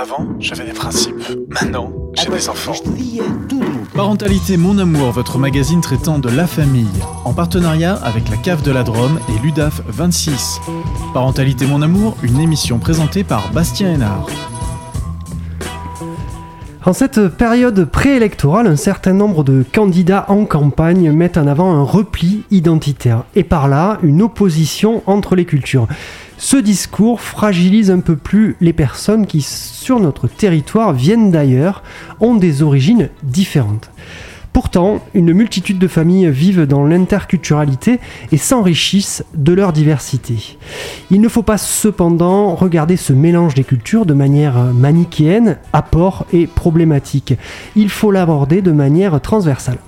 Avant, 0.00 0.28
j'avais 0.38 0.64
des 0.64 0.72
principes. 0.72 1.24
Maintenant, 1.48 1.92
j'ai 2.14 2.30
des 2.30 2.48
enfants. 2.48 2.74
Parentalité 3.96 4.56
Mon 4.56 4.78
Amour, 4.78 5.10
votre 5.10 5.38
magazine 5.38 5.80
traitant 5.80 6.20
de 6.20 6.28
la 6.28 6.46
famille, 6.46 6.86
en 7.24 7.34
partenariat 7.34 7.94
avec 7.94 8.28
la 8.30 8.36
Cave 8.36 8.62
de 8.62 8.70
la 8.70 8.84
Drôme 8.84 9.18
et 9.28 9.44
l'UDAF 9.44 9.82
26. 9.88 10.60
Parentalité 11.12 11.66
Mon 11.66 11.82
Amour, 11.82 12.16
une 12.22 12.38
émission 12.38 12.78
présentée 12.78 13.24
par 13.24 13.50
Bastien 13.50 13.92
Hénard. 13.92 14.28
En 16.84 16.92
cette 16.92 17.26
période 17.26 17.84
préélectorale, 17.84 18.68
un 18.68 18.76
certain 18.76 19.14
nombre 19.14 19.42
de 19.42 19.64
candidats 19.74 20.26
en 20.28 20.44
campagne 20.44 21.10
mettent 21.10 21.38
en 21.38 21.48
avant 21.48 21.72
un 21.72 21.82
repli 21.82 22.44
identitaire 22.52 23.24
et 23.34 23.42
par 23.42 23.66
là 23.66 23.98
une 24.04 24.22
opposition 24.22 25.02
entre 25.06 25.34
les 25.34 25.44
cultures. 25.44 25.88
Ce 26.40 26.56
discours 26.56 27.20
fragilise 27.20 27.90
un 27.90 27.98
peu 27.98 28.14
plus 28.14 28.56
les 28.60 28.72
personnes 28.72 29.26
qui, 29.26 29.42
sur 29.42 29.98
notre 29.98 30.28
territoire, 30.28 30.92
viennent 30.92 31.32
d'ailleurs, 31.32 31.82
ont 32.20 32.36
des 32.36 32.62
origines 32.62 33.08
différentes. 33.24 33.90
Pourtant, 34.52 35.00
une 35.14 35.32
multitude 35.32 35.80
de 35.80 35.88
familles 35.88 36.30
vivent 36.30 36.66
dans 36.66 36.84
l'interculturalité 36.84 37.98
et 38.30 38.36
s'enrichissent 38.36 39.24
de 39.34 39.52
leur 39.52 39.72
diversité. 39.72 40.58
Il 41.10 41.20
ne 41.20 41.28
faut 41.28 41.42
pas 41.42 41.58
cependant 41.58 42.54
regarder 42.54 42.96
ce 42.96 43.12
mélange 43.12 43.54
des 43.54 43.64
cultures 43.64 44.06
de 44.06 44.14
manière 44.14 44.58
manichéenne, 44.58 45.58
apport 45.72 46.24
et 46.32 46.46
problématique. 46.46 47.34
Il 47.74 47.88
faut 47.88 48.12
l'aborder 48.12 48.62
de 48.62 48.72
manière 48.72 49.20
transversale. 49.20 49.78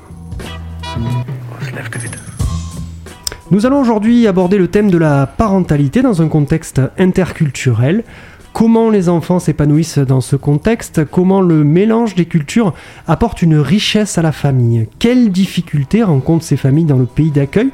Nous 3.52 3.66
allons 3.66 3.80
aujourd'hui 3.80 4.28
aborder 4.28 4.58
le 4.58 4.68
thème 4.68 4.92
de 4.92 4.98
la 4.98 5.26
parentalité 5.26 6.02
dans 6.02 6.22
un 6.22 6.28
contexte 6.28 6.80
interculturel. 6.98 8.04
Comment 8.52 8.90
les 8.90 9.08
enfants 9.08 9.40
s'épanouissent 9.40 9.98
dans 9.98 10.20
ce 10.20 10.36
contexte? 10.36 11.04
Comment 11.04 11.40
le 11.40 11.64
mélange 11.64 12.14
des 12.14 12.26
cultures 12.26 12.74
apporte 13.08 13.42
une 13.42 13.56
richesse 13.56 14.18
à 14.18 14.22
la 14.22 14.30
famille? 14.30 14.86
Quelles 15.00 15.32
difficultés 15.32 16.04
rencontrent 16.04 16.44
ces 16.44 16.56
familles 16.56 16.84
dans 16.84 16.96
le 16.96 17.06
pays 17.06 17.32
d'accueil 17.32 17.70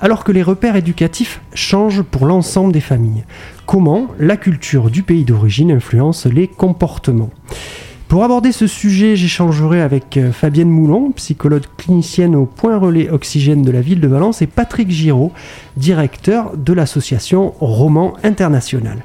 alors 0.00 0.24
que 0.24 0.32
les 0.32 0.42
repères 0.42 0.76
éducatifs 0.76 1.42
changent 1.52 2.02
pour 2.02 2.24
l'ensemble 2.24 2.72
des 2.72 2.80
familles? 2.80 3.24
Comment 3.66 4.08
la 4.18 4.38
culture 4.38 4.88
du 4.88 5.02
pays 5.02 5.24
d'origine 5.24 5.72
influence 5.72 6.24
les 6.24 6.48
comportements? 6.48 7.30
Pour 8.08 8.24
aborder 8.24 8.52
ce 8.52 8.66
sujet, 8.66 9.16
j'échangerai 9.16 9.82
avec 9.82 10.16
euh, 10.16 10.32
Fabienne 10.32 10.70
Moulon, 10.70 11.12
psychologue 11.12 11.64
clinicienne 11.76 12.34
au 12.34 12.46
point 12.46 12.78
relais 12.78 13.10
oxygène 13.10 13.60
de 13.60 13.70
la 13.70 13.82
ville 13.82 14.00
de 14.00 14.08
Valence, 14.08 14.40
et 14.40 14.46
Patrick 14.46 14.90
Giraud, 14.90 15.30
directeur 15.76 16.56
de 16.56 16.72
l'association 16.72 17.52
Roman 17.60 18.14
International. 18.24 19.04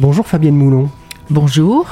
Bonjour 0.00 0.26
Fabienne 0.26 0.56
Moulon. 0.56 0.90
Bonjour. 1.30 1.86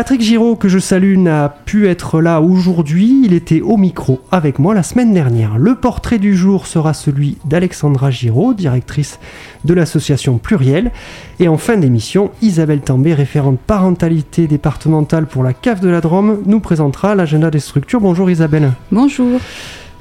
Patrick 0.00 0.22
Giraud, 0.22 0.56
que 0.56 0.68
je 0.68 0.78
salue, 0.78 1.18
n'a 1.18 1.50
pu 1.50 1.86
être 1.86 2.22
là 2.22 2.40
aujourd'hui. 2.40 3.20
Il 3.22 3.34
était 3.34 3.60
au 3.60 3.76
micro 3.76 4.20
avec 4.32 4.58
moi 4.58 4.72
la 4.72 4.82
semaine 4.82 5.12
dernière. 5.12 5.58
Le 5.58 5.74
portrait 5.74 6.18
du 6.18 6.34
jour 6.34 6.66
sera 6.66 6.94
celui 6.94 7.36
d'Alexandra 7.44 8.10
Giraud, 8.10 8.54
directrice 8.54 9.18
de 9.66 9.74
l'association 9.74 10.38
Pluriel. 10.38 10.90
Et 11.38 11.48
en 11.48 11.58
fin 11.58 11.76
d'émission, 11.76 12.30
Isabelle 12.40 12.80
També, 12.80 13.12
référente 13.12 13.58
parentalité 13.60 14.46
départementale 14.46 15.26
pour 15.26 15.42
la 15.42 15.52
CAF 15.52 15.82
de 15.82 15.90
la 15.90 16.00
Drôme, 16.00 16.44
nous 16.46 16.60
présentera 16.60 17.14
l'agenda 17.14 17.50
des 17.50 17.60
structures. 17.60 18.00
Bonjour 18.00 18.30
Isabelle. 18.30 18.72
Bonjour. 18.90 19.38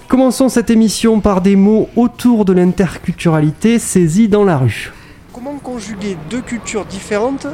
Commençons 0.08 0.47
cette 0.47 0.70
émission 0.70 1.20
par 1.20 1.42
des 1.42 1.58
mots 1.58 1.89
autour 1.97 2.45
de 2.45 2.53
l'interculturalité 2.53 3.80
saisis 3.80 4.30
dans 4.30 4.45
la 4.45 4.59
rue. 4.59 4.94
Comment 5.33 5.58
conjuguer 5.61 6.16
deux 6.30 6.42
cultures 6.42 6.86
différentes 6.86 7.47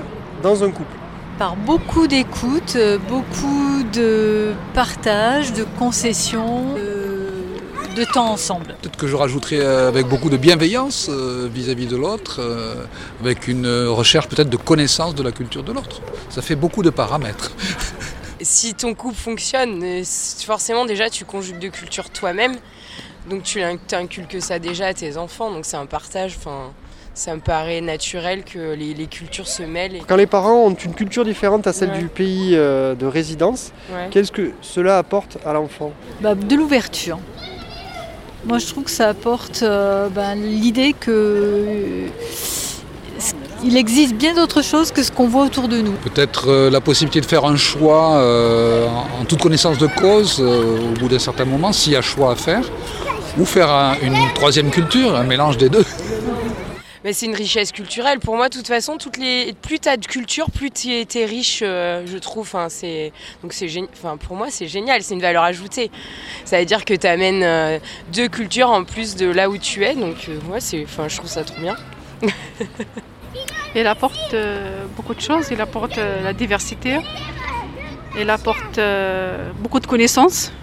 dans 0.43 0.63
un 0.63 0.69
couple? 0.69 1.04
Par 1.37 1.55
beaucoup 1.55 2.07
d'écoute, 2.07 2.75
euh, 2.75 2.97
beaucoup 2.97 3.83
de 3.93 4.53
partage, 4.73 5.53
de 5.53 5.65
concessions, 5.77 6.75
de, 6.75 8.03
temps 8.13 8.31
ensemble. 8.31 8.75
Peut-être 8.81 8.97
que 8.97 9.07
je 9.07 9.15
rajouterais 9.15 9.59
euh, 9.59 9.87
avec 9.87 10.07
beaucoup 10.07 10.29
de 10.29 10.35
bienveillance 10.37 11.07
euh, 11.09 11.49
vis-à-vis 11.51 11.87
de 11.87 11.95
l'autre, 11.95 12.41
avec 13.21 13.47
une 13.47 13.67
recherche 13.87 14.27
peut-être 14.27 14.49
de 14.49 14.57
connaissance 14.57 15.15
de 15.15 15.23
la 15.23 15.31
culture 15.31 15.63
de 15.63 15.71
l'autre. 15.71 16.01
Ça 16.29 16.41
fait 16.41 16.55
beaucoup 16.55 16.83
de 16.83 16.89
paramètres. 16.89 17.51
Si 18.41 18.75
ton 18.75 18.93
couple 18.93 19.15
fonctionne, 19.15 19.81
forcément 20.45 20.85
déjà 20.85 21.09
tu 21.09 21.25
conjugues 21.25 21.57
deux 21.57 21.69
cultures 21.69 22.11
toi-même, 22.11 22.57
donc 23.27 23.41
tu 23.41 23.59
inculques 23.61 24.39
ça 24.39 24.59
déjà 24.59 24.87
à 24.87 24.93
tes 24.93 25.17
enfants, 25.17 25.51
donc 25.51 25.65
c'est 25.65 25.77
un 25.77 25.87
partage. 25.87 26.35
Enfin, 26.37 26.71
ça 27.15 27.33
me 27.33 27.39
paraît 27.39 27.79
naturel 27.79 28.43
que 28.43 28.73
les, 28.73 28.93
cultures 29.07 29.47
se 29.47 29.63
mêlent. 29.63 30.01
Quand 30.07 30.17
les 30.17 30.27
parents 30.27 30.65
ont 30.65 30.73
une 30.73 30.93
culture 30.93 31.23
différente 31.23 31.65
à 31.65 31.73
celle 31.73 31.93
du 31.93 32.07
pays 32.07 32.51
euh, 32.53 32.93
de 32.93 33.05
résidence, 33.05 33.71
qu'est-ce 34.11 34.31
que 34.31 34.51
cela 34.61 34.97
apporte 34.97 35.37
à 35.45 35.53
l'enfant? 35.53 35.93
Bah, 36.21 36.35
De 36.35 36.55
l'ouverture. 36.55 37.17
Moi, 38.45 38.59
je 38.59 38.67
trouve 38.67 38.83
que 38.83 38.91
ça 38.91 39.09
apporte 39.09 39.63
euh, 39.63 40.09
bah, 40.09 40.35
l'idée 40.35 40.93
que 40.93 41.09
euh, 41.09 42.07
il 43.63 43.77
existe 43.77 44.13
bien 44.15 44.35
d'autres 44.35 44.61
choses 44.61 44.91
que 44.91 45.01
ce 45.01 45.11
qu'on 45.11 45.27
voit 45.27 45.45
autour 45.45 45.69
de 45.69 45.79
nous. 45.81 45.93
Peut-être 45.93 46.69
la 46.69 46.81
possibilité 46.81 47.21
de 47.21 47.25
faire 47.25 47.45
un 47.45 47.55
choix 47.55 48.21
en, 49.19 49.25
toute 49.25 49.41
connaissance 49.41 49.77
de 49.77 49.87
cause 49.87 50.41
au 50.41 50.99
bout 50.99 51.07
d'un 51.07 51.17
certain 51.17 51.45
moment, 51.45 51.71
s'il 51.71 51.93
y 51.93 51.95
a 51.95 52.01
choix 52.01 52.33
à 52.33 52.35
faire, 52.35 52.69
ou 53.39 53.45
faire 53.45 53.69
une 54.03 54.17
troisième 54.35 54.69
culture, 54.69 55.15
un 55.15 55.23
mélange 55.23 55.57
des 55.57 55.69
deux 55.69 55.85
c'est 57.13 57.27
une 57.27 57.35
richesse 57.35 57.71
culturelle. 57.71 58.19
Pour 58.19 58.35
moi, 58.35 58.49
de 58.49 58.55
toute 58.55 58.67
façon, 58.67 58.97
toutes 58.97 59.17
les, 59.17 59.53
plus 59.61 59.79
tu 59.79 59.89
as 59.89 59.97
de 59.97 60.05
culture, 60.05 60.49
plus 60.49 60.71
tu 60.71 60.89
es, 60.91 61.25
riche, 61.25 61.59
euh, 61.61 62.03
je 62.07 62.17
trouve. 62.17 62.41
Enfin, 62.41 62.67
c'est, 62.69 63.11
donc 63.43 63.53
c'est 63.53 63.67
enfin, 63.93 64.17
pour 64.17 64.35
moi, 64.35 64.47
c'est 64.49 64.67
génial, 64.67 65.03
c'est 65.03 65.13
une 65.13 65.21
valeur 65.21 65.43
ajoutée. 65.43 65.91
Ça 66.45 66.59
veut 66.59 66.65
dire 66.65 66.83
que 66.83 66.93
tu 66.93 67.05
amènes 67.05 67.43
euh, 67.43 67.79
deux 68.11 68.27
cultures 68.27 68.69
en 68.69 68.83
plus 68.83 69.15
de 69.15 69.27
là 69.27 69.49
où 69.49 69.57
tu 69.57 69.83
es. 69.83 69.93
Donc, 69.93 70.29
moi, 70.47 70.57
euh, 70.57 70.59
c'est, 70.59 70.83
enfin, 70.83 71.07
je 71.07 71.17
trouve 71.17 71.29
ça 71.29 71.43
trop 71.43 71.59
bien. 71.59 71.75
Il 73.75 73.85
apporte 73.87 74.33
beaucoup 74.95 75.13
de 75.13 75.19
choses, 75.19 75.49
il 75.51 75.59
apporte 75.59 75.97
la 75.97 76.31
diversité, 76.31 76.97
il 78.17 78.29
apporte 78.29 78.79
beaucoup 79.59 79.81
de 79.81 79.85
connaissances. 79.85 80.53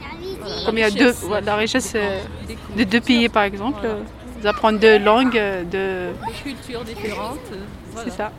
Comme 0.64 0.78
il 0.78 0.80
y 0.80 0.84
a 0.84 0.90
deux, 0.90 1.14
la 1.44 1.56
richesse 1.56 1.92
de 1.92 2.84
deux 2.84 3.02
pays 3.02 3.28
par 3.28 3.42
exemple 3.42 3.86
apprendre 4.46 4.78
deux 4.78 4.98
langues, 4.98 5.40
de 5.70 6.08
cultures 6.42 6.84
différentes. 6.84 7.38
C'est 8.04 8.10
ça. 8.10 8.32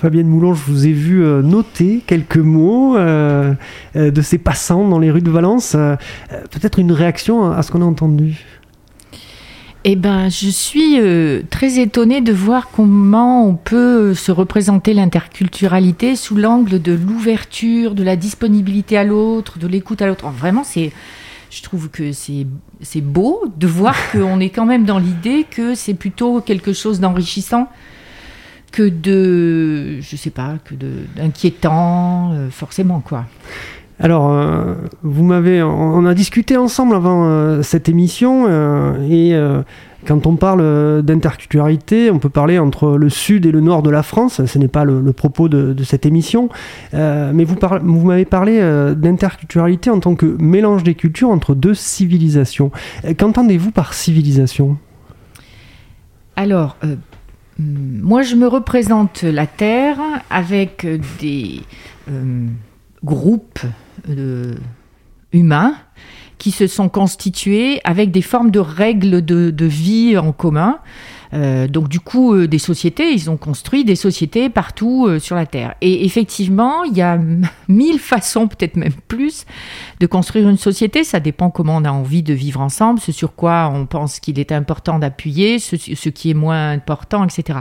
Fabienne 0.00 0.26
Moulon, 0.26 0.52
je 0.52 0.62
vous 0.62 0.86
ai 0.86 0.92
vu 0.92 1.24
euh, 1.24 1.40
noter 1.40 2.02
quelques 2.06 2.36
mots 2.36 2.98
euh, 2.98 3.54
euh, 3.96 4.10
de 4.10 4.20
ces 4.20 4.36
passants 4.36 4.86
dans 4.86 4.98
les 4.98 5.10
rues 5.10 5.22
de 5.22 5.30
Valence. 5.30 5.74
Peut-être 6.50 6.78
une 6.78 6.92
réaction 6.92 7.50
à 7.50 7.62
ce 7.62 7.72
qu'on 7.72 7.80
a 7.80 7.86
entendu? 7.86 8.44
Eh 9.84 9.96
ben, 9.96 10.28
je 10.28 10.48
suis 10.48 10.98
très 11.48 11.78
étonnée 11.78 12.20
de 12.20 12.32
voir 12.32 12.68
comment 12.70 13.46
on 13.46 13.54
peut 13.54 14.14
se 14.14 14.32
représenter 14.32 14.92
l'interculturalité 14.92 16.16
sous 16.16 16.36
l'angle 16.36 16.82
de 16.82 16.92
l'ouverture, 16.92 17.94
de 17.94 18.02
la 18.02 18.16
disponibilité 18.16 18.98
à 18.98 19.04
l'autre, 19.04 19.58
de 19.58 19.66
l'écoute 19.66 20.02
à 20.02 20.08
l'autre. 20.08 20.28
Vraiment, 20.28 20.64
c'est 20.64 20.92
je 21.56 21.62
trouve 21.62 21.88
que 21.88 22.12
c'est 22.12 23.00
beau 23.00 23.44
de 23.56 23.66
voir 23.66 23.96
qu'on 24.12 24.40
est 24.40 24.50
quand 24.50 24.66
même 24.66 24.84
dans 24.84 24.98
l'idée 24.98 25.46
que 25.50 25.74
c'est 25.74 25.94
plutôt 25.94 26.40
quelque 26.40 26.72
chose 26.72 27.00
d'enrichissant 27.00 27.68
que 28.72 28.82
de, 28.82 30.00
je 30.02 30.16
sais 30.16 30.30
pas, 30.30 30.56
que 30.62 30.74
d'inquiétant, 30.74 32.32
euh, 32.32 32.50
forcément, 32.50 33.00
quoi. 33.00 33.24
Alors, 33.98 34.30
euh, 34.30 34.74
vous 35.02 35.24
m'avez, 35.24 35.62
on 35.62 36.04
a 36.04 36.12
discuté 36.12 36.58
ensemble 36.58 36.94
avant 36.94 37.24
euh, 37.24 37.62
cette 37.62 37.88
émission 37.88 38.46
et 39.08 39.34
quand 40.06 40.26
on 40.26 40.36
parle 40.36 40.60
euh, 40.62 41.02
d'interculturalité, 41.02 42.10
on 42.10 42.18
peut 42.18 42.30
parler 42.30 42.58
entre 42.58 42.96
le 42.96 43.10
sud 43.10 43.46
et 43.46 43.52
le 43.52 43.60
nord 43.60 43.82
de 43.82 43.90
la 43.90 44.02
France. 44.02 44.44
Ce 44.44 44.58
n'est 44.58 44.68
pas 44.68 44.84
le, 44.84 45.12
propos 45.12 45.48
de, 45.48 45.82
cette 45.84 46.06
émission. 46.06 46.48
Euh, 46.94 47.32
mais 47.34 47.44
vous, 47.44 47.56
m'avez 48.04 48.24
parlé 48.24 48.58
euh, 48.60 48.94
d'interculturalité 48.94 49.90
en 49.90 50.00
tant 50.00 50.14
que 50.14 50.26
mélange 50.38 50.84
des 50.84 50.94
cultures 50.94 51.30
entre 51.30 51.54
deux 51.54 51.74
civilisations. 51.74 52.70
Qu'entendez-vous 53.18 53.70
par 53.70 53.94
civilisation? 53.94 54.78
Alors, 56.36 56.76
moi 57.58 58.22
je 58.22 58.36
me 58.36 58.46
représente 58.46 59.22
la 59.22 59.46
Terre 59.46 59.98
avec 60.28 60.86
des 61.20 61.62
groupes 63.02 63.60
humains 65.32 65.74
qui 66.46 66.52
se 66.52 66.68
sont 66.68 66.88
constitués 66.88 67.80
avec 67.82 68.12
des 68.12 68.22
formes 68.22 68.52
de 68.52 68.60
règles 68.60 69.24
de, 69.24 69.66
vie 69.66 70.16
en 70.16 70.30
commun, 70.30 70.78
Euh, 71.34 71.66
donc 71.66 71.88
du 71.88 72.00
coup, 72.00 72.34
euh, 72.34 72.46
des 72.46 72.58
sociétés, 72.58 73.12
ils 73.12 73.30
ont 73.30 73.36
construit 73.36 73.84
des 73.84 73.96
sociétés 73.96 74.48
partout 74.48 75.06
euh, 75.06 75.18
sur 75.18 75.36
la 75.36 75.44
Terre. 75.46 75.74
Et 75.80 76.04
effectivement, 76.04 76.84
il 76.84 76.96
y 76.96 77.02
a 77.02 77.18
mille 77.68 77.98
façons, 77.98 78.48
peut-être 78.48 78.76
même 78.76 78.94
plus, 79.08 79.44
de 80.00 80.06
construire 80.06 80.48
une 80.48 80.56
société. 80.56 81.04
Ça 81.04 81.20
dépend 81.20 81.50
comment 81.50 81.76
on 81.76 81.84
a 81.84 81.90
envie 81.90 82.22
de 82.22 82.34
vivre 82.34 82.60
ensemble, 82.60 83.00
ce 83.00 83.12
sur 83.12 83.34
quoi 83.34 83.70
on 83.72 83.86
pense 83.86 84.20
qu'il 84.20 84.38
est 84.38 84.52
important 84.52 84.98
d'appuyer, 84.98 85.58
ce, 85.58 86.08
qui 86.08 86.30
est 86.30 86.34
moins 86.34 86.70
important, 86.70 87.24
etc. 87.24 87.60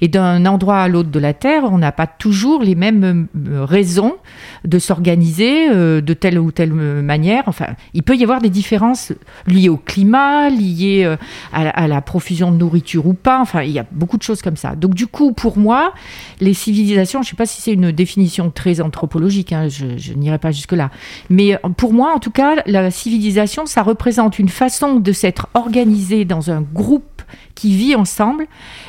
Et 0.00 0.08
d'un 0.08 0.46
endroit 0.46 0.78
à 0.78 0.88
l'autre 0.88 1.10
de 1.10 1.18
la 1.18 1.34
Terre, 1.34 1.64
on 1.64 1.78
n'a 1.78 1.92
pas 1.92 2.06
toujours 2.06 2.62
les 2.62 2.74
mêmes 2.74 3.26
raisons 3.44 4.16
de 4.64 4.78
s'organiser 4.78 5.68
de 5.70 6.14
telle 6.14 6.38
ou 6.38 6.52
telle 6.52 6.72
manière. 6.72 7.44
Enfin, 7.46 7.68
il 7.94 8.02
peut 8.02 8.16
y 8.16 8.22
avoir 8.22 8.40
des 8.40 8.50
différences 8.50 9.12
liées 9.46 9.68
au 9.68 9.76
climat, 9.76 10.48
liées 10.50 11.16
à 11.52 11.82
à 11.82 11.88
la 11.88 12.00
profusion 12.00 12.52
de 12.52 12.56
nourriture 12.56 13.06
ou 13.06 13.14
pas. 13.14 13.40
Enfin, 13.40 13.62
il 13.62 13.70
y 13.70 13.78
a 13.78 13.86
beaucoup 13.90 14.16
de 14.16 14.22
choses 14.22 14.42
comme 14.42 14.56
ça. 14.56 14.74
Donc, 14.74 14.94
du 14.94 15.06
coup, 15.06 15.32
pour 15.32 15.58
moi, 15.58 15.92
les 16.40 16.54
civilisations, 16.54 17.22
je 17.22 17.28
ne 17.28 17.30
sais 17.30 17.36
pas 17.36 17.46
si 17.46 17.60
c'est 17.60 17.72
une 17.72 17.92
définition 17.92 18.50
très 18.50 18.80
anthropologique, 18.80 19.52
hein, 19.52 19.68
je, 19.68 20.12
n'irai 20.12 20.38
pas 20.38 20.50
jusque-là. 20.50 20.90
Mais 21.30 21.54
euh, 21.54 21.68
pour 21.76 21.92
moi, 21.92 22.12
en 22.14 22.18
tout 22.18 22.30
cas, 22.30 22.56
la 22.66 22.90
civilisation, 22.90 23.66
ça 23.66 23.82
représente 23.82 24.38
une 24.38 24.48
façon 24.48 24.96
de 24.96 25.12
s'être 25.12 25.48
organisé 25.54 26.24
dans 26.24 26.50
un 26.50 26.60
groupe 26.60 27.22
qui 27.54 27.74
vit 27.76 27.94
ensemble. 27.94 28.46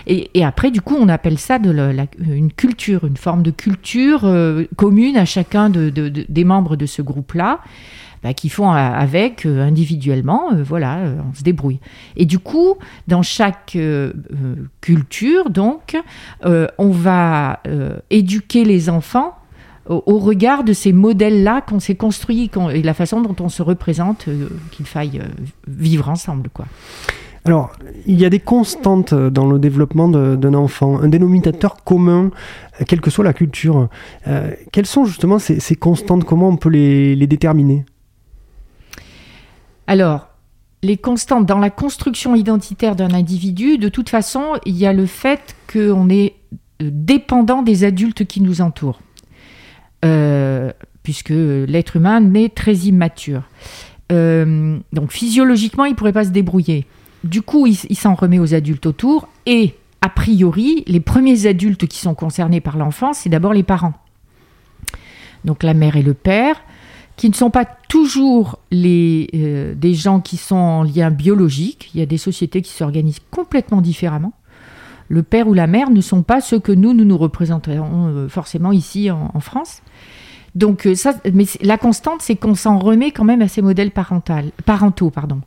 Et, 0.08 0.44
après, 0.44 0.72
du 0.72 0.82
coup, 0.82 0.96
on 1.00 1.10
appelle 1.10 1.38
ça 1.38 1.60
une 2.20 2.52
culture, 2.52 3.06
une 3.06 3.18
forme 3.18 3.44
de 3.44 3.52
culture 3.52 4.22
euh, 4.24 4.66
commune 4.76 5.18
à 5.18 5.26
chacun 5.26 5.63
des 5.70 6.44
membres 6.44 6.76
de 6.76 6.86
ce 6.86 7.02
groupe-là. 7.02 7.60
Bah, 8.24 8.34
qui 8.34 8.48
font 8.48 8.72
avec 8.72 9.46
euh, 9.46 9.62
individuellement, 9.62 10.54
euh, 10.54 10.64
voilà, 10.64 11.00
euh, 11.00 11.18
on 11.30 11.36
se 11.36 11.44
débrouille. 11.44 11.82
Et 12.16 12.26
du 12.26 12.40
coup, 12.40 12.76
dans 13.10 13.22
chaque 13.22 13.78
culture, 14.80 15.50
donc, 15.50 15.98
on 16.46 16.90
va 16.90 17.60
éduquer 18.10 18.64
les 18.64 18.90
enfants 18.90 19.36
au, 19.90 20.20
regard 20.20 20.64
de 20.64 20.72
ces 20.72 20.94
modèles-là 20.94 21.60
qu'on 21.62 21.82
s'est 21.82 21.96
construits 21.96 22.50
et 22.72 22.82
la 22.82 22.94
façon 22.94 23.22
dont 23.22 23.36
on 23.42 23.50
se 23.50 23.62
représente 23.62 24.30
qu'il 24.72 24.86
faille 24.86 25.22
vivre 25.68 26.10
ensemble, 26.10 26.50
quoi. 26.54 26.66
Alors, 27.46 27.74
il 28.06 28.22
y 28.22 28.24
a 28.24 28.30
des 28.30 28.40
constantes 28.40 29.14
dans 29.14 29.46
le 29.46 29.60
développement 29.60 30.08
d'un 30.08 30.54
enfant, 30.54 31.02
un 31.02 31.10
dénominateur 31.10 31.84
commun, 31.84 32.32
quelle 32.88 33.02
que 33.02 33.10
soit 33.10 33.24
la 33.24 33.34
culture. 33.34 33.90
quelles 34.72 34.86
sont 34.86 35.06
justement 35.06 35.40
ces, 35.40 35.76
constantes 35.76 36.24
Comment 36.24 36.50
on 36.50 36.58
peut 36.58 36.70
les 36.70 37.28
déterminer? 37.28 37.86
Alors, 39.88 40.28
les 40.84 40.98
constantes 40.98 41.46
dans 41.46 41.60
la 41.60 41.70
construction 41.70 42.36
identitaire 42.36 42.96
d'un 42.96 43.14
individu, 43.14 43.78
de 43.78 43.90
toute 43.90 44.10
façon, 44.10 44.54
il 44.66 44.76
y 44.76 44.86
a 44.86 44.94
le 44.94 45.06
fait 45.06 45.56
qu'on 45.72 46.10
est 46.10 46.36
euh, 46.82 46.90
dépendant 46.92 47.64
des 47.64 47.86
adultes 47.86 48.26
qui 48.26 48.42
nous 48.42 48.62
entourent, 48.62 49.00
euh, 50.06 50.72
puisque 51.02 51.30
l'être 51.32 51.96
humain 51.96 52.20
naît 52.20 52.50
très 52.50 52.76
immature. 52.76 53.44
Euh, 54.12 54.78
donc 54.92 55.12
physiologiquement, 55.12 55.86
il 55.86 55.92
ne 55.92 55.96
pourrait 55.96 56.14
pas 56.14 56.26
se 56.26 56.32
débrouiller. 56.32 56.86
Du 57.24 57.42
coup, 57.42 57.66
il 57.66 57.96
s'en 57.96 58.16
remet 58.16 58.40
aux 58.40 58.54
adultes 58.54 58.86
autour, 58.86 59.30
et 59.46 59.76
a 60.04 60.10
priori, 60.10 60.84
les 60.86 61.00
premiers 61.00 61.46
adultes 61.46 61.88
qui 61.88 61.98
sont 61.98 62.14
concernés 62.14 62.60
par 62.60 62.76
l'enfant, 62.76 63.14
c'est 63.14 63.30
d'abord 63.30 63.54
les 63.54 63.64
parents. 63.64 63.94
Donc 65.46 65.64
la 65.64 65.74
mère 65.74 65.96
et 65.96 66.02
le 66.02 66.14
père, 66.14 66.58
qui 67.16 67.30
ne 67.30 67.34
sont 67.34 67.50
pas 67.50 67.64
toujours 67.64 68.60
les, 68.70 69.30
euh, 69.34 69.74
des 69.76 69.94
gens 69.94 70.20
qui 70.20 70.36
sont 70.36 70.58
en 70.58 70.84
lien 70.84 71.10
biologique. 71.10 71.90
Il 71.94 72.02
y 72.02 72.04
a 72.04 72.06
des 72.06 72.18
sociétés 72.18 72.62
qui 72.62 72.74
s'organisent 72.74 73.22
complètement 73.32 73.80
différemment. 73.80 74.34
Le 75.08 75.24
père 75.24 75.48
ou 75.48 75.54
la 75.54 75.68
mère 75.68 75.90
ne 75.90 76.02
sont 76.02 76.22
pas 76.22 76.42
ceux 76.42 76.60
que 76.60 76.74
nous, 76.74 76.94
nous 76.94 77.06
nous 77.06 77.18
représentons 77.18 77.72
euh, 78.10 78.28
forcément 78.28 78.74
ici 78.74 79.10
en, 79.10 79.40
France. 79.40 79.82
Donc 80.54 80.86
euh, 80.86 80.96
mais 81.34 81.46
la 81.62 81.78
constante, 81.78 82.22
c'est 82.22 82.36
qu'on 82.36 82.56
s'en 82.56 82.78
remet 82.78 83.12
quand 83.12 83.24
même 83.24 83.42
à 83.42 83.48
ces 83.48 83.62
modèles 83.62 83.92
parentaux. 83.92 85.12
Pardon. 85.12 85.40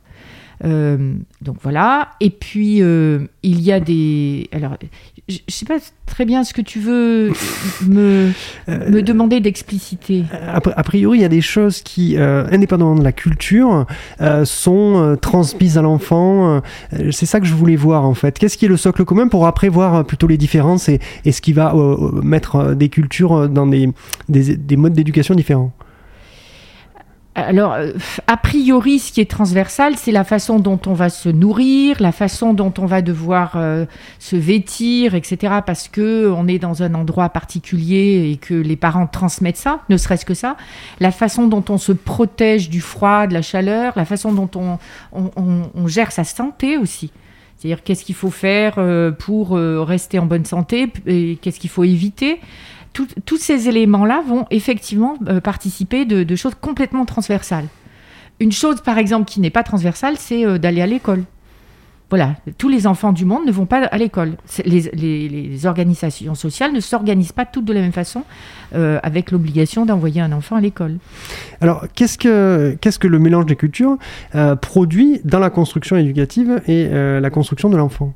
Donc 0.61 1.57
voilà. 1.61 2.09
Et 2.19 2.29
puis 2.29 2.77
il 2.77 3.61
y 3.61 3.71
a 3.71 3.79
des. 3.79 4.49
Alors 4.51 4.77
je 5.27 5.35
ne 5.35 5.51
sais 5.51 5.65
pas 5.65 5.77
très 6.05 6.23
bien 6.23 6.45
ce 6.45 6.53
que 6.53 6.61
tu 6.61 6.79
veux 6.79 7.33
me, 7.85 8.31
euh, 8.69 8.89
me 8.89 9.01
demander 9.01 9.41
d'expliciter. 9.41 10.23
A, 10.31 10.83
priori, 10.83 11.19
il 11.19 11.21
y 11.21 11.25
a 11.25 11.29
des 11.29 11.41
choses 11.41 11.81
qui, 11.81 12.17
euh, 12.17 12.47
indépendamment 12.49 12.95
de 12.95 13.03
la 13.03 13.11
culture, 13.11 13.85
euh, 14.21 14.45
sont 14.45 15.17
transmises 15.21 15.77
à 15.77 15.81
l'enfant. 15.81 16.61
c'est 17.11 17.25
ça 17.25 17.39
que 17.39 17.45
je 17.45 17.53
voulais 17.53 17.75
voir 17.75 18.05
en 18.05 18.13
fait. 18.13 18.39
Qu'est-ce 18.39 18.57
qui 18.57 18.65
est 18.65 18.69
le 18.69 18.77
socle 18.77 19.03
commun 19.03 19.27
pour 19.27 19.47
après 19.47 19.67
voir 19.69 20.05
plutôt 20.05 20.27
les 20.27 20.37
différences 20.37 20.87
et, 20.87 20.99
et 21.25 21.31
ce 21.31 21.41
qui 21.41 21.53
va 21.53 21.73
mettre 22.23 22.73
des 22.73 22.89
cultures 22.89 23.49
dans 23.49 23.67
des, 23.67 23.89
des, 24.29 24.55
des 24.55 24.77
modes 24.77 24.93
d'éducation 24.93 25.35
différents? 25.35 25.73
Alors, 27.37 27.73
euh, 27.73 27.91
a 28.25 28.35
priori, 28.35 28.97
ce 28.97 29.11
qui 29.11 29.21
est 29.21 29.29
transversal, 29.29 29.95
c'est 29.95 30.11
la 30.11 30.23
façon 30.23 30.57
dont 30.57 30.79
on 30.87 30.93
va 30.93 31.09
se 31.09 31.29
nourrir, 31.29 31.97
la 31.99 32.11
façon 32.11 32.55
dont 32.55 32.73
on 32.79 32.87
va 32.87 33.03
devoir 33.03 33.51
euh, 33.57 33.85
se 34.17 34.35
vêtir, 34.35 35.13
etc. 35.13 35.57
Parce 35.63 35.87
que 35.87 36.33
on 36.35 36.47
est 36.47 36.57
dans 36.57 36.81
un 36.81 36.95
endroit 36.95 37.29
particulier 37.29 38.31
et 38.31 38.37
que 38.37 38.55
les 38.55 38.75
parents 38.75 39.05
transmettent 39.05 39.57
ça, 39.57 39.81
ne 39.87 39.97
serait-ce 39.97 40.25
que 40.25 40.33
ça. 40.33 40.57
La 40.99 41.11
façon 41.11 41.47
dont 41.47 41.63
on 41.69 41.77
se 41.77 41.91
protège 41.91 42.71
du 42.71 42.81
froid, 42.81 43.27
de 43.27 43.35
la 43.35 43.43
chaleur, 43.43 43.93
la 43.95 44.05
façon 44.05 44.33
dont 44.33 44.49
on, 44.55 44.79
on, 45.13 45.87
gère 45.87 46.11
sa 46.11 46.23
santé 46.23 46.77
aussi. 46.77 47.11
C'est-à-dire 47.55 47.83
qu'est-ce 47.83 48.03
qu'il 48.03 48.15
faut 48.15 48.31
faire 48.31 48.75
euh, 48.77 49.11
pour 49.11 49.51
rester 49.51 50.17
en 50.17 50.25
bonne 50.25 50.45
santé 50.45 50.91
et 51.05 51.37
qu'est-ce 51.39 51.59
qu'il 51.59 51.69
faut 51.69 51.83
éviter? 51.83 52.39
Tous 53.25 53.37
ces 53.37 53.69
éléments-là 53.69 54.23
vont 54.25 54.45
effectivement 54.51 55.15
euh, 55.27 55.41
participer 55.41 56.05
de, 56.05 56.35
choses 56.35 56.55
complètement 56.55 57.05
transversales. 57.05 57.65
Une 58.39 58.51
chose, 58.51 58.81
par 58.81 58.97
exemple, 58.97 59.25
qui 59.25 59.39
n'est 59.39 59.49
pas 59.49 59.63
transversale, 59.63 60.15
c'est 60.17 60.45
euh, 60.45 60.57
d'aller 60.57 60.81
à 60.81 60.87
l'école. 60.87 61.23
Voilà, 62.09 62.35
tous 62.57 62.69
les 62.69 62.87
enfants 62.87 63.11
du 63.11 63.25
monde 63.25 63.45
ne 63.45 63.51
vont 63.51 63.65
pas 63.65 63.83
à 63.83 63.97
l'école. 63.97 64.37
Les, 64.63 65.65
organisations 65.65 66.35
sociales 66.35 66.71
ne 66.71 66.79
s'organisent 66.79 67.33
pas 67.33 67.45
toutes 67.45 67.65
de 67.65 67.73
la 67.73 67.81
même 67.81 67.91
façon, 67.91 68.23
euh, 68.75 68.97
avec 69.03 69.31
l'obligation 69.31 69.85
d'envoyer 69.85 70.21
un 70.21 70.31
enfant 70.31 70.55
à 70.55 70.61
l'école. 70.61 70.99
Alors, 71.59 71.85
qu'est-ce 71.95 72.17
que, 72.17 72.77
qu'est-ce 72.79 72.97
que 72.97 73.07
le 73.07 73.19
mélange 73.19 73.45
des 73.45 73.57
cultures 73.57 73.97
produit 74.61 75.19
dans 75.25 75.39
la 75.39 75.49
construction 75.49 75.97
éducative 75.97 76.61
et 76.67 76.87
la 76.87 77.29
construction 77.29 77.69
de 77.69 77.75
l'enfant? 77.75 78.13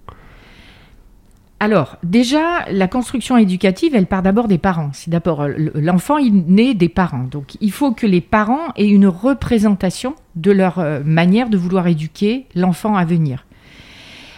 Alors, 1.61 1.97
déjà, 2.01 2.65
la 2.71 2.87
construction 2.87 3.37
éducative, 3.37 3.93
elle 3.93 4.07
part 4.07 4.23
d'abord 4.23 4.47
des 4.47 4.57
parents. 4.57 4.89
C'est 4.93 5.11
d'abord 5.11 5.47
l'enfant, 5.75 6.17
il 6.17 6.45
naît 6.47 6.73
des 6.73 6.89
parents. 6.89 7.27
Donc, 7.29 7.55
il 7.61 7.71
faut 7.71 7.91
que 7.91 8.07
les 8.07 8.19
parents 8.19 8.73
aient 8.77 8.87
une 8.87 9.05
représentation 9.05 10.15
de 10.35 10.49
leur 10.49 10.79
euh, 10.79 11.01
manière 11.05 11.49
de 11.49 11.57
vouloir 11.59 11.85
éduquer 11.85 12.47
l'enfant 12.55 12.95
à 12.95 13.05
venir. 13.05 13.45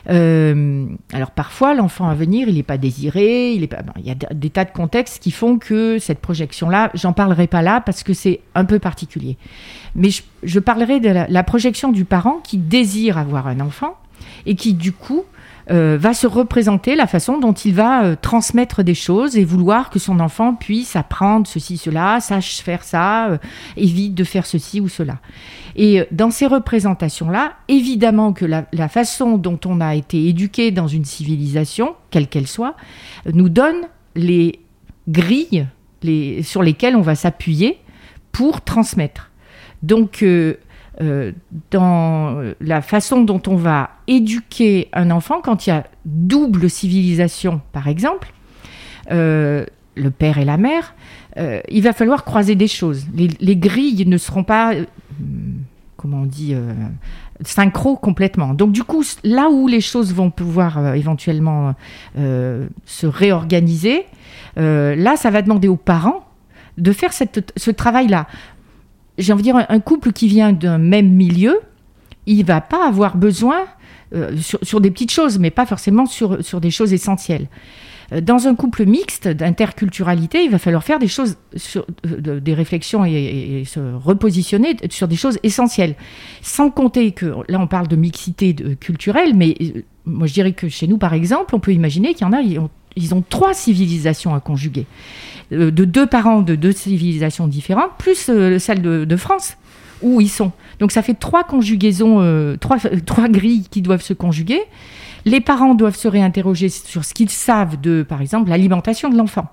Euh, 0.10 0.86
alors 1.14 1.32
parfois, 1.32 1.74
l'enfant 1.74 2.10
à 2.10 2.14
venir, 2.14 2.50
il 2.50 2.56
n'est 2.56 2.62
pas 2.62 2.78
désiré, 2.78 3.54
il, 3.54 3.70
pas, 3.70 3.84
il 4.00 4.06
y 4.06 4.12
a 4.12 4.16
des 4.16 4.50
tas 4.50 4.66
de 4.66 4.72
contextes 4.72 5.24
qui 5.24 5.32
font 5.32 5.58
que 5.58 6.00
cette 6.00 6.20
projection-là, 6.20 6.92
j'en 6.94 7.14
parlerai 7.14 7.48
pas 7.48 7.62
là 7.62 7.80
parce 7.80 8.04
que 8.04 8.14
c'est 8.14 8.42
un 8.54 8.66
peu 8.66 8.80
particulier. 8.80 9.38
Mais 9.96 10.10
je, 10.44 10.60
parlerai 10.60 11.00
de 11.00 11.08
la, 11.08 11.44
projection 11.44 11.94
du 11.94 12.04
parent 12.04 12.42
qui 12.44 12.58
désire 12.58 13.18
avoir 13.18 13.48
un 13.48 13.62
enfant 13.62 13.96
et 14.46 14.56
qui 14.56 14.74
du 14.74 14.92
coup 14.92 15.24
euh, 15.72 15.98
va 15.98 16.14
se 16.14 16.28
représenter 16.28 16.96
la 16.96 17.08
façon 17.08 17.40
dont 17.40 17.54
il 17.54 17.74
va 17.74 18.04
euh, 18.04 18.16
transmettre 18.22 18.84
des 18.84 18.96
choses 18.96 19.38
et 19.38 19.46
vouloir 19.46 19.90
que 19.90 19.98
son 19.98 20.20
enfant 20.20 20.56
puisse 20.56 20.98
apprendre 20.98 21.48
ceci, 21.48 21.78
cela, 21.78 22.20
sache 22.20 22.62
faire 22.62 22.84
ça, 22.84 23.30
euh, 23.30 23.38
évite 23.78 24.14
de 24.14 24.26
faire 24.26 24.46
ceci 24.46 24.82
ou 24.82 24.90
cela. 24.90 25.20
Et 25.78 26.06
dans 26.12 26.32
ces 26.32 26.48
représentations-là, 26.48 27.54
évidemment 27.70 28.34
que 28.34 28.46
la, 28.46 28.90
façon 28.90 29.38
dont 29.38 29.60
on 29.66 29.80
a 29.80 29.96
été 29.96 30.28
éduqué 30.28 30.72
dans 30.72 30.88
une 30.88 31.06
civilisation, 31.06 31.96
quelle 32.12 32.28
qu'elle 32.28 32.48
soit, 32.48 32.76
nous 33.34 33.50
donne 33.50 33.88
les 34.16 34.60
grilles 35.08 35.66
les, 36.04 36.44
sur 36.44 36.62
lesquelles 36.62 36.96
on 36.96 37.02
va 37.02 37.16
s'appuyer 37.16 37.80
pour 38.32 38.62
transmettre. 38.62 39.32
Donc, 39.82 40.24
dans 41.72 42.44
la 42.62 42.82
façon 42.82 43.22
dont 43.22 43.42
on 43.48 43.56
va 43.56 43.90
éduquer 44.08 44.90
un 44.94 45.12
enfant 45.12 45.42
quand 45.42 45.66
il 45.66 45.72
y 45.72 45.74
a 45.74 45.86
double 46.06 46.70
civilisation, 46.70 47.62
par 47.72 47.88
exemple, 47.88 48.32
euh, 49.12 49.66
le 49.96 50.12
père 50.12 50.38
et 50.38 50.46
la 50.46 50.58
mère, 50.58 50.96
euh, 51.38 51.62
il 51.70 51.84
va 51.84 51.94
falloir 51.94 52.24
croiser 52.24 52.56
des 52.56 52.68
choses. 52.68 53.06
Les, 53.16 53.56
grilles 53.56 54.06
ne 54.08 54.18
seront 54.18 54.44
pas, 54.44 54.74
comment 55.98 56.22
on 56.22 56.26
dit, 56.26 56.56
synchro 57.44 57.96
complètement. 57.96 58.54
Donc 58.54 58.72
du 58.72 58.84
coup, 58.84 59.04
là 59.24 59.50
où 59.50 59.68
les 59.68 59.82
choses 59.82 60.14
vont 60.14 60.32
pouvoir 60.32 60.96
éventuellement 60.96 61.76
se 62.16 63.06
réorganiser, 63.06 64.06
là, 64.56 65.16
ça 65.16 65.30
va 65.30 65.42
demander 65.42 65.68
aux 65.68 65.76
parents 65.76 66.26
de 66.78 66.92
faire 66.92 67.14
ce 67.14 67.72
travail-là 67.72 68.28
j'ai 69.18 69.34
envie 69.34 69.44
de 69.44 69.48
dire, 69.48 69.66
un 69.68 69.80
couple 69.80 70.12
qui 70.12 70.28
vient 70.28 70.54
d'un 70.54 70.78
même 70.78 71.10
milieu, 71.10 71.60
il 72.26 72.46
va 72.46 72.62
pas 72.62 72.88
avoir 72.88 73.18
besoin 73.18 73.66
sur, 74.40 74.60
sur, 74.62 74.80
des 74.80 74.92
petites 74.92 75.12
choses, 75.12 75.40
mais 75.40 75.50
pas 75.50 75.66
forcément 75.66 76.06
sur, 76.06 76.44
sur 76.44 76.62
des 76.62 76.70
choses 76.70 76.94
essentielles. 76.94 77.48
Dans 78.22 78.48
un 78.48 78.56
couple 78.56 78.86
mixte 78.86 79.28
d'interculturalité, 79.28 80.44
il 80.44 80.52
va 80.52 80.60
falloir 80.60 80.84
faire 80.84 81.00
des 81.00 81.08
choses, 81.08 81.38
des 82.04 82.54
réflexions 82.54 83.06
et, 83.06 83.64
se 83.66 83.80
repositionner 83.80 84.76
sur 84.90 85.08
des 85.08 85.16
choses 85.16 85.40
essentielles. 85.42 85.96
Sans 86.42 86.70
compter 86.70 87.12
que, 87.12 87.26
là 87.48 87.60
on 87.60 87.68
parle 87.68 87.88
de 87.88 87.96
mixité 87.96 88.54
culturelle, 88.80 89.34
mais 89.36 89.56
moi 90.06 90.28
je 90.28 90.34
dirais 90.34 90.54
que 90.54 90.70
chez 90.70 90.88
nous 90.88 90.98
par 90.98 91.14
exemple, 91.14 91.56
on 91.56 91.60
peut 91.60 91.74
imaginer 91.74 92.14
qu'il 92.14 92.28
y 92.28 92.30
en 92.30 92.34
a, 92.34 92.42
ils 92.96 93.16
ont 93.16 93.24
trois 93.28 93.54
civilisations 93.54 94.36
à 94.36 94.40
conjuguer. 94.40 94.86
De 95.54 95.86
deux 95.86 96.06
parents 96.06 96.42
de 96.42 96.56
deux 96.56 96.72
civilisations 96.72 97.48
différentes, 97.48 97.92
plus 97.98 98.16
celle 98.16 98.82
de, 98.82 99.16
France 99.16 99.58
où 100.02 100.20
ils 100.20 100.30
sont. 100.30 100.52
Donc 100.80 100.92
ça 100.92 101.02
fait 101.02 101.14
trois 101.14 101.44
conjugaisons, 101.44 102.20
euh, 102.22 102.58
trois, 102.58 102.78
trois 103.06 103.30
grilles 103.30 103.68
qui 103.70 103.82
doivent 103.82 104.02
se 104.02 104.14
conjuguer. 104.14 104.62
Les 105.26 105.40
parents 105.40 105.76
doivent 105.76 105.96
se 105.96 106.08
réinterroger 106.08 106.70
sur 106.70 107.06
ce 107.06 107.14
qu'ils 107.14 107.30
savent 107.30 107.80
de, 107.80 108.04
par 108.04 108.22
exemple, 108.22 108.50
l'alimentation 108.50 109.10
de 109.10 109.18
l'enfant. 109.18 109.48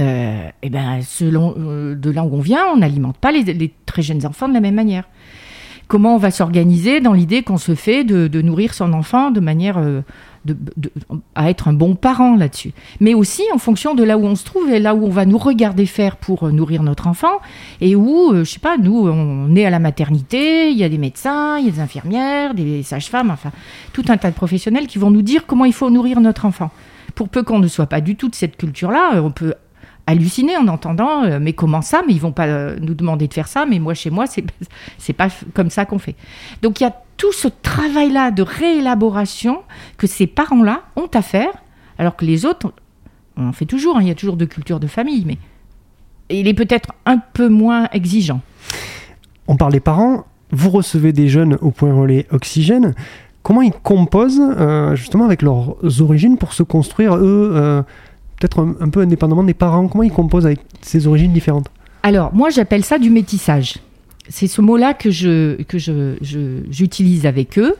Euh, 0.00 0.48
et 0.62 0.70
ben, 0.70 1.02
selon 1.02 1.54
euh, 1.56 1.94
de 1.94 2.10
là 2.10 2.24
où 2.24 2.34
on 2.34 2.40
vient, 2.40 2.66
on 2.72 2.78
n'alimente 2.78 3.16
pas 3.18 3.30
les, 3.30 3.72
très 3.86 4.02
jeunes 4.02 4.26
enfants 4.26 4.48
de 4.48 4.54
la 4.54 4.60
même 4.60 4.74
manière. 4.74 5.04
Comment 5.88 6.14
on 6.14 6.18
va 6.18 6.30
s'organiser 6.30 7.00
dans 7.00 7.12
l'idée 7.12 7.42
qu'on 7.42 7.58
se 7.58 7.74
fait 7.74 8.04
de, 8.04 8.42
nourrir 8.42 8.74
son 8.74 8.92
enfant 8.92 9.30
de 9.30 9.40
manière 9.40 9.78
à 11.34 11.50
être 11.50 11.68
un 11.68 11.72
bon 11.72 11.94
parent 11.94 12.36
là-dessus. 12.36 12.72
Mais 13.00 13.14
aussi 13.14 13.42
en 13.52 13.58
fonction 13.58 13.94
de 13.94 14.04
là 14.04 14.18
où 14.18 14.24
on 14.24 14.34
se 14.34 14.44
trouve 14.44 14.70
et 14.70 14.78
là 14.78 14.94
où 14.94 15.06
on 15.06 15.10
va 15.10 15.24
nous 15.24 15.38
regarder 15.38 15.86
faire 15.86 16.16
pour 16.16 16.44
euh, 16.44 16.52
nourrir 16.52 16.82
notre 16.82 17.06
enfant 17.06 17.40
et 17.80 17.96
où, 17.96 18.32
euh, 18.32 18.44
je 18.44 18.50
sais 18.50 18.60
pas, 18.60 18.76
nous, 18.76 19.08
on 19.08 19.54
est 19.56 19.64
à 19.64 19.70
la 19.70 19.78
maternité, 19.78 20.70
il 20.70 20.76
y 20.76 20.84
a 20.84 20.88
des 20.88 20.98
médecins, 20.98 21.58
il 21.58 21.66
y 21.66 21.68
a 21.68 21.72
des 21.72 21.80
infirmières, 21.80 22.54
des 22.54 22.82
sages-femmes, 22.82 23.30
enfin, 23.30 23.52
tout 23.92 24.04
un 24.08 24.16
tas 24.16 24.30
de 24.30 24.36
professionnels 24.36 24.86
qui 24.86 24.98
vont 24.98 25.10
nous 25.10 25.22
dire 25.22 25.46
comment 25.46 25.64
il 25.64 25.72
faut 25.72 25.90
nourrir 25.90 26.20
notre 26.20 26.44
enfant. 26.44 26.70
Pour 27.14 27.28
peu 27.28 27.42
qu'on 27.42 27.60
ne 27.60 27.68
soit 27.68 27.86
pas 27.86 28.00
du 28.00 28.16
tout 28.16 28.28
de 28.28 28.34
cette 28.34 28.56
culture-là, 28.56 29.22
on 29.22 29.30
peut 29.30 29.54
halluciner 30.06 30.56
en 30.56 30.68
entendant 30.68 31.24
euh, 31.24 31.38
mais 31.40 31.52
comment 31.52 31.82
ça 31.82 32.02
mais 32.06 32.12
ils 32.12 32.20
vont 32.20 32.32
pas 32.32 32.46
euh, 32.46 32.76
nous 32.80 32.94
demander 32.94 33.28
de 33.28 33.34
faire 33.34 33.48
ça 33.48 33.66
mais 33.66 33.78
moi 33.78 33.94
chez 33.94 34.10
moi 34.10 34.26
c'est 34.26 34.44
c'est 34.98 35.12
pas 35.12 35.28
comme 35.54 35.70
ça 35.70 35.84
qu'on 35.84 35.98
fait. 35.98 36.16
Donc 36.62 36.80
il 36.80 36.84
y 36.84 36.86
a 36.86 36.94
tout 37.16 37.32
ce 37.32 37.48
travail 37.48 38.10
là 38.10 38.30
de 38.30 38.42
réélaboration 38.42 39.62
que 39.96 40.06
ces 40.06 40.26
parents 40.26 40.62
là 40.62 40.82
ont 40.96 41.08
à 41.14 41.22
faire 41.22 41.52
alors 41.98 42.16
que 42.16 42.24
les 42.24 42.44
autres 42.44 42.72
on 43.36 43.48
en 43.48 43.52
fait 43.52 43.66
toujours 43.66 43.96
hein, 43.96 44.02
il 44.02 44.08
y 44.08 44.12
a 44.12 44.14
toujours 44.14 44.36
de 44.36 44.44
culture 44.44 44.80
de 44.80 44.86
famille 44.86 45.24
mais 45.26 45.38
il 46.30 46.48
est 46.48 46.54
peut-être 46.54 46.92
un 47.06 47.18
peu 47.18 47.48
moins 47.48 47.88
exigeant. 47.92 48.40
On 49.46 49.56
parle 49.56 49.72
des 49.72 49.80
parents 49.80 50.24
vous 50.50 50.70
recevez 50.70 51.12
des 51.12 51.28
jeunes 51.28 51.58
au 51.62 51.70
point 51.72 51.92
relais 51.92 52.26
oxygène. 52.30 52.94
Comment 53.42 53.60
ils 53.60 53.72
composent 53.72 54.40
euh, 54.40 54.94
justement 54.94 55.24
avec 55.24 55.42
leurs 55.42 55.76
origines 56.00 56.38
pour 56.38 56.52
se 56.52 56.62
construire 56.62 57.16
eux 57.16 57.84
peut-être 58.44 58.76
un, 58.80 58.88
peu 58.90 59.00
indépendamment 59.00 59.42
des 59.42 59.54
parents 59.54 59.88
Comment 59.88 60.04
ils 60.04 60.12
composent 60.12 60.46
avec 60.46 60.60
ces 60.82 61.06
origines 61.06 61.32
différentes? 61.32 61.66
Alors, 62.02 62.34
moi, 62.34 62.50
j'appelle 62.50 62.84
ça 62.84 62.98
du 62.98 63.10
métissage. 63.10 63.76
C'est 64.28 64.46
ce 64.46 64.60
mot-là 64.60 64.94
que 64.94 65.10
je 65.10 65.62
que 65.64 65.78
je, 65.78 66.16
j'utilise 66.70 67.26
avec 67.26 67.58
eux. 67.58 67.74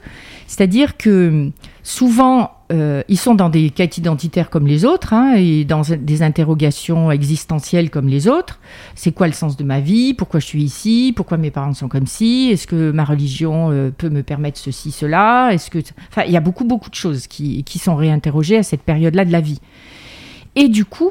C'est-à-dire 0.47 0.99
que 0.99 1.50
souvent, 1.83 2.50
euh, 2.71 3.02
ils 3.09 3.18
sont 3.18 3.35
dans 3.35 3.49
des 3.49 3.71
quêtes 3.71 3.97
identitaires 3.97 4.50
comme 4.50 4.66
les 4.66 4.85
autres, 4.85 5.14
hein, 5.14 5.37
et 5.37 5.64
dans 5.64 5.80
des 5.80 6.23
interrogations 6.23 7.11
existentielles 7.11 7.88
comme 7.88 8.09
les 8.09 8.28
autres. 8.28 8.61
C'est 8.94 9.12
quoi 9.12 9.26
le 9.26 9.33
sens 9.33 9.56
de 9.56 9.64
ma 9.64 9.80
vie? 9.80 10.12
Pourquoi 10.12 10.38
je 10.40 10.47
suis 10.47 10.62
ici? 10.62 11.14
Pourquoi 11.16 11.38
mes 11.38 11.50
parents 11.50 11.73
sont 11.73 11.88
comme 11.88 12.06
ci? 12.06 12.50
Est-ce 12.52 12.66
que 12.66 12.90
ma 12.90 13.04
religion 13.04 13.71
euh, 13.71 13.90
peut 13.90 14.11
me 14.11 14.23
permettre 14.23 14.59
ceci, 14.59 14.90
cela? 14.90 15.50
Est-ce 15.52 15.71
que, 15.71 15.78
enfin, 16.11 16.25
il 16.26 16.33
y 16.33 16.37
a 16.37 16.40
beaucoup, 16.40 16.64
beaucoup 16.64 16.90
de 16.90 16.94
choses 16.94 17.26
qui, 17.26 17.64
qui 17.64 17.78
sont 17.78 17.97
réinterrogées 17.97 18.59
à 18.59 18.62
cette 18.62 18.83
période-là 18.83 19.25
de 19.25 19.33
la 19.33 19.40
vie. 19.40 19.61
Et 20.56 20.68
du 20.68 20.84
coup, 20.84 21.11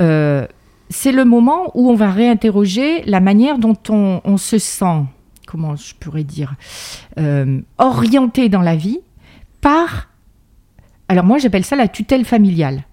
euh, 0.00 0.46
c'est 0.88 1.12
le 1.12 1.24
moment 1.24 1.70
où 1.74 1.90
on 1.90 1.94
va 1.94 2.10
réinterroger 2.10 3.02
la 3.04 3.20
manière 3.20 3.58
dont 3.58 3.76
on, 3.88 4.36
se 4.36 4.58
sent, 4.58 5.04
comment 5.46 5.76
je 5.76 5.94
pourrais 5.94 6.24
dire, 6.24 6.54
euh, 7.18 7.60
orienté 7.78 8.48
dans 8.48 8.62
la 8.62 8.76
vie 8.76 9.00
par, 9.60 10.08
alors 11.08 11.24
moi 11.24 11.38
j'appelle 11.38 11.64
ça 11.64 11.76
la 11.76 11.88
tutelle 11.88 12.24
familiale. 12.24 12.84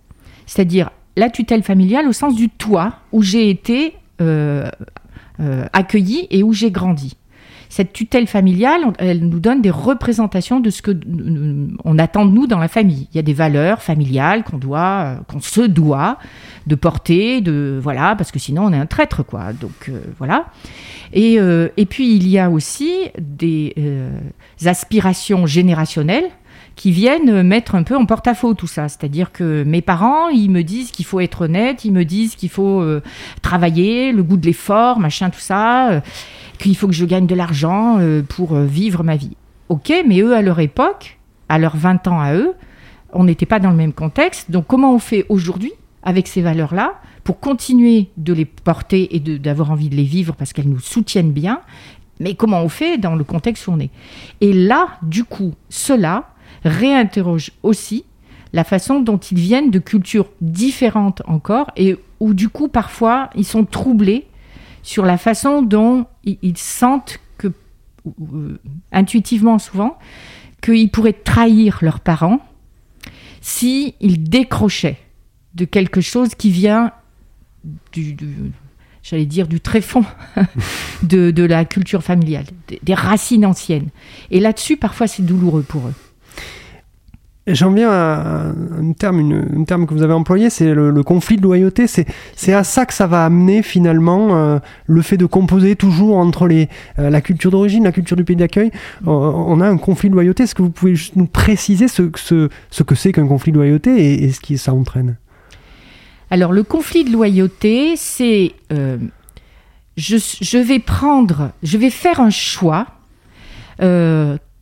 C'est-à-dire 0.45 0.89
la 1.15 1.29
tutelle 1.29 1.63
familiale 1.63 2.07
au 2.07 2.13
sens 2.13 2.35
du 2.35 2.49
toit 2.49 2.95
où 3.11 3.21
j'ai 3.21 3.49
été 3.49 3.95
euh, 4.21 4.69
accueilli 5.71 6.27
et 6.31 6.41
où 6.41 6.53
j'ai 6.53 6.71
grandi 6.71 7.15
cette 7.73 7.91
tutelle 7.91 8.27
familiale, 8.27 8.81
elle 8.99 9.27
nous 9.27 9.39
donne 9.39 9.63
des 9.63 9.71
représentations 9.71 10.59
de 10.59 10.69
ce 10.69 10.83
que 10.83 10.91
on 11.83 11.97
attend 11.97 12.27
de 12.27 12.31
nous 12.31 12.45
dans 12.45 12.59
la 12.59 12.67
famille. 12.67 13.07
Il 13.11 13.15
y 13.15 13.19
a 13.19 13.23
des 13.23 13.33
valeurs 13.33 13.81
familiales 13.81 14.43
qu'on 14.43 14.59
doit, 14.59 14.79
euh, 15.05 15.15
qu'on 15.27 15.41
se 15.41 15.61
doit 15.61 16.19
de 16.67 16.75
porter, 16.75 17.41
de 17.41 17.79
voilà, 17.81 18.15
parce 18.15 18.31
que 18.31 18.37
sinon 18.37 18.65
on 18.65 18.73
est 18.73 18.77
un 18.77 18.85
traître, 18.85 19.25
quoi. 19.25 19.53
Donc 19.53 19.89
euh, 19.89 20.01
voilà. 20.19 20.45
Et, 21.13 21.39
euh, 21.39 21.69
et, 21.75 21.87
puis 21.87 22.15
il 22.15 22.27
y 22.27 22.37
a 22.37 22.51
aussi 22.51 23.09
des 23.17 23.73
aspirations 24.63 25.47
générationnelles 25.47 26.29
qui 26.75 26.91
viennent 26.91 27.41
mettre 27.41 27.73
un 27.73 27.81
peu 27.81 27.97
en 27.97 28.05
porte-à-faux 28.05 28.53
tout 28.53 28.67
ça. 28.67 28.87
C'est-à-dire 28.87 29.31
que 29.31 29.63
mes 29.63 29.81
parents, 29.81 30.29
ils 30.29 30.51
me 30.51 30.61
disent 30.61 30.91
qu'il 30.91 31.05
faut 31.05 31.21
être 31.21 31.45
honnête, 31.45 31.85
ils 31.85 31.91
me 31.91 32.05
disent 32.05 32.35
qu'il 32.35 32.49
faut 32.49 32.83
travailler, 33.41 34.11
le 34.11 34.21
goût 34.21 34.37
de 34.37 34.45
l'effort, 34.45 34.99
machin, 34.99 35.31
tout 35.31 35.39
ça 35.39 36.03
qu'il 36.57 36.75
faut 36.75 36.87
que 36.87 36.93
je 36.93 37.05
gagne 37.05 37.27
de 37.27 37.35
l'argent 37.35 37.97
euh, 37.99 38.21
pour 38.21 38.53
euh, 38.53 38.65
vivre 38.65 39.03
ma 39.03 39.15
vie. 39.15 39.35
Ok, 39.69 39.91
mais 40.05 40.21
eux, 40.21 40.35
à 40.35 40.41
leur 40.41 40.59
époque, 40.59 41.19
à 41.49 41.57
leurs 41.57 41.77
20 41.77 42.07
ans 42.07 42.19
à 42.19 42.33
eux, 42.33 42.53
on 43.13 43.23
n'était 43.23 43.45
pas 43.45 43.59
dans 43.59 43.69
le 43.69 43.75
même 43.75 43.93
contexte. 43.93 44.51
Donc 44.51 44.67
comment 44.67 44.93
on 44.93 44.99
fait 44.99 45.25
aujourd'hui 45.29 45.71
avec 46.03 46.27
ces 46.27 46.41
valeurs-là 46.41 46.95
pour 47.23 47.39
continuer 47.39 48.09
de 48.17 48.33
les 48.33 48.45
porter 48.45 49.15
et 49.15 49.19
d'avoir 49.19 49.71
envie 49.71 49.89
de 49.89 49.95
les 49.95 50.03
vivre 50.03 50.35
parce 50.35 50.53
qu'elles 50.53 50.69
nous 50.69 50.79
soutiennent 50.79 51.31
bien? 51.31 51.61
Mais 52.19 52.35
comment 52.35 52.61
on 52.61 52.69
fait 52.69 52.97
dans 52.97 53.15
le 53.15 53.23
contexte 53.23 53.67
où 53.67 53.71
on 53.71 53.79
est? 53.79 53.89
Et 54.41 54.53
là, 54.53 54.97
du 55.01 55.23
coup, 55.23 55.53
cela 55.69 56.29
réinterroge 56.63 57.51
aussi 57.63 58.05
la 58.53 58.63
façon 58.63 58.99
dont 58.99 59.17
ils 59.17 59.37
viennent 59.37 59.71
de 59.71 59.79
cultures 59.79 60.27
différentes 60.41 61.21
encore 61.25 61.71
et 61.75 61.97
où 62.19 62.33
du 62.33 62.49
coup 62.49 62.67
parfois 62.67 63.29
ils 63.35 63.45
sont 63.45 63.65
troublés 63.65 64.27
sur 64.83 65.05
la 65.05 65.17
façon 65.17 65.61
dont 65.61 66.05
ils, 66.25 66.57
sentent 66.57 67.19
que, 67.37 67.47
euh, 68.07 68.59
intuitivement 68.91 69.57
souvent, 69.57 69.97
qu'ils 70.61 70.91
pourraient 70.91 71.13
trahir 71.13 71.79
leurs 71.81 72.01
parents 72.01 72.39
s'ils 73.41 73.93
ils 73.99 74.23
décrochaient 74.23 74.99
de 75.55 75.65
quelque 75.65 76.01
chose 76.01 76.35
qui 76.35 76.51
vient 76.51 76.91
du, 77.91 78.15
j'allais 79.03 79.25
dire, 79.25 79.47
du 79.47 79.59
tréfonds 79.59 80.05
de, 81.03 81.31
de, 81.31 81.43
la 81.43 81.65
culture 81.65 82.03
familiale, 82.03 82.45
des 82.81 82.93
racines 82.93 83.45
anciennes. 83.45 83.89
Et 84.31 84.39
là-dessus, 84.39 84.77
parfois, 84.77 85.07
c'est 85.07 85.23
douloureux 85.23 85.63
pour 85.63 85.87
eux. 85.87 85.93
J'en 87.45 87.73
viens 87.73 87.91
à 87.91 88.53
un 88.79 88.93
terme, 88.93 89.65
terme 89.65 89.85
que 89.85 89.93
vous 89.93 90.01
avez 90.01 90.13
employé, 90.13 90.49
c'est 90.49 90.73
le, 90.73 91.03
conflit 91.03 91.35
de 91.35 91.41
loyauté. 91.41 91.87
C'est 91.87 92.53
à 92.53 92.63
ça 92.63 92.85
que 92.85 92.93
ça 92.93 93.05
va 93.05 93.25
amener 93.25 93.63
finalement 93.63 94.37
euh, 94.37 94.59
le 94.85 95.01
fait 95.01 95.17
de 95.17 95.25
composer 95.25 95.75
toujours 95.75 96.15
entre 96.17 96.47
euh, 96.49 96.65
la 97.09 97.19
culture 97.19 97.51
d'origine, 97.51 97.83
la 97.83 97.91
culture 97.91 98.15
du 98.15 98.23
pays 98.23 98.37
d'accueil. 98.37 98.71
Euh, 99.05 99.11
on 99.11 99.59
a 99.59 99.67
un 99.67 99.75
conflit 99.75 100.09
de 100.09 100.13
loyauté. 100.15 100.43
Est-ce 100.43 100.55
que 100.55 100.61
vous 100.61 100.69
pouvez 100.69 100.95
juste 100.95 101.17
nous 101.17 101.25
préciser 101.25 101.89
ce, 101.89 102.03
que 102.03 102.95
c'est 102.95 103.11
qu'un 103.11 103.27
conflit 103.27 103.51
de 103.51 103.57
loyauté 103.57 104.23
et, 104.23 104.31
ce 104.31 104.39
qui 104.39 104.57
ça 104.57 104.73
entraîne? 104.73 105.17
Alors 106.29 106.53
le 106.53 106.63
conflit 106.63 107.03
de 107.03 107.11
loyauté, 107.11 107.95
c'est 107.97 108.53
je, 109.97 110.57
vais 110.57 110.79
prendre, 110.79 111.51
je 111.61 111.77
vais 111.77 111.89
faire 111.89 112.21
un 112.21 112.29
choix 112.29 112.87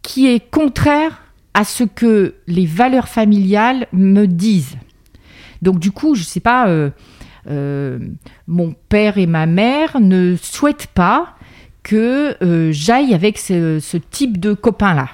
qui 0.01 0.27
est 0.27 0.49
contraire 0.49 1.21
à 1.53 1.63
ce 1.63 1.83
que 1.83 2.35
les 2.47 2.65
valeurs 2.65 3.07
familiales 3.07 3.87
me 3.91 4.25
disent. 4.25 4.77
Donc 5.61 5.79
du 5.79 5.91
coup, 5.91 6.15
je 6.15 6.21
ne 6.21 6.25
sais 6.25 6.39
pas, 6.39 6.67
euh, 6.67 6.89
euh, 7.49 7.99
mon 8.47 8.73
père 8.89 9.17
et 9.17 9.27
ma 9.27 9.45
mère 9.45 9.99
ne 9.99 10.35
souhaitent 10.41 10.89
pas 10.93 11.35
que 11.83 12.35
euh, 12.43 12.71
j'aille 12.71 13.13
avec 13.13 13.37
ce, 13.37 13.97
type 13.97 14.39
de 14.39 14.53
copains-là. 14.53 15.09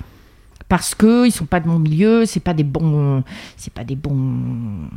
Parce 0.70 0.96
qu'ils 0.96 1.24
ne 1.24 1.30
sont 1.30 1.46
pas 1.46 1.62
de 1.62 1.68
mon 1.68 1.80
milieu, 1.80 2.26
c'est 2.26 2.42
pas 2.42 2.54
des 2.54 2.66
bons, 2.66 3.24
c'est 3.56 3.74
pas 3.74 3.86
des 3.86 3.96
bons 3.96 4.90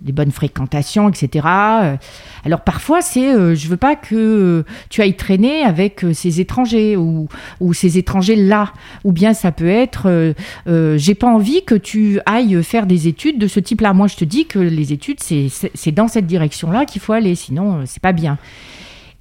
des 0.00 0.12
bonnes 0.12 0.30
fréquentations, 0.30 1.08
etc. 1.08 1.46
Euh, 1.46 1.96
alors 2.44 2.62
parfois 2.62 3.02
c'est, 3.02 3.34
euh, 3.34 3.54
je 3.54 3.68
veux 3.68 3.76
pas 3.76 3.96
que 3.96 4.64
tu 4.88 5.02
ailles 5.02 5.16
traîner 5.16 5.62
avec 5.62 6.04
euh, 6.04 6.12
ces 6.14 6.40
étrangers 6.40 6.96
ou, 6.96 7.28
ou 7.60 7.74
ces 7.74 7.98
étrangers 7.98 8.36
là, 8.36 8.72
ou 9.04 9.12
bien 9.12 9.34
ça 9.34 9.52
peut 9.52 9.68
être, 9.68 10.34
j'ai 10.66 11.14
pas 11.14 11.26
envie 11.26 11.64
que 11.64 11.74
tu 11.74 12.20
ailles 12.26 12.62
faire 12.62 12.86
des 12.86 13.08
études 13.08 13.38
de 13.38 13.46
ce 13.46 13.60
type-là. 13.60 13.92
Moi 13.92 14.06
je 14.06 14.16
te 14.16 14.24
dis 14.24 14.46
que 14.46 14.58
les 14.58 14.92
études 14.92 15.20
c'est 15.20 15.92
dans 15.92 16.08
cette 16.08 16.26
direction-là 16.26 16.84
qu'il 16.84 17.00
faut 17.00 17.12
aller, 17.12 17.34
sinon 17.34 17.82
c'est 17.86 18.02
pas 18.02 18.12
bien. 18.12 18.38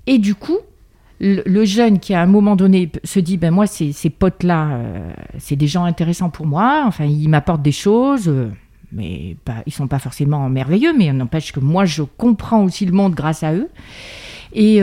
Et 0.07 0.17
du 0.17 0.35
coup, 0.35 0.57
le, 1.19 1.65
jeune 1.65 1.99
qui 1.99 2.13
à 2.13 2.21
un 2.21 2.25
moment 2.25 2.55
donné 2.55 2.89
se 3.03 3.19
dit 3.19 3.37
ben 3.37 3.51
moi 3.51 3.67
ces, 3.67 3.91
ces 3.91 4.09
potes 4.09 4.43
là 4.43 4.79
c'est 5.37 5.57
des 5.57 5.67
gens 5.67 5.83
intéressants 5.83 6.29
pour 6.29 6.45
moi 6.45 6.83
enfin 6.87 7.03
ils 7.03 7.27
m'apportent 7.27 7.61
des 7.61 7.73
choses 7.73 8.31
mais 8.91 9.35
pas, 9.45 9.63
ils 9.65 9.73
sont 9.73 9.87
pas 9.87 9.99
forcément 9.99 10.49
merveilleux 10.49 10.93
mais 10.97 11.11
n'empêche 11.13 11.51
que 11.51 11.59
moi 11.59 11.85
je 11.85 12.03
comprends 12.03 12.63
aussi 12.63 12.85
le 12.85 12.91
monde 12.91 13.13
grâce 13.13 13.43
à 13.43 13.53
eux 13.53 13.69
et 14.53 14.77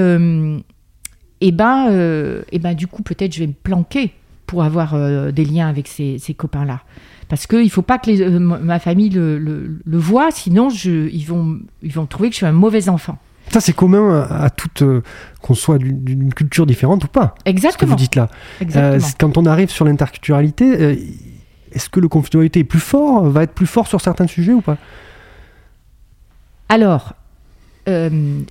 et 1.40 1.52
ben 1.52 2.42
et 2.52 2.58
ben 2.58 2.74
du 2.74 2.86
coup 2.86 3.02
peut-être 3.02 3.34
je 3.34 3.40
vais 3.40 3.48
me 3.48 3.52
planquer 3.52 4.12
pour 4.46 4.62
avoir 4.62 4.94
des 5.32 5.44
liens 5.44 5.68
avec 5.68 5.88
ces, 5.88 6.18
ces 6.18 6.34
copains 6.34 6.64
là 6.64 6.82
parce 7.28 7.46
qu'il 7.46 7.64
ne 7.64 7.68
faut 7.68 7.82
pas 7.82 7.98
que 7.98 8.10
les, 8.10 8.22
euh, 8.22 8.38
ma 8.38 8.78
famille 8.78 9.10
le, 9.10 9.38
le, 9.38 9.98
voit, 9.98 10.30
sinon 10.30 10.70
je, 10.70 11.08
ils, 11.08 11.24
vont, 11.24 11.58
ils 11.82 11.92
vont 11.92 12.06
trouver 12.06 12.28
que 12.28 12.34
je 12.34 12.38
suis 12.38 12.46
un 12.46 12.52
mauvais 12.52 12.88
enfant. 12.88 13.18
Ça, 13.52 13.60
c'est 13.60 13.72
commun 13.72 14.26
à, 14.28 14.50
toute, 14.50 14.82
euh, 14.82 15.02
qu'on 15.40 15.54
soit 15.54 15.78
d'une 15.78 16.34
culture 16.34 16.66
différente 16.66 17.04
ou 17.04 17.08
pas. 17.08 17.36
Exactement. 17.44 17.72
Ce 17.72 17.78
que 17.78 17.84
vous 17.86 17.94
dites 17.94 18.16
là. 18.16 18.28
Euh, 18.74 18.98
quand 19.20 19.38
on 19.38 19.46
arrive 19.46 19.70
sur 19.70 19.84
l'interculturalité, 19.84 20.98
est-ce 21.76 21.88
que 21.88 22.00
le 22.00 22.08
conflictualité 22.08 22.60
est 22.60 22.64
plus 22.64 22.80
fort, 22.80 23.28
va 23.28 23.44
être 23.44 23.52
plus 23.52 23.66
fort 23.66 23.86
sur 23.86 24.00
certains 24.00 24.26
sujets 24.26 24.52
ou 24.52 24.62
pas? 24.62 24.78
Alors, 26.68 27.12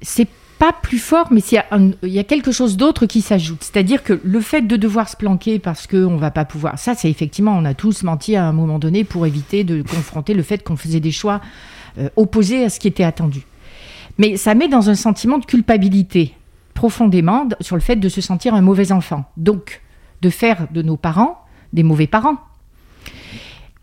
c'est 0.02 0.30
pas 0.58 0.72
plus 0.72 1.00
fort, 1.00 1.28
mais 1.32 1.42
il 1.42 2.12
y, 2.12 2.20
a 2.20 2.24
quelque 2.24 2.52
chose 2.52 2.78
d'autre 2.78 3.06
qui 3.06 3.22
s'ajoute. 3.22 3.62
C'est-à-dire 3.62 4.04
que 4.04 4.20
le 4.24 4.40
fait 4.40 4.62
de 4.62 4.78
devoir 4.78 5.10
se 5.10 5.18
planquer 5.18 5.60
parce 5.60 5.86
qu'on 5.88 6.16
va 6.16 6.32
pas 6.32 6.46
pouvoir. 6.46 6.80
Ça, 6.80 6.96
c'est 6.96 7.10
effectivement, 7.10 7.58
on 7.58 7.66
a 7.66 7.74
tous 7.74 8.04
menti 8.04 8.36
à 8.36 8.46
un 8.46 8.54
moment 8.54 8.80
donné 8.80 9.04
pour 9.04 9.26
éviter 9.26 9.64
de 9.64 9.82
confronter 9.82 10.34
le 10.34 10.44
fait 10.44 10.64
qu'on 10.64 10.78
faisait 10.78 11.02
des 11.02 11.12
choix 11.12 11.42
euh, 11.98 12.10
opposés 12.16 12.64
à 12.64 12.70
ce 12.70 12.80
qui 12.80 12.88
était 12.88 13.04
attendu. 13.04 13.46
Mais 14.18 14.38
ça 14.38 14.56
met 14.56 14.70
dans 14.70 14.90
un 14.90 14.96
sentiment 14.96 15.40
de 15.40 15.46
culpabilité 15.46 16.34
profondément 16.74 17.50
sur 17.60 17.76
le 17.76 17.82
fait 17.82 17.98
de 17.98 18.08
se 18.08 18.22
sentir 18.22 18.54
un 18.54 18.62
mauvais 18.62 18.92
enfant. 18.92 19.26
Donc, 19.36 19.82
de 20.22 20.30
faire 20.30 20.68
de 20.72 20.82
nos 20.82 20.98
parents 20.98 21.42
des 21.74 21.84
mauvais 21.84 22.08
parents. 22.08 22.38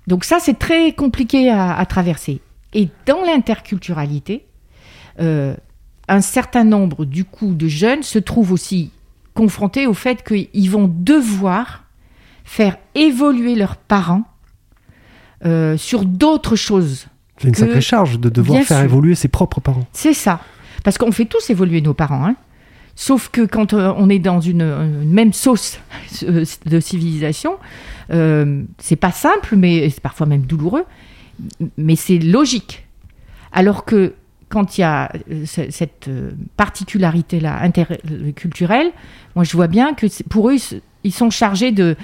Donc 0.07 0.25
ça, 0.25 0.39
c'est 0.41 0.59
très 0.59 0.93
compliqué 0.93 1.51
à, 1.51 1.85
traverser. 1.87 2.41
Et 2.75 2.89
dans 3.07 3.23
l'interculturalité, 3.23 4.47
euh, 5.21 5.55
un 6.09 6.21
certain 6.21 6.65
nombre 6.65 7.05
du 7.05 7.25
coup 7.25 7.55
de 7.55 7.69
jeunes 7.69 8.03
se 8.03 8.19
trouvent 8.19 8.53
aussi 8.53 8.91
confrontés 9.35 9.87
au 9.87 9.95
fait 9.95 10.25
qu'ils 10.25 10.71
vont 10.71 10.93
devoir 10.93 11.85
faire 12.45 12.77
évoluer 12.95 13.55
leurs 13.55 13.77
parents 13.77 14.25
euh, 15.45 15.77
sur 15.77 16.05
d'autres 16.05 16.57
choses. 16.57 17.07
C'est 17.39 17.49
une 17.49 17.55
sacrée 17.55 17.81
charge 17.81 18.19
de 18.21 18.29
devoir 18.29 18.63
faire 18.63 18.83
évoluer 18.83 19.15
ses 19.15 19.29
propres 19.29 19.61
parents. 19.61 19.87
C'est 19.93 20.15
ça. 20.15 20.41
Parce 20.85 20.99
qu'on 20.99 21.13
fait 21.13 21.25
tous 21.25 21.51
évoluer 21.51 21.81
nos 21.81 21.95
parents. 21.95 22.27
Hein. 22.27 22.37
Sauf 22.95 23.31
que 23.31 23.43
quand 23.47 23.73
euh, 23.73 23.93
on 23.97 24.09
est 24.11 24.19
dans 24.19 24.41
une, 24.41 25.05
même 25.05 25.33
sauce 25.33 25.81
euh, 26.25 26.45
de 26.67 26.81
civilisation, 26.81 27.57
c'est 28.79 28.97
pas 28.97 29.13
simple, 29.13 29.57
mais 29.57 29.89
c'est 29.89 30.03
parfois 30.03 30.27
même 30.27 30.43
douloureux, 30.43 30.85
mais 31.79 31.97
c'est 31.97 32.19
logique. 32.19 32.87
Alors 33.53 33.85
que 33.85 34.15
quand 34.53 34.77
il 34.77 34.83
y 34.83 34.85
a 34.85 35.11
euh, 35.31 35.45
cette 35.47 36.09
euh, 36.09 36.31
particularité-là 36.57 37.61
interculturelle, 37.63 38.93
moi 39.35 39.45
je 39.45 39.53
vois 39.57 39.67
bien 39.67 39.95
que 39.95 40.07
pour 40.25 40.51
eux, 40.51 40.57
ils 41.05 41.13
sont 41.13 41.31
chargés 41.31 41.73
de... 41.73 41.97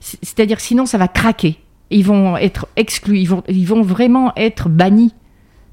C'est-à-dire 0.00 0.60
sinon 0.60 0.86
ça 0.86 0.98
va 0.98 1.08
craquer. 1.08 1.58
Ils 1.90 2.04
vont 2.04 2.36
être 2.36 2.68
exclus, 2.76 3.18
ils 3.18 3.28
vont, 3.28 3.42
ils 3.48 3.66
vont 3.66 3.82
vraiment 3.82 4.32
être 4.36 4.68
bannis 4.68 5.14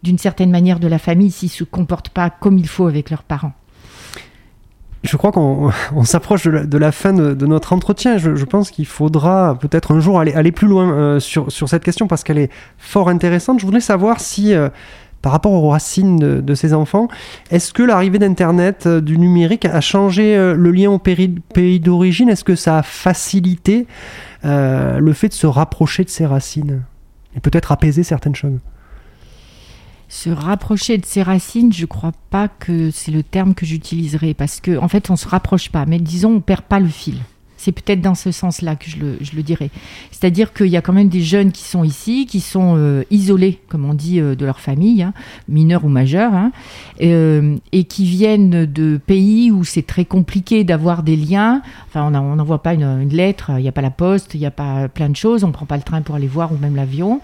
d'une 0.01 0.18
certaine 0.18 0.50
manière 0.50 0.80
de 0.80 0.88
la 0.88 0.98
famille 0.98 1.30
s'ils 1.30 1.48
ne 1.48 1.51
se 1.51 1.63
comportent 1.66 2.10
pas 2.10 2.30
comme 2.30 2.58
il 2.58 2.68
faut 2.68 2.88
avec 2.88 3.10
leurs 3.10 3.24
parents. 3.24 3.54
Je 5.08 5.18
crois 5.18 5.32
qu'on 5.32 5.72
s'approche 6.04 6.44
de, 6.48 6.78
la 6.78 6.92
fin 6.92 7.14
de, 7.14 7.46
notre 7.46 7.74
entretien. 7.74 8.18
Je, 8.18 8.46
pense 8.46 8.72
qu'il 8.72 8.86
faudra 8.86 9.58
peut-être 9.60 9.92
un 9.92 10.00
jour 10.00 10.20
aller, 10.20 10.34
aller 10.34 10.52
plus 10.52 10.68
loin 10.68 10.92
euh, 10.92 11.20
sur, 11.20 11.52
sur 11.52 11.68
cette 11.68 11.84
question 11.84 12.08
parce 12.08 12.24
qu'elle 12.24 12.38
est 12.38 12.52
fort 12.78 13.10
intéressante. 13.10 13.60
Je 13.60 13.66
voudrais 13.66 13.82
savoir 13.82 14.20
si 14.20 14.54
par 15.22 15.32
rapport 15.32 15.52
aux 15.52 15.70
racines 15.70 16.42
de, 16.42 16.56
ces 16.56 16.74
enfants. 16.74 17.08
Est-ce 17.52 17.74
que 17.74 17.84
l'arrivée 17.84 18.20
d'Internet, 18.20 18.86
euh, 18.86 19.02
du 19.02 19.18
numérique, 19.18 19.66
a 19.66 19.82
changé 19.82 20.36
euh, 20.36 20.56
le 20.56 20.72
lien 20.72 20.90
au 20.90 21.00
pays 21.00 21.80
d'origine? 21.80 22.30
Est-ce 22.30 22.44
que 22.44 22.56
ça 22.56 22.78
a 22.78 22.84
facilité 22.84 23.88
euh, 24.46 25.00
le 25.00 25.14
fait 25.14 25.30
de 25.30 25.34
se 25.34 25.48
rapprocher 25.48 26.04
de 26.04 26.10
ses 26.10 26.26
racines 26.26 26.84
et 27.36 27.40
peut-être 27.40 27.72
apaiser 27.72 28.04
certaines 28.04 28.36
choses? 28.36 28.60
Se 30.10 30.30
rapprocher 30.30 30.98
de 30.98 31.06
ses 31.06 31.24
racines, 31.24 31.74
je 31.74 31.82
ne 31.82 31.88
crois 31.88 32.13
pas 32.30 32.48
que 32.48 32.91
c'est 32.91 33.12
le 33.12 33.24
terme 33.24 33.54
que 33.54 33.65
j'utiliserai 33.65 34.34
parce 34.34 34.62
qu'en 34.62 34.84
en 34.84 34.88
fait 34.88 35.10
on 35.10 35.15
se 35.15 35.28
rapproche 35.28 35.70
pas, 35.70 35.86
mais 35.86 36.00
disons 36.00 36.36
on 36.36 36.41
perd 36.41 36.62
pas 36.63 36.80
le 36.80 36.88
fil. 36.88 37.20
C'est 37.58 37.72
peut-être 37.72 38.02
dans 38.02 38.15
ce 38.15 38.32
sens-là 38.32 38.76
que 38.76 38.89
je 38.89 38.98
le, 39.36 39.43
dirais. 39.43 39.70
C'est-à-dire 40.12 40.54
qu'il 40.54 40.67
y 40.67 40.78
a 40.78 40.82
quand 40.82 40.93
même 40.93 41.10
des 41.10 41.22
jeunes 41.22 41.52
qui 41.52 41.63
sont 41.63 41.84
ici, 41.84 42.26
qui 42.28 42.39
sont 42.39 42.76
euh, 42.78 43.04
isolés, 43.10 43.60
comme 43.67 43.86
on 43.86 43.93
dit, 43.93 44.20
euh, 44.20 44.36
de 44.36 44.46
leur 44.46 44.60
famille, 44.60 45.02
hein, 45.02 45.13
mineurs 45.50 45.84
ou 45.84 45.89
majeurs, 45.89 46.34
hein, 46.34 46.52
euh, 47.02 47.58
et 47.72 47.86
qui 47.86 48.06
viennent 48.06 48.65
de 48.65 49.00
pays 49.04 49.52
où 49.52 49.63
c'est 49.63 49.86
très 49.86 50.06
compliqué 50.06 50.63
d'avoir 50.63 51.04
des 51.04 51.15
liens. 51.15 51.62
Enfin, 51.88 52.06
on 52.06 52.36
n'envoie 52.36 52.62
pas 52.62 52.74
une, 52.74 53.10
lettre, 53.10 53.52
il 53.58 53.63
n'y 53.63 53.67
a 53.67 53.72
pas 53.72 53.82
la 53.82 53.89
poste, 53.91 54.36
il 54.36 54.39
n'y 54.39 54.46
a 54.46 54.52
pas 54.52 54.88
plein 54.88 55.10
de 55.10 55.15
choses, 55.15 55.43
on 55.43 55.48
ne 55.48 55.54
prend 55.54 55.65
pas 55.65 55.78
le 55.78 55.84
train 55.84 56.02
pour 56.02 56.15
aller 56.15 56.28
voir 56.28 56.52
ou 56.52 56.58
même 56.58 56.76
l'avion. 56.76 57.22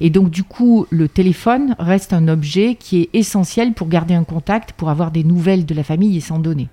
Et 0.00 0.10
donc, 0.10 0.30
du 0.30 0.44
coup, 0.44 0.86
le 0.90 1.08
téléphone 1.08 1.74
reste 1.78 2.12
un 2.12 2.28
objet 2.28 2.76
qui 2.76 3.02
est 3.02 3.10
essentiel 3.14 3.72
pour 3.72 3.88
garder 3.88 4.14
un 4.14 4.24
contact, 4.24 4.72
pour 4.72 4.90
avoir 4.90 5.10
des 5.10 5.24
nouvelles 5.24 5.66
de 5.66 5.74
la 5.74 5.82
famille 5.82 6.16
et 6.16 6.20
s'en 6.20 6.38
donner. 6.38 6.68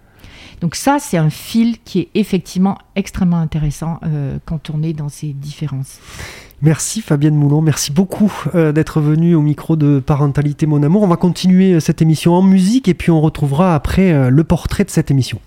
Donc 0.62 0.76
ça, 0.76 0.98
c'est 1.00 1.18
un 1.18 1.30
fil 1.30 1.80
qui 1.84 2.00
est 2.00 2.10
effectivement 2.16 2.78
extrêmement 2.96 3.40
intéressant 3.40 4.00
euh, 4.04 4.38
quand 4.46 4.70
on 4.70 4.84
est 4.84 4.94
dans 4.94 5.10
ces 5.10 5.28
différences. 5.28 6.00
Merci 6.62 7.02
Fabienne 7.02 7.36
Moulon, 7.36 7.62
merci 7.62 7.94
beaucoup 7.94 8.34
euh, 8.54 8.74
d'être 8.74 9.00
venue 9.00 9.34
au 9.34 9.42
micro 9.42 9.78
de 9.78 10.00
Parentalité 10.06 10.66
Mon 10.66 10.84
Amour. 10.84 11.04
On 11.04 11.08
va 11.08 11.16
continuer 11.16 11.74
euh, 11.74 11.80
cette 11.80 12.02
émission 12.02 12.34
en 12.34 12.42
musique 12.42 12.90
et 12.90 12.94
puis 12.94 13.12
on 13.12 13.22
retrouvera 13.22 13.76
après 13.76 14.30
le 14.30 14.44
portrait 14.44 14.84
de 14.84 14.90
cette 14.90 15.10
émission. 15.10 15.40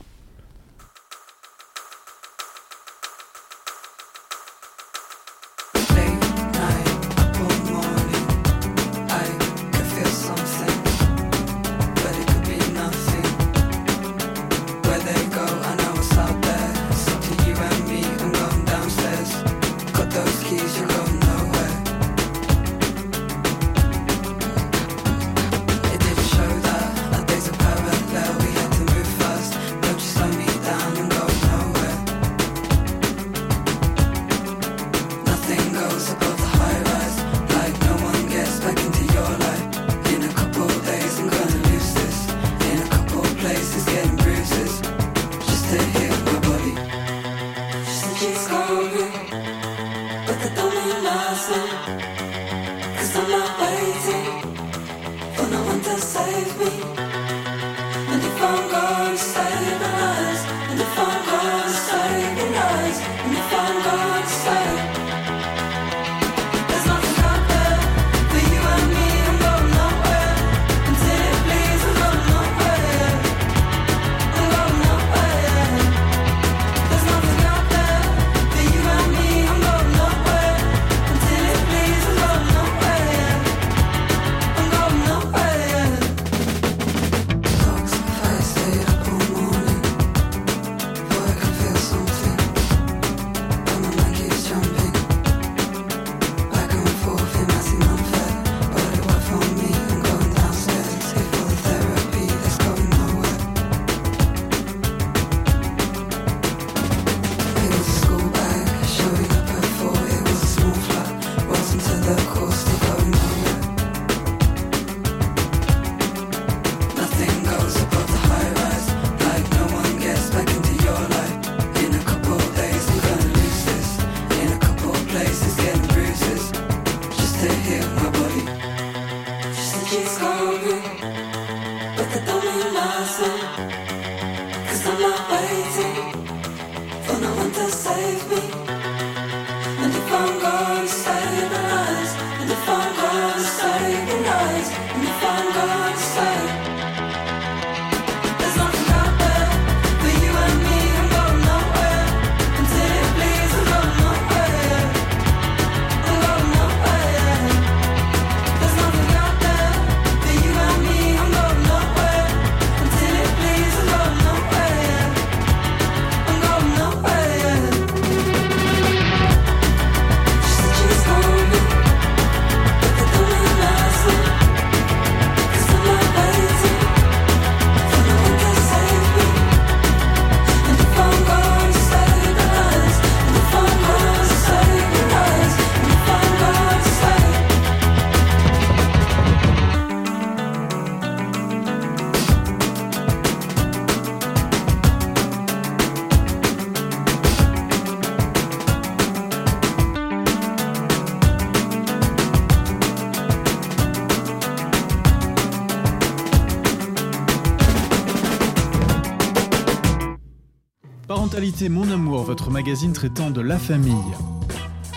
Mon 211.68 211.90
Amour, 211.90 212.25
votre 212.25 212.51
magazine 212.51 212.92
traitant 212.92 213.31
de 213.31 213.40
la 213.40 213.59
famille. 213.59 213.94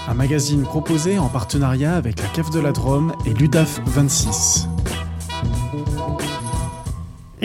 Un 0.08 0.13
magazine 0.13 0.63
proposé 0.63 1.19
en 1.19 1.28
partenariat 1.28 1.95
avec 1.95 2.19
la 2.21 2.28
CAF 2.30 2.49
de 2.49 2.60
la 2.60 2.71
Drôme 2.71 3.13
et 3.25 3.34
l'UDAF 3.34 3.82
26. 3.86 4.67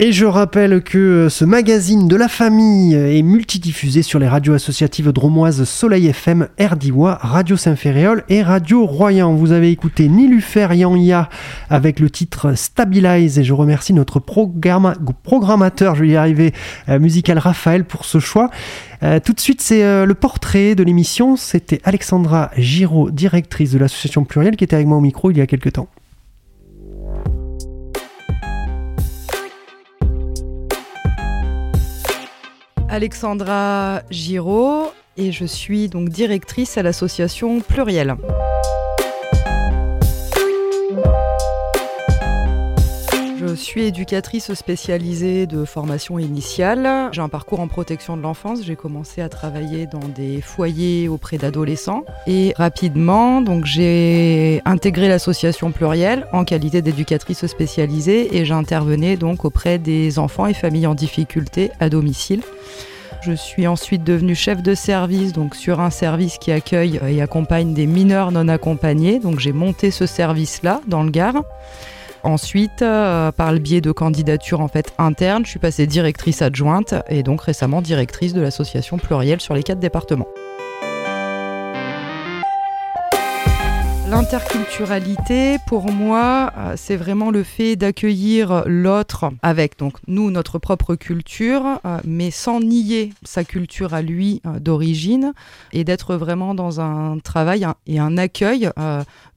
Et 0.03 0.11
je 0.13 0.25
rappelle 0.25 0.81
que 0.81 1.27
ce 1.29 1.45
magazine 1.45 2.07
de 2.07 2.15
la 2.15 2.27
famille 2.27 2.95
est 2.95 3.21
multidiffusé 3.21 4.01
sur 4.01 4.17
les 4.17 4.27
radios 4.27 4.55
associatives 4.55 5.11
dromoises 5.11 5.63
Soleil 5.63 6.07
FM, 6.07 6.47
Erdiwa, 6.57 7.19
Radio 7.21 7.55
Saint-Féréol 7.55 8.23
et 8.27 8.41
Radio 8.41 8.87
Royan. 8.87 9.35
Vous 9.35 9.51
avez 9.51 9.69
écouté 9.69 10.07
Nilufer 10.07 10.69
Yanya 10.73 11.29
avec 11.69 11.99
le 11.99 12.09
titre 12.09 12.55
Stabilize 12.55 13.37
et 13.37 13.43
je 13.43 13.53
remercie 13.53 13.93
notre 13.93 14.19
programmateur, 14.19 15.93
je 15.93 16.01
vais 16.01 16.09
y 16.09 16.15
arriver, 16.15 16.51
euh, 16.89 16.97
musical 16.97 17.37
Raphaël 17.37 17.85
pour 17.85 18.03
ce 18.05 18.17
choix. 18.17 18.49
Euh, 19.03 19.19
tout 19.23 19.33
de 19.33 19.39
suite, 19.39 19.61
c'est 19.61 19.83
euh, 19.83 20.07
le 20.07 20.15
portrait 20.15 20.73
de 20.73 20.81
l'émission. 20.81 21.35
C'était 21.35 21.79
Alexandra 21.83 22.49
Giraud, 22.57 23.11
directrice 23.11 23.71
de 23.71 23.77
l'association 23.77 24.23
Pluriel, 24.23 24.55
qui 24.55 24.63
était 24.63 24.77
avec 24.77 24.87
moi 24.87 24.97
au 24.97 25.01
micro 25.01 25.29
il 25.29 25.37
y 25.37 25.41
a 25.41 25.45
quelques 25.45 25.73
temps. 25.73 25.89
Alexandra 32.91 34.01
Giraud 34.09 34.91
et 35.15 35.31
je 35.31 35.45
suis 35.45 35.87
donc 35.87 36.09
directrice 36.09 36.77
à 36.77 36.83
l'association 36.83 37.61
Pluriel. 37.61 38.17
Je 43.51 43.55
suis 43.57 43.83
éducatrice 43.83 44.53
spécialisée 44.53 45.45
de 45.45 45.65
formation 45.65 46.17
initiale. 46.17 47.09
J'ai 47.11 47.19
un 47.19 47.27
parcours 47.27 47.59
en 47.59 47.67
protection 47.67 48.15
de 48.15 48.21
l'enfance. 48.21 48.63
J'ai 48.63 48.77
commencé 48.77 49.21
à 49.21 49.27
travailler 49.27 49.87
dans 49.87 50.07
des 50.15 50.39
foyers 50.39 51.09
auprès 51.09 51.37
d'adolescents 51.37 52.05
et 52.27 52.53
rapidement, 52.55 53.41
donc 53.41 53.65
j'ai 53.65 54.61
intégré 54.63 55.09
l'association 55.09 55.71
Pluriel 55.71 56.27
en 56.31 56.45
qualité 56.45 56.81
d'éducatrice 56.81 57.45
spécialisée 57.45 58.37
et 58.37 58.45
j'intervenais 58.45 59.17
donc 59.17 59.43
auprès 59.43 59.77
des 59.77 60.17
enfants 60.17 60.47
et 60.47 60.53
familles 60.53 60.87
en 60.87 60.95
difficulté 60.95 61.71
à 61.81 61.89
domicile. 61.89 62.43
Je 63.21 63.33
suis 63.33 63.67
ensuite 63.67 64.05
devenue 64.05 64.33
chef 64.33 64.63
de 64.63 64.75
service, 64.75 65.33
donc 65.33 65.55
sur 65.55 65.81
un 65.81 65.89
service 65.89 66.37
qui 66.37 66.53
accueille 66.53 67.01
et 67.05 67.21
accompagne 67.21 67.73
des 67.73 67.85
mineurs 67.85 68.31
non 68.31 68.47
accompagnés. 68.47 69.19
Donc 69.19 69.39
j'ai 69.39 69.51
monté 69.51 69.91
ce 69.91 70.05
service-là 70.05 70.79
dans 70.87 71.03
le 71.03 71.11
Gard. 71.11 71.43
Ensuite, 72.23 72.81
euh, 72.81 73.31
par 73.31 73.51
le 73.51 73.59
biais 73.59 73.81
de 73.81 73.91
candidatures 73.91 74.61
en 74.61 74.67
fait 74.67 74.93
internes, 74.97 75.43
je 75.45 75.49
suis 75.49 75.59
passée 75.59 75.87
directrice 75.87 76.41
adjointe 76.41 76.93
et 77.09 77.23
donc 77.23 77.41
récemment 77.41 77.81
directrice 77.81 78.33
de 78.33 78.41
l'association 78.41 78.97
plurielle 78.97 79.41
sur 79.41 79.53
les 79.53 79.63
quatre 79.63 79.79
départements. 79.79 80.27
L'interculturalité, 84.11 85.55
pour 85.67 85.89
moi, 85.89 86.51
euh, 86.57 86.73
c'est 86.75 86.97
vraiment 86.97 87.31
le 87.31 87.43
fait 87.43 87.77
d'accueillir 87.77 88.63
l'autre 88.65 89.31
avec 89.41 89.79
donc 89.79 89.93
nous 90.05 90.31
notre 90.31 90.59
propre 90.59 90.95
culture, 90.95 91.79
euh, 91.85 91.97
mais 92.03 92.29
sans 92.29 92.59
nier 92.59 93.13
sa 93.23 93.45
culture 93.45 93.93
à 93.93 94.01
lui 94.01 94.41
euh, 94.45 94.59
d'origine, 94.59 95.31
et 95.71 95.85
d'être 95.85 96.15
vraiment 96.15 96.53
dans 96.53 96.81
un 96.81 97.19
travail 97.19 97.65
et 97.87 97.99
un 97.99 98.17
accueil 98.17 98.69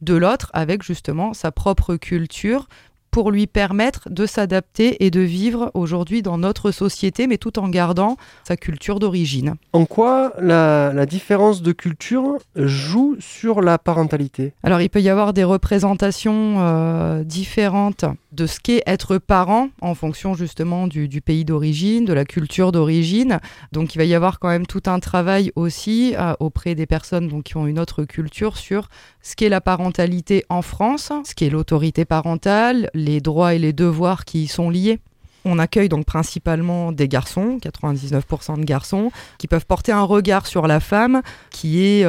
de 0.02 0.14
l'autre 0.14 0.50
avec 0.54 0.82
justement 0.82 1.34
sa 1.34 1.52
propre 1.52 1.94
culture, 1.94 2.66
pour 3.14 3.30
lui 3.30 3.46
permettre 3.46 4.10
de 4.10 4.26
s'adapter 4.26 5.04
et 5.04 5.12
de 5.12 5.20
vivre 5.20 5.70
aujourd'hui 5.74 6.20
dans 6.20 6.36
notre 6.36 6.72
société, 6.72 7.28
mais 7.28 7.38
tout 7.38 7.60
en 7.60 7.68
gardant 7.68 8.16
sa 8.42 8.56
culture 8.56 8.98
d'origine. 8.98 9.54
En 9.72 9.86
quoi 9.86 10.32
la, 10.40 11.06
différence 11.06 11.62
de 11.62 11.70
culture 11.70 12.38
joue 12.56 13.14
sur 13.20 13.60
la 13.60 13.78
parentalité? 13.78 14.52
Alors 14.64 14.80
il 14.80 14.90
peut 14.90 15.00
y 15.00 15.08
avoir 15.08 15.32
des 15.32 15.44
représentations 15.44 16.56
euh, 16.58 17.22
différentes 17.22 18.04
de 18.32 18.46
ce 18.46 18.58
qu'est 18.58 18.82
être 18.86 19.18
parent 19.18 19.68
en 19.80 19.94
fonction 19.94 20.34
justement 20.34 20.88
du, 20.88 21.20
pays 21.20 21.44
d'origine, 21.44 22.04
de 22.04 22.12
la 22.12 22.24
culture 22.24 22.72
d'origine. 22.72 23.38
Donc 23.70 23.94
il 23.94 23.98
va 23.98 24.04
y 24.04 24.14
avoir 24.14 24.40
quand 24.40 24.48
même 24.48 24.66
tout 24.66 24.82
un 24.86 24.98
travail 24.98 25.52
aussi 25.54 26.14
euh, 26.18 26.34
auprès 26.40 26.74
des 26.74 26.86
personnes 26.86 27.28
donc, 27.28 27.44
qui 27.44 27.56
ont 27.56 27.68
une 27.68 27.78
autre 27.78 28.02
culture 28.02 28.56
sur 28.56 28.88
ce 29.22 29.36
qu'est 29.36 29.48
la 29.48 29.60
parentalité 29.60 30.44
en 30.48 30.62
France, 30.62 31.12
ce 31.24 31.34
qu'est 31.34 31.48
l'autorité 31.48 32.04
parentale, 32.04 32.90
les 33.04 33.20
droits 33.20 33.54
et 33.54 33.58
les 33.58 33.72
devoirs 33.72 34.24
qui 34.24 34.44
y 34.44 34.46
sont 34.48 34.70
liés. 34.70 34.98
On 35.44 35.58
accueille 35.58 35.90
donc 35.90 36.06
principalement 36.06 36.90
des 36.90 37.06
garçons, 37.06 37.58
99% 37.62 38.58
de 38.58 38.64
garçons, 38.64 39.12
qui 39.38 39.46
peuvent 39.46 39.66
porter 39.66 39.92
un 39.92 40.02
regard 40.02 40.46
sur 40.46 40.66
la 40.66 40.80
femme 40.80 41.20
qui 41.50 41.84
est 41.84 42.06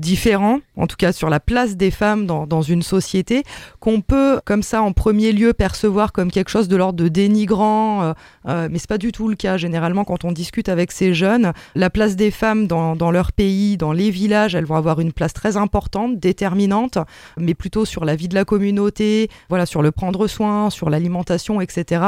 euh, 0.00 0.10
différent, 0.10 0.60
en 0.76 0.86
tout 0.86 0.96
cas 0.96 1.12
sur 1.12 1.30
la 1.30 1.40
place 1.40 1.76
des 1.76 1.90
femmes 1.90 2.26
dans, 2.26 2.62
une 2.62 2.82
société, 2.82 3.42
qu'on 3.78 4.00
peut 4.00 4.40
comme 4.44 4.62
ça 4.62 4.82
en 4.82 4.92
premier 4.92 5.32
lieu 5.32 5.52
percevoir 5.52 6.12
comme 6.12 6.30
quelque 6.30 6.50
chose 6.50 6.68
de 6.68 6.76
l'ordre 6.76 7.02
de 7.02 7.08
dénigrant, 7.08 8.02
euh, 8.02 8.12
euh, 8.48 8.68
mais 8.70 8.78
c'est 8.78 8.88
pas 8.88 8.98
du 8.98 9.12
tout 9.12 9.28
le 9.28 9.36
cas. 9.36 9.56
Généralement, 9.56 10.04
quand 10.04 10.24
on 10.24 10.32
discute 10.32 10.68
avec 10.68 10.92
ces 10.92 11.14
jeunes, 11.14 11.52
la 11.74 11.90
place 11.90 12.16
des 12.16 12.30
femmes 12.30 12.66
dans, 12.66 12.96
dans, 12.96 13.10
leur 13.10 13.32
pays, 13.32 13.76
dans 13.76 13.92
les 13.92 14.10
villages, 14.10 14.54
elles 14.54 14.64
vont 14.64 14.76
avoir 14.76 15.00
une 15.00 15.12
place 15.12 15.32
très 15.32 15.56
importante, 15.56 16.18
déterminante, 16.18 16.98
mais 17.38 17.54
plutôt 17.54 17.84
sur 17.84 18.04
la 18.04 18.16
vie 18.16 18.28
de 18.28 18.34
la 18.34 18.44
communauté, 18.44 19.30
voilà, 19.48 19.66
sur 19.66 19.82
le 19.82 19.90
prendre 19.90 20.26
soin, 20.26 20.70
sur 20.70 20.90
l'alimentation, 20.90 21.60
etc. 21.60 22.04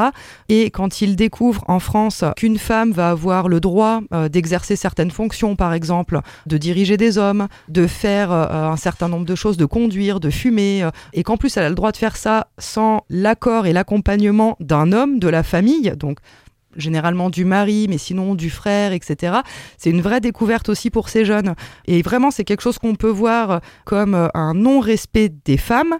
Et 0.49 0.69
quand 0.71 1.01
ils 1.01 1.15
découvrent 1.15 1.63
en 1.67 1.79
France 1.79 2.23
qu'une 2.35 2.57
femme 2.57 2.91
va 2.91 3.09
avoir 3.09 3.47
le 3.47 3.59
droit 3.59 4.01
euh, 4.13 4.29
d'exercer 4.29 4.75
certaines 4.75 5.11
fonctions, 5.11 5.55
par 5.55 5.73
exemple, 5.73 6.19
de 6.45 6.57
diriger 6.57 6.97
des 6.97 7.17
hommes, 7.17 7.47
de 7.69 7.82
de 7.83 7.87
faire 7.87 8.31
euh, 8.31 8.71
un 8.71 8.77
certain 8.77 9.09
nombre 9.09 9.25
de 9.25 9.35
choses, 9.35 9.57
de 9.57 9.65
conduire, 9.65 10.21
de 10.21 10.29
fumer, 10.29 10.83
euh, 10.83 10.89
et 11.11 11.23
qu'en 11.23 11.35
plus 11.35 11.57
elle 11.57 11.65
a 11.65 11.69
le 11.69 11.75
droit 11.75 11.91
de 11.91 11.97
faire 11.97 12.15
ça 12.15 12.47
sans 12.57 13.03
l'accord 13.09 13.65
et 13.65 13.73
l'accompagnement 13.73 14.55
d'un 14.61 14.93
homme 14.93 15.19
de 15.19 15.27
la 15.27 15.43
famille, 15.43 15.91
donc 15.97 16.19
généralement 16.77 17.29
du 17.29 17.43
mari, 17.43 17.87
mais 17.89 17.97
sinon 17.97 18.35
du 18.35 18.49
frère, 18.49 18.93
etc. 18.93 19.39
C'est 19.77 19.89
une 19.89 20.01
vraie 20.01 20.21
découverte 20.21 20.69
aussi 20.69 20.89
pour 20.89 21.09
ces 21.09 21.25
jeunes. 21.25 21.55
Et 21.85 22.01
vraiment, 22.01 22.31
c'est 22.31 22.45
quelque 22.45 22.61
chose 22.61 22.79
qu'on 22.79 22.95
peut 22.95 23.09
voir 23.09 23.59
comme 23.83 24.15
euh, 24.15 24.29
un 24.33 24.53
non-respect 24.53 25.29
des 25.43 25.57
femmes 25.57 25.97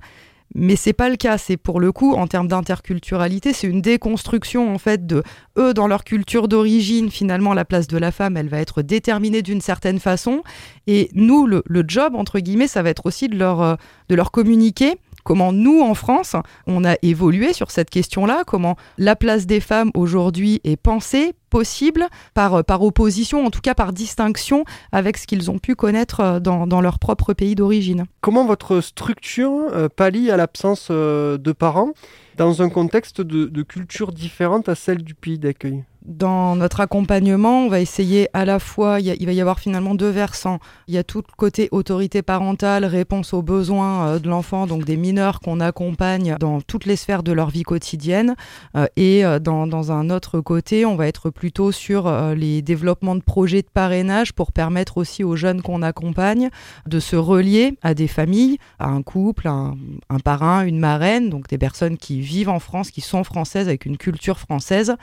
mais 0.55 0.75
c'est 0.75 0.93
pas 0.93 1.09
le 1.09 1.15
cas. 1.15 1.37
C'est 1.37 1.57
pour 1.57 1.79
le 1.79 1.91
coup, 1.91 2.13
en 2.13 2.27
termes 2.27 2.47
d'interculturalité, 2.47 3.53
c'est 3.53 3.67
une 3.67 3.81
déconstruction 3.81 4.73
en 4.73 4.77
fait 4.77 5.05
de 5.05 5.23
eux 5.57 5.73
dans 5.73 5.87
leur 5.87 6.03
culture 6.03 6.47
d'origine. 6.47 7.09
Finalement, 7.09 7.53
la 7.53 7.65
place 7.65 7.87
de 7.87 7.97
la 7.97 8.11
femme, 8.11 8.37
elle 8.37 8.49
va 8.49 8.59
être 8.59 8.81
déterminée 8.81 9.41
d'une 9.41 9.61
certaine 9.61 9.99
façon. 9.99 10.43
Et 10.87 11.09
nous, 11.13 11.47
le, 11.47 11.63
job 11.87 12.15
entre 12.15 12.39
guillemets, 12.39 12.67
ça 12.67 12.81
va 12.81 12.89
être 12.89 13.05
aussi 13.05 13.27
de 13.27 13.37
leur, 13.37 13.61
euh, 13.61 13.75
de 14.09 14.15
leur 14.15 14.31
communiquer 14.31 14.97
comment 15.23 15.51
nous, 15.51 15.81
en 15.81 15.93
France, 15.93 16.35
on 16.67 16.85
a 16.85 16.95
évolué 17.01 17.53
sur 17.53 17.71
cette 17.71 17.89
question-là, 17.89 18.43
comment 18.45 18.75
la 18.97 19.15
place 19.15 19.45
des 19.45 19.59
femmes 19.59 19.91
aujourd'hui 19.95 20.61
est 20.63 20.77
pensée, 20.77 21.33
possible, 21.49 22.07
par, 22.33 22.55
euh, 22.55 22.61
opposition, 22.79 23.45
en 23.45 23.51
tout 23.51 23.61
cas 23.61 23.75
par 23.75 23.93
distinction 23.93 24.65
avec 24.91 25.17
ce 25.17 25.27
qu'ils 25.27 25.51
ont 25.51 25.59
pu 25.59 25.75
connaître 25.75 26.19
euh, 26.19 26.39
dans, 26.39 26.81
leur 26.81 26.97
propre 26.97 27.33
pays 27.33 27.55
d'origine. 27.55 28.05
Comment 28.21 28.45
votre 28.45 28.81
structure 28.81 29.51
euh, 29.71 29.87
pallie 29.87 30.31
à 30.31 30.37
l'absence 30.37 30.89
de 30.89 31.51
parents 31.51 31.91
dans 32.37 32.63
un 32.63 32.69
contexte 32.69 33.21
de 33.21 33.61
culture 33.61 34.11
différente 34.11 34.67
à 34.67 34.75
celle 34.75 35.03
du 35.03 35.13
pays 35.13 35.37
d'accueil? 35.37 35.83
Dans 36.05 36.55
notre 36.55 36.81
accompagnement, 36.81 37.65
on 37.65 37.69
va 37.69 37.79
essayer 37.79 38.27
à 38.33 38.45
la 38.45 38.59
fois, 38.59 38.99
il, 38.99 39.25
va 39.25 39.31
y 39.31 39.41
avoir 39.41 39.59
finalement 39.59 39.95
deux 39.95 40.09
versants. 40.09 40.59
Il 40.87 40.93
y 40.93 40.97
a 40.97 41.03
tout 41.03 41.19
le 41.19 41.35
côté 41.37 41.69
autorité 41.71 42.21
parentale, 42.21 42.85
réponse 42.85 43.33
aux 43.33 43.41
besoins 43.41 44.07
euh, 44.07 44.19
de 44.19 44.27
l'enfant, 44.27 44.67
donc 44.67 44.83
des 44.83 44.97
mineurs 44.97 45.39
qu'on 45.39 45.59
accompagne 45.59 46.35
dans 46.39 46.59
toutes 46.61 46.85
les 46.85 46.95
sphères 46.95 47.23
de 47.23 47.31
leur 47.31 47.49
vie 47.49 47.63
quotidienne. 47.63 48.35
Euh, 48.75 48.87
et 48.97 49.23
euh, 49.25 49.39
dans, 49.39 49.91
un 49.91 50.09
autre 50.09 50.39
côté, 50.39 50.85
on 50.85 50.95
va 50.95 51.07
être 51.07 51.29
plutôt 51.29 51.71
sur 51.71 52.11
les 52.35 52.61
développements 52.61 53.15
de 53.15 53.21
projets 53.21 53.61
de 53.61 53.67
parrainage 53.73 54.33
pour 54.33 54.51
permettre 54.51 54.97
aussi 54.97 55.23
aux 55.23 55.35
jeunes 55.35 55.61
qu'on 55.61 55.81
accompagne 55.81 56.49
de 56.85 56.99
se 56.99 57.15
relier 57.15 57.77
à 57.81 57.93
des 57.93 58.07
familles, 58.07 58.57
à 58.79 58.87
un 58.89 59.01
couple, 59.01 59.47
un, 59.47 59.75
un 60.09 60.19
parrain, 60.19 60.65
une 60.65 60.79
marraine, 60.79 61.29
donc 61.29 61.47
des 61.47 61.57
personnes 61.57 61.97
qui 61.97 62.21
vivent 62.21 62.49
en 62.49 62.59
France, 62.59 62.91
qui 62.91 63.01
sont 63.01 63.23
françaises 63.23 63.67
avec 63.67 63.85
une 63.85 63.97
culture 63.97 64.39
française. 64.39 64.95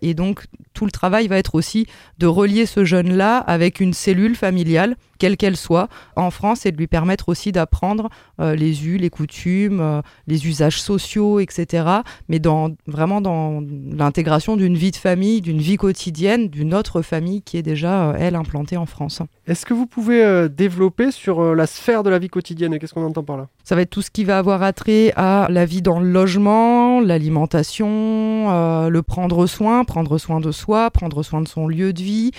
et 0.00 0.14
donc 0.14 0.33
donc 0.34 0.46
tout 0.72 0.84
le 0.84 0.90
travail 0.90 1.28
va 1.28 1.38
être 1.38 1.54
aussi 1.54 1.86
de 2.18 2.26
relier 2.26 2.66
ce 2.66 2.84
jeune-là 2.84 3.38
avec 3.38 3.78
une 3.78 3.92
cellule 3.92 4.34
familiale, 4.34 4.96
quelle 5.20 5.36
qu'elle 5.36 5.56
soit, 5.56 5.88
en 6.16 6.32
France, 6.32 6.66
et 6.66 6.72
de 6.72 6.76
lui 6.76 6.88
permettre 6.88 7.28
aussi 7.28 7.52
d'apprendre 7.52 8.08
les 8.38 8.86
us, 8.86 9.00
les 9.00 9.10
coutumes, 9.10 10.02
les 10.26 10.46
usages 10.46 10.80
sociaux, 10.80 11.40
etc. 11.40 11.86
Mais 12.28 12.38
dans, 12.38 12.70
vraiment 12.86 13.20
dans 13.20 13.62
l'intégration 13.90 14.56
d'une 14.56 14.76
vie 14.76 14.90
de 14.90 14.96
famille, 14.96 15.40
d'une 15.40 15.60
vie 15.60 15.76
quotidienne, 15.76 16.48
d'une 16.48 16.74
autre 16.74 17.02
famille 17.02 17.42
qui 17.42 17.56
est 17.56 17.62
déjà, 17.62 18.14
elle, 18.18 18.34
implantée 18.34 18.76
en 18.76 18.86
France. 18.86 19.22
Est-ce 19.46 19.66
que 19.66 19.74
vous 19.74 19.86
pouvez 19.86 20.48
développer 20.48 21.10
sur 21.10 21.54
la 21.54 21.66
sphère 21.66 22.02
de 22.02 22.10
la 22.10 22.18
vie 22.18 22.28
quotidienne 22.28 22.78
Qu'est-ce 22.78 22.94
qu'on 22.94 23.04
entend 23.04 23.22
par 23.22 23.36
là? 23.36 23.48
Ça 23.62 23.74
va 23.74 23.82
être 23.82 23.90
tout 23.90 24.02
ce 24.02 24.10
qui 24.10 24.24
va 24.24 24.38
avoir 24.38 24.62
attrait 24.62 25.12
à 25.16 25.46
la 25.50 25.64
vie 25.64 25.82
dans 25.82 26.00
le 26.00 26.10
logement, 26.10 27.00
l'alimentation, 27.00 28.88
le 28.88 29.02
prendre 29.02 29.46
soin, 29.46 29.84
prendre 29.84 30.18
soin 30.18 30.40
de 30.40 30.52
soi, 30.52 30.90
prendre 30.90 31.22
soin 31.22 31.40
de 31.40 31.48
son 31.48 31.68
lieu 31.68 31.92
de 31.92 32.02
vie. 32.02 32.30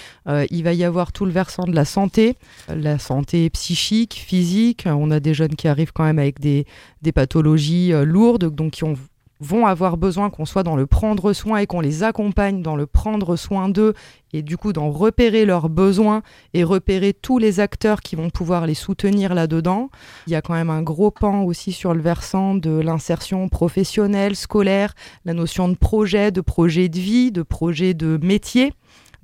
il 0.49 0.63
va 0.63 0.73
y 0.73 0.83
avoir 0.83 1.11
tout 1.11 1.25
le 1.25 1.31
versant 1.31 1.63
de 1.63 1.75
la 1.75 1.85
santé, 1.85 2.35
la 2.69 2.99
santé 2.99 3.49
psychique, 3.49 4.13
physique. 4.13 4.85
On 4.85 5.11
a 5.11 5.19
des 5.19 5.33
jeunes 5.33 5.55
qui 5.55 5.67
arrivent 5.67 5.84
quand 5.93 6.03
même 6.03 6.19
avec 6.19 6.39
des, 6.39 6.65
des 7.01 7.11
pathologies 7.11 7.93
euh, 7.93 8.05
lourdes, 8.05 8.53
donc 8.53 8.73
qui 8.73 8.83
ont 8.83 8.95
vont 9.39 9.65
avoir 9.65 9.97
besoin 9.97 10.29
qu'on 10.29 10.45
soit 10.45 10.63
dans 10.63 10.75
le 10.75 10.87
prendre 10.87 11.33
soin 11.33 11.59
et 11.59 11.67
qu'on 11.67 11.81
les 11.81 12.03
accompagne 12.03 12.61
dans 12.61 12.75
le 12.75 12.85
prendre 12.85 13.35
soin 13.35 13.67
d'eux 13.67 13.93
et 14.33 14.41
du 14.41 14.57
coup 14.57 14.73
d'en 14.73 14.91
repérer 14.91 15.45
leurs 15.45 15.69
besoins 15.69 16.21
et 16.53 16.63
repérer 16.63 17.13
tous 17.13 17.37
les 17.37 17.59
acteurs 17.59 18.01
qui 18.01 18.15
vont 18.15 18.29
pouvoir 18.29 18.65
les 18.65 18.73
soutenir 18.73 19.33
là-dedans. 19.33 19.89
Il 20.27 20.33
y 20.33 20.35
a 20.35 20.41
quand 20.41 20.53
même 20.53 20.69
un 20.69 20.81
gros 20.81 21.11
pan 21.11 21.43
aussi 21.43 21.71
sur 21.71 21.93
le 21.93 22.01
versant 22.01 22.55
de 22.55 22.71
l'insertion 22.71 23.49
professionnelle, 23.49 24.35
scolaire, 24.35 24.93
la 25.25 25.33
notion 25.33 25.67
de 25.67 25.75
projet, 25.75 26.31
de 26.31 26.41
projet 26.41 26.89
de 26.89 26.99
vie, 26.99 27.31
de 27.31 27.43
projet 27.43 27.93
de 27.93 28.17
métier. 28.21 28.73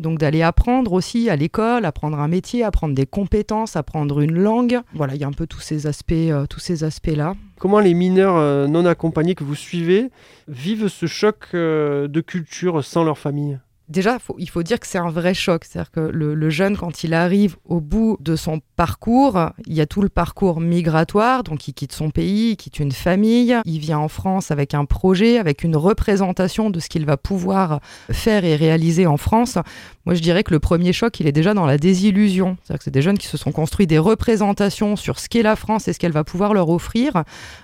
Donc 0.01 0.17
d'aller 0.17 0.41
apprendre 0.41 0.93
aussi 0.93 1.29
à 1.29 1.35
l'école, 1.35 1.85
apprendre 1.85 2.19
un 2.19 2.27
métier, 2.27 2.63
apprendre 2.63 2.95
des 2.95 3.05
compétences, 3.05 3.75
apprendre 3.75 4.19
une 4.21 4.33
langue. 4.33 4.79
Voilà, 4.95 5.13
il 5.13 5.21
y 5.21 5.23
a 5.23 5.27
un 5.27 5.31
peu 5.31 5.45
tous 5.45 5.59
ces 5.59 5.85
aspects, 5.85 6.11
euh, 6.11 6.47
tous 6.47 6.59
ces 6.59 6.83
aspects-là. 6.83 7.35
Comment 7.59 7.79
les 7.79 7.93
mineurs 7.93 8.35
euh, 8.35 8.65
non 8.65 8.87
accompagnés 8.87 9.35
que 9.35 9.43
vous 9.43 9.53
suivez 9.53 10.09
vivent 10.47 10.87
ce 10.87 11.05
choc 11.05 11.49
euh, 11.53 12.07
de 12.07 12.19
culture 12.19 12.83
sans 12.83 13.03
leur 13.03 13.19
famille? 13.19 13.59
Déjà, 13.91 14.17
il 14.37 14.49
faut 14.49 14.63
dire 14.63 14.79
que 14.79 14.87
c'est 14.87 14.97
un 14.97 15.09
vrai 15.09 15.33
choc. 15.33 15.65
C'est-à-dire 15.65 15.91
que 15.91 15.99
le, 15.99 16.49
jeune, 16.49 16.75
quand 16.75 17.03
il 17.03 17.13
arrive 17.13 17.57
au 17.65 17.79
bout 17.79 18.17
de 18.19 18.35
son 18.35 18.61
parcours, 18.75 19.51
il 19.67 19.73
y 19.73 19.81
a 19.81 19.85
tout 19.85 20.01
le 20.01 20.09
parcours 20.09 20.59
migratoire, 20.59 21.43
donc 21.43 21.67
il 21.67 21.73
quitte 21.73 21.93
son 21.93 22.09
pays, 22.09 22.51
il 22.51 22.57
quitte 22.57 22.79
une 22.79 22.91
famille, 22.91 23.55
il 23.65 23.79
vient 23.79 23.99
en 23.99 24.07
France 24.07 24.51
avec 24.51 24.73
un 24.73 24.85
projet, 24.85 25.37
avec 25.37 25.63
une 25.63 25.75
représentation 25.75 26.69
de 26.69 26.79
ce 26.79 26.89
qu'il 26.89 27.05
va 27.05 27.17
pouvoir 27.17 27.79
faire 28.11 28.45
et 28.45 28.55
réaliser 28.55 29.05
en 29.05 29.17
France. 29.17 29.57
Moi, 30.05 30.15
je 30.15 30.21
dirais 30.21 30.43
que 30.43 30.51
le 30.51 30.59
premier 30.59 30.93
choc, 30.93 31.19
il 31.19 31.27
est 31.27 31.31
déjà 31.31 31.53
dans 31.53 31.65
la 31.65 31.77
désillusion. 31.77 32.57
C'est-à-dire 32.63 32.79
que 32.79 32.83
c'est 32.85 32.91
des 32.91 33.01
jeunes 33.01 33.17
qui 33.19 33.27
se 33.27 33.37
sont 33.37 33.51
construits 33.51 33.87
des 33.87 33.99
représentations 33.99 34.95
sur 34.95 35.19
ce 35.19 35.29
qu'est 35.29 35.43
la 35.43 35.55
France 35.55 35.87
et 35.87 35.93
ce 35.93 35.99
qu'elle 35.99 36.11
va 36.11 36.23
pouvoir 36.23 36.53
leur 36.53 36.69
offrir. 36.69 37.23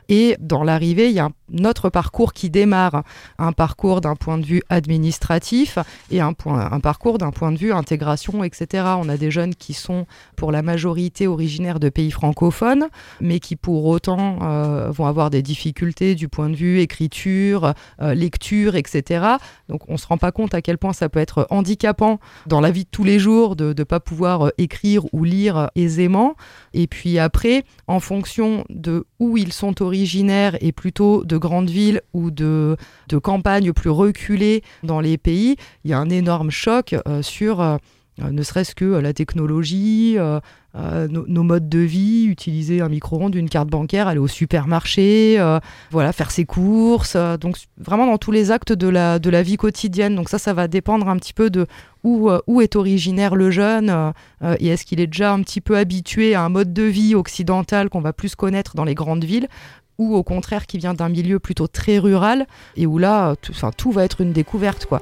Et 0.09 0.35
dans 0.39 0.63
l'arrivée, 0.63 1.07
il 1.07 1.13
y 1.13 1.19
a 1.19 1.25
un 1.25 1.31
autre 1.65 1.89
parcours 1.89 2.33
qui 2.33 2.49
démarre, 2.49 3.03
un 3.37 3.51
parcours 3.51 4.01
d'un 4.01 4.15
point 4.15 4.37
de 4.37 4.45
vue 4.45 4.61
administratif 4.69 5.77
et 6.11 6.19
un, 6.19 6.33
point, 6.33 6.71
un 6.71 6.79
parcours 6.79 7.17
d'un 7.17 7.31
point 7.31 7.51
de 7.51 7.57
vue 7.57 7.71
intégration, 7.71 8.43
etc. 8.43 8.85
On 8.97 9.09
a 9.09 9.17
des 9.17 9.31
jeunes 9.31 9.55
qui 9.55 9.73
sont 9.73 10.05
pour 10.35 10.51
la 10.51 10.61
majorité 10.61 11.27
originaires 11.27 11.79
de 11.79 11.89
pays 11.89 12.11
francophones, 12.11 12.87
mais 13.21 13.39
qui 13.39 13.55
pour 13.55 13.85
autant 13.85 14.39
euh, 14.41 14.91
vont 14.91 15.05
avoir 15.05 15.29
des 15.29 15.41
difficultés 15.41 16.15
du 16.15 16.27
point 16.27 16.49
de 16.49 16.55
vue 16.55 16.79
écriture, 16.79 17.73
euh, 18.01 18.13
lecture, 18.13 18.75
etc. 18.75 19.25
Donc 19.69 19.81
on 19.87 19.93
ne 19.93 19.97
se 19.97 20.07
rend 20.07 20.17
pas 20.17 20.31
compte 20.31 20.53
à 20.53 20.61
quel 20.61 20.77
point 20.77 20.93
ça 20.93 21.09
peut 21.09 21.19
être 21.19 21.47
handicapant 21.49 22.19
dans 22.45 22.61
la 22.61 22.71
vie 22.71 22.83
de 22.83 22.89
tous 22.89 23.03
les 23.03 23.19
jours 23.19 23.55
de 23.55 23.73
ne 23.77 23.83
pas 23.83 23.99
pouvoir 23.99 24.47
euh, 24.47 24.49
écrire 24.57 25.03
ou 25.13 25.23
lire 25.23 25.69
aisément. 25.75 26.35
Et 26.73 26.87
puis 26.87 27.19
après, 27.19 27.63
en 27.87 27.99
fonction 27.99 28.65
de 28.69 29.05
où 29.19 29.37
ils 29.37 29.53
sont 29.53 29.81
originaires 29.81 30.57
et 30.61 30.71
plutôt 30.71 31.23
de 31.23 31.36
grandes 31.37 31.69
villes 31.69 32.01
ou 32.13 32.31
de, 32.31 32.77
de 33.09 33.17
campagnes 33.17 33.73
plus 33.73 33.89
reculées 33.89 34.63
dans 34.83 34.99
les 34.99 35.17
pays, 35.17 35.55
il 35.83 35.91
y 35.91 35.93
a 35.93 35.99
un 35.99 36.09
énorme 36.09 36.51
choc 36.51 36.95
euh, 37.07 37.21
sur 37.21 37.61
euh, 37.61 37.77
ne 38.19 38.41
serait-ce 38.41 38.73
que 38.73 38.85
la 38.85 39.13
technologie, 39.13 40.17
euh, 40.77 41.07
nos, 41.07 41.43
modes 41.43 41.69
de 41.69 41.79
vie, 41.79 42.25
utiliser 42.25 42.81
un 42.81 42.89
micro-ondes, 42.89 43.33
une 43.33 43.49
carte 43.49 43.67
bancaire, 43.67 44.07
aller 44.07 44.19
au 44.19 44.27
supermarché, 44.27 45.39
euh, 45.39 45.59
voilà, 45.89 46.11
faire 46.11 46.29
ses 46.29 46.45
courses, 46.45 47.15
euh, 47.15 47.35
donc 47.35 47.57
vraiment 47.77 48.05
dans 48.05 48.19
tous 48.19 48.31
les 48.31 48.51
actes 48.51 48.73
de 48.73 48.87
la, 48.87 49.17
de 49.17 49.29
la 49.31 49.41
vie 49.41 49.57
quotidienne. 49.57 50.15
Donc 50.15 50.29
ça, 50.29 50.37
ça 50.37 50.53
va 50.53 50.67
dépendre 50.67 51.09
un 51.09 51.17
petit 51.17 51.33
peu 51.33 51.49
de 51.49 51.65
où, 52.03 52.29
où 52.45 52.61
est 52.61 52.75
originaire 52.75 53.35
le 53.35 53.51
jeune 53.51 54.13
et 54.59 54.67
est-ce 54.67 54.85
qu'il 54.85 55.01
est 55.01 55.07
déjà 55.07 55.33
un 55.33 55.41
petit 55.41 55.59
peu 55.59 55.75
habitué 55.75 56.35
à 56.35 56.43
un 56.43 56.47
mode 56.47 56.71
de 56.71 56.83
vie 56.83 57.15
occidental 57.15 57.89
qu'on 57.89 57.99
va 57.99 58.13
plus 58.13 58.35
connaître 58.35 58.75
dans 58.75 58.85
les 58.85 58.95
grandes 58.95 59.25
villes 59.25 59.49
ou 59.97 60.15
au 60.15 60.23
contraire 60.23 60.65
qui 60.65 60.77
vient 60.77 60.93
d'un 60.93 61.09
milieu 61.09 61.39
plutôt 61.39 61.67
très 61.67 61.97
rural 61.97 62.47
et 62.75 62.85
où 62.85 62.97
là, 62.97 63.35
tout, 63.77 63.91
va 63.91 64.03
être 64.03 64.21
une 64.21 64.33
découverte 64.33 64.85
quoi. 64.85 65.01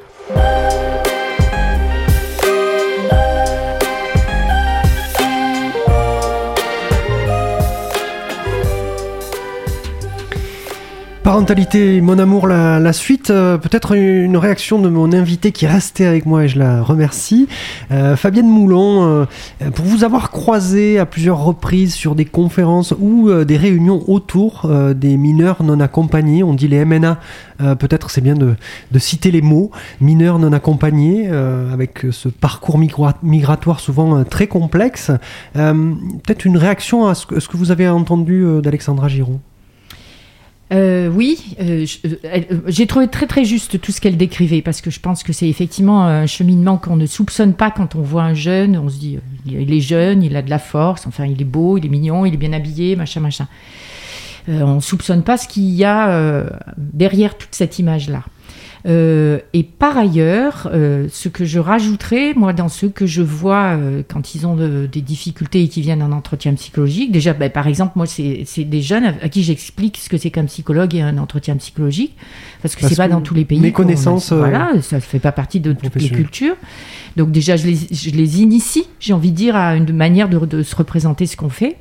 Parentalité, 11.26 12.02
mon 12.02 12.20
amour, 12.20 12.46
la, 12.46 12.94
suite, 12.94 13.32
euh, 13.32 13.58
peut-être 13.58 13.96
une 13.96 14.38
réaction 14.38 14.78
de 14.78 14.90
mon 14.90 15.12
invité 15.12 15.52
qui 15.52 15.66
est 15.66 15.68
resté 15.68 16.06
avec 16.06 16.28
moi 16.28 16.44
et 16.44 16.48
je 16.48 16.60
la 16.60 16.84
remercie. 16.84 17.48
Euh, 17.90 18.16
Fabienne 18.16 18.48
Moulon, 18.48 19.04
euh, 19.04 19.26
pour 19.74 19.86
vous 19.86 20.04
avoir 20.04 20.30
croisé 20.30 21.00
à 21.00 21.08
plusieurs 21.08 21.44
reprises 21.44 21.96
sur 21.96 22.14
des 22.14 22.26
conférences 22.26 22.94
ou 23.00 23.34
des 23.44 23.58
réunions 23.58 24.04
autour 24.08 24.70
des 24.94 25.18
mineurs 25.18 25.64
non 25.64 25.80
accompagnés, 25.80 26.44
on 26.44 26.54
dit 26.54 26.68
les 26.68 26.86
MNA, 26.86 27.20
peut-être 27.80 28.12
c'est 28.12 28.22
bien 28.22 28.36
de, 28.36 28.56
citer 29.00 29.32
les 29.32 29.42
mots, 29.42 29.72
mineurs 30.02 30.38
non 30.38 30.54
accompagnés, 30.54 31.28
avec 31.28 32.06
ce 32.12 32.30
parcours 32.30 32.78
migratoire 33.24 33.80
souvent 33.80 34.24
très 34.26 34.46
complexe. 34.46 35.10
peut-être 35.56 36.46
une 36.46 36.58
réaction 36.58 37.08
à 37.08 37.16
ce 37.16 37.26
que, 37.26 37.40
ce 37.40 37.48
que 37.48 37.58
vous 37.58 37.72
avez 37.72 37.90
entendu 37.90 38.46
d'Alexandra 38.62 39.08
Giroud 39.08 39.40
euh, 40.74 41.10
oui, 41.10 41.56
euh, 41.62 41.86
euh, 42.26 42.42
j'ai 42.68 42.88
trouvé 42.88 43.08
très 43.08 43.28
très 43.28 43.46
juste 43.46 43.80
tout 43.80 43.92
ce 43.92 44.02
qu'elle 44.02 44.18
décrivait 44.18 44.64
parce 44.64 44.82
que 44.82 44.90
je 44.90 45.00
pense 45.00 45.22
que 45.22 45.32
c'est 45.32 45.48
effectivement 45.48 46.06
un 46.06 46.26
cheminement 46.26 46.78
qu'on 46.78 46.96
ne 46.96 47.06
soupçonne 47.06 47.54
pas 47.54 47.70
quand 47.70 47.96
on 47.96 48.02
voit 48.02 48.24
un 48.24 48.34
jeune. 48.34 48.76
On 48.76 48.90
se 48.90 48.98
dit, 48.98 49.20
il 49.46 49.72
est 49.72 49.80
jeune, 49.80 50.24
il 50.24 50.36
a 50.36 50.42
de 50.42 50.50
la 50.50 50.58
force, 50.58 51.06
enfin 51.06 51.26
il 51.26 51.40
est 51.40 51.46
beau, 51.46 51.78
il 51.78 51.86
est 51.86 51.90
mignon, 51.90 52.26
il 52.26 52.34
est 52.34 52.38
bien 52.38 52.54
habillé, 52.54 52.96
machin 52.96 53.20
machin. 53.20 53.48
on 54.48 54.76
ne 54.76 54.80
soupçonne 54.80 55.24
pas 55.24 55.38
ce 55.38 55.48
qu'il 55.48 55.70
y 55.70 55.84
a 55.84 56.46
derrière 56.78 57.38
toute 57.38 57.54
cette 57.54 57.78
image 57.78 58.10
là. 58.10 58.24
Euh, 58.86 59.40
et 59.54 59.64
par 59.64 59.98
ailleurs, 59.98 60.70
euh, 60.72 61.08
ce 61.12 61.28
que 61.28 61.44
je 61.44 61.58
rajouterais, 61.58 62.34
moi, 62.36 62.54
dans 62.54 62.70
ce 62.70 62.86
que 62.86 63.08
je 63.08 63.24
vois 63.24 63.76
euh, 63.76 64.04
quand 64.08 64.36
ils 64.36 64.46
ont 64.46 64.56
des 64.56 65.02
difficultés 65.02 65.64
et 65.64 65.68
qui 65.68 65.82
viennent 65.82 66.04
en 66.04 66.12
entretien 66.12 66.54
psychologique, 66.54 67.12
déjà, 67.12 67.34
ben, 67.34 67.50
par 67.50 67.68
exemple, 67.68 67.94
moi, 67.96 68.06
c'est 68.06 68.46
des 68.64 68.82
jeunes 68.82 69.06
à, 69.06 69.30
qui 69.30 69.44
j'explique 69.44 69.98
ce 69.98 70.10
que 70.10 70.18
c'est 70.18 70.30
qu'un 70.30 70.46
psychologue 70.46 70.94
et 70.94 71.02
un 71.02 71.18
entretien 71.18 71.56
psychologique, 71.56 72.16
parce 72.62 72.76
que 72.76 72.88
c'est 72.88 72.96
pas 72.96 73.08
dans 73.08 73.22
tous 73.22 73.34
les 73.34 73.46
pays. 73.46 73.60
Mes 73.60 73.72
connaissances. 73.72 74.32
voilà, 74.32 74.72
ça 74.82 75.00
fait 75.00 75.20
pas 75.20 75.32
partie 75.32 75.60
de 75.60 75.74
toutes 75.74 75.96
les 75.96 76.10
cultures. 76.10 76.56
Donc 77.16 77.32
déjà, 77.32 77.56
je 77.56 77.66
les, 77.66 77.76
je 77.92 78.10
les 78.12 78.42
initie, 78.42 78.86
j'ai 79.00 79.14
envie 79.14 79.32
de 79.32 79.38
dire, 79.38 79.56
à 79.56 79.76
une 79.76 79.92
manière 79.94 80.30
de, 80.30 80.38
de 80.38 80.64
se 80.64 80.76
représenter 80.76 81.26
ce 81.26 81.38
qu'on 81.38 81.50
fait 81.50 81.78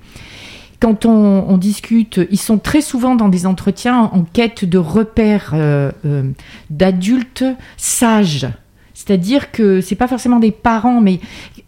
quand 0.85 1.07
on, 1.07 1.57
discute, 1.57 2.21
ils 2.31 2.39
sont 2.39 2.59
très 2.59 2.83
souvent 2.83 3.15
dans 3.15 3.31
des 3.31 3.47
entretiens 3.47 4.11
en 4.13 4.23
quête 4.23 4.67
de 4.67 4.77
repères 4.77 5.53
euh, 5.55 5.91
euh, 6.05 6.25
d'adultes 6.69 7.43
sages. 7.79 8.49
C'est-à-dire 8.93 9.51
que 9.51 9.81
c'est 9.81 9.95
pas 9.95 10.09
forcément 10.09 10.41
des 10.41 10.51
parents, 10.51 11.01
mais 11.01 11.21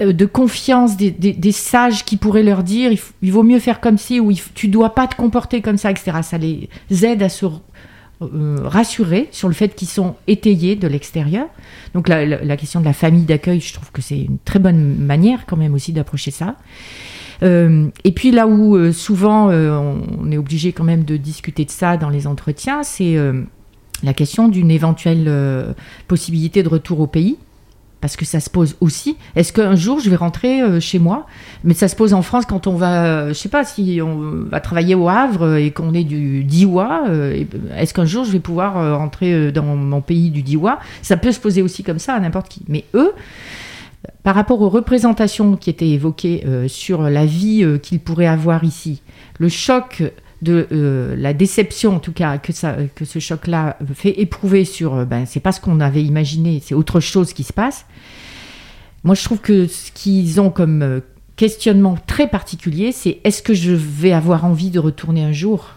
euh, 0.03 0.13
de 0.13 0.27
confiance, 0.27 0.99
des, 0.99 1.53
sages 1.53 2.05
qui 2.05 2.19
pourraient 2.19 2.43
leur 2.43 2.63
dire 2.63 2.93
il, 3.23 3.33
vaut 3.33 3.43
mieux 3.43 3.59
faire 3.59 3.81
comme 3.81 3.97
ci 3.97 4.21
ou 4.21 4.31
il, 4.31 4.39
tu 4.55 4.69
dois 4.69 4.95
pas 4.95 5.07
te 5.07 5.17
comporter 5.17 5.63
comme 5.63 5.79
ça, 5.79 5.91
etc. 5.91 6.19
Ça 6.21 6.37
les 6.37 6.69
aide 7.03 7.23
à 7.23 7.31
se 7.31 7.47
rassurer 8.21 9.29
sur 9.31 9.49
le 9.49 9.55
fait 9.55 9.75
qu'ils 9.75 9.89
sont 9.89 10.17
étayés 10.27 10.77
de 10.77 10.89
l'extérieur. 10.89 11.47
Donc 11.95 12.09
la, 12.09 12.27
la, 12.27 12.57
question 12.59 12.81
de 12.81 12.85
la 12.85 12.93
famille 12.93 13.25
d'accueil, 13.25 13.61
je 13.61 13.73
trouve 13.73 13.91
que 13.93 14.03
c'est 14.03 14.19
une 14.19 14.39
très 14.45 14.59
bonne 14.59 14.95
manière 14.99 15.47
quand 15.47 15.57
même 15.57 15.73
aussi 15.73 15.95
d'approcher 15.95 16.31
ça. 16.31 16.57
Euh, 17.43 17.89
et 18.05 18.13
puis 18.13 18.31
là 18.31 18.47
où 18.47 18.77
euh, 18.77 18.93
souvent 18.93 19.51
euh, 19.51 19.95
on 20.21 20.31
est 20.31 20.39
obligé 20.39 20.73
quand 20.73 20.85
même 20.85 21.05
de 21.05 21.17
discuter 21.17 21.65
de 21.65 21.71
ça 21.71 21.97
dans 21.97 22.09
les 22.09 22.27
entretiens, 22.27 22.83
c'est 22.83 23.17
la 24.03 24.13
question 24.13 24.49
d'une 24.49 24.71
éventuelle 24.71 25.75
possibilité 26.09 26.63
de 26.63 26.69
retour 26.69 27.01
au 27.01 27.07
pays 27.07 27.37
parce 28.03 28.15
que 28.17 28.27
ça 28.27 28.41
se 28.41 28.51
pose 28.51 28.77
aussi. 28.81 29.17
Est-ce 29.35 29.53
qu'un 29.53 29.75
jour 29.75 30.01
je 30.01 30.11
vais 30.11 30.17
rentrer 30.17 30.81
chez 30.81 30.99
moi? 30.99 31.27
Mais 31.65 31.75
ça 31.75 31.89
se 31.89 31.97
pose 31.97 32.13
en 32.13 32.23
France 32.23 32.45
quand 32.47 32.67
on 32.67 32.75
va, 32.75 33.29
je 33.29 33.33
sais 33.33 33.49
pas, 33.49 33.65
si 33.65 34.01
on 34.03 34.45
va 34.51 34.61
travailler 34.61 34.95
au 34.95 35.09
Havre 35.09 35.57
et 35.57 35.71
qu'on 35.71 35.95
est 35.95 36.05
du 36.05 36.45
Diois, 36.45 37.05
est-ce 37.77 37.95
qu'un 37.95 38.05
jour 38.05 38.25
je 38.25 38.33
vais 38.33 38.41
pouvoir 38.41 38.99
rentrer 38.99 39.51
dans 39.51 39.65
mon 39.65 40.03
pays 40.03 40.31
du 40.31 40.43
Diois 40.43 40.79
Ça 41.03 41.17
peut 41.17 41.33
se 41.33 41.41
poser 41.41 41.63
aussi 41.63 41.83
comme 41.83 41.99
ça 41.99 42.15
à 42.15 42.21
n'importe 42.21 42.49
qui. 42.49 42.63
Mais 42.69 42.85
eux, 42.95 43.13
par 44.23 44.35
rapport 44.35 44.61
aux 44.61 44.69
représentations 44.69 45.57
qui 45.57 45.71
étaient 45.71 45.89
évoquées 45.89 46.45
euh, 46.47 46.69
sur 46.69 47.03
la 47.03 47.27
vie 47.27 47.63
euh, 47.63 47.79
qu'ils 47.79 48.01
pourraient 48.01 48.27
avoir 48.27 48.65
ici, 48.65 49.03
le 49.39 49.49
choc 49.49 50.03
de 50.43 50.67
euh, 50.73 51.17
la 51.17 51.33
déception, 51.33 51.97
en 51.97 51.99
tout 51.99 52.13
cas, 52.13 52.39
que, 52.39 52.53
ça, 52.53 52.77
que 52.95 53.05
ce 53.05 53.19
choc-là 53.19 53.79
fait 53.95 54.21
éprouver 54.21 54.65
sur. 54.65 54.95
euh, 54.95 55.05
ben, 55.05 55.25
c'est 55.27 55.41
pas 55.41 55.53
ce 55.53 55.61
qu'on 55.61 55.81
avait 55.81 56.03
imaginé, 56.03 56.61
c'est 56.65 56.75
autre 56.75 57.01
chose 57.01 57.33
qui 57.33 57.43
se 57.43 57.53
passe. 57.53 57.87
Moi, 59.05 59.15
je 59.15 59.25
trouve 59.25 59.41
que 59.41 59.67
ce 59.67 59.93
qu'ils 59.93 60.41
ont 60.41 60.51
comme 60.51 61.01
questionnement 61.37 61.97
très 62.07 62.29
particulier, 62.29 62.93
c'est 62.93 63.19
est-ce 63.25 63.43
que 63.43 63.55
je 63.55 63.73
vais 63.73 64.13
avoir 64.13 64.45
envie 64.45 64.71
de 64.71 64.79
retourner 64.79 65.23
un 65.23 65.33
jour? 65.33 65.75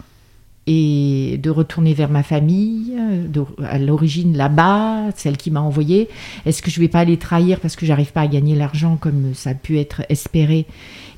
Et 0.66 1.38
de 1.42 1.50
retourner 1.50 1.94
vers 1.94 2.10
ma 2.10 2.22
famille, 2.22 2.94
euh, 2.98 3.44
à 3.64 3.78
l'origine 3.78 4.36
là-bas, 4.36 5.10
celle 5.16 5.36
qui 5.36 5.50
m'a 5.50 5.60
envoyé. 5.60 6.08
Est-ce 6.46 6.62
que 6.62 6.70
je 6.70 6.80
vais 6.80 6.88
pas 6.88 7.04
les 7.04 7.16
trahir 7.16 7.60
parce 7.60 7.76
que 7.76 7.86
j'arrive 7.86 8.12
pas 8.12 8.20
à 8.20 8.26
gagner 8.26 8.54
l'argent 8.54 8.96
comme 8.96 9.34
ça 9.34 9.50
a 9.50 9.54
pu 9.54 9.78
être 9.78 10.02
espéré? 10.08 10.66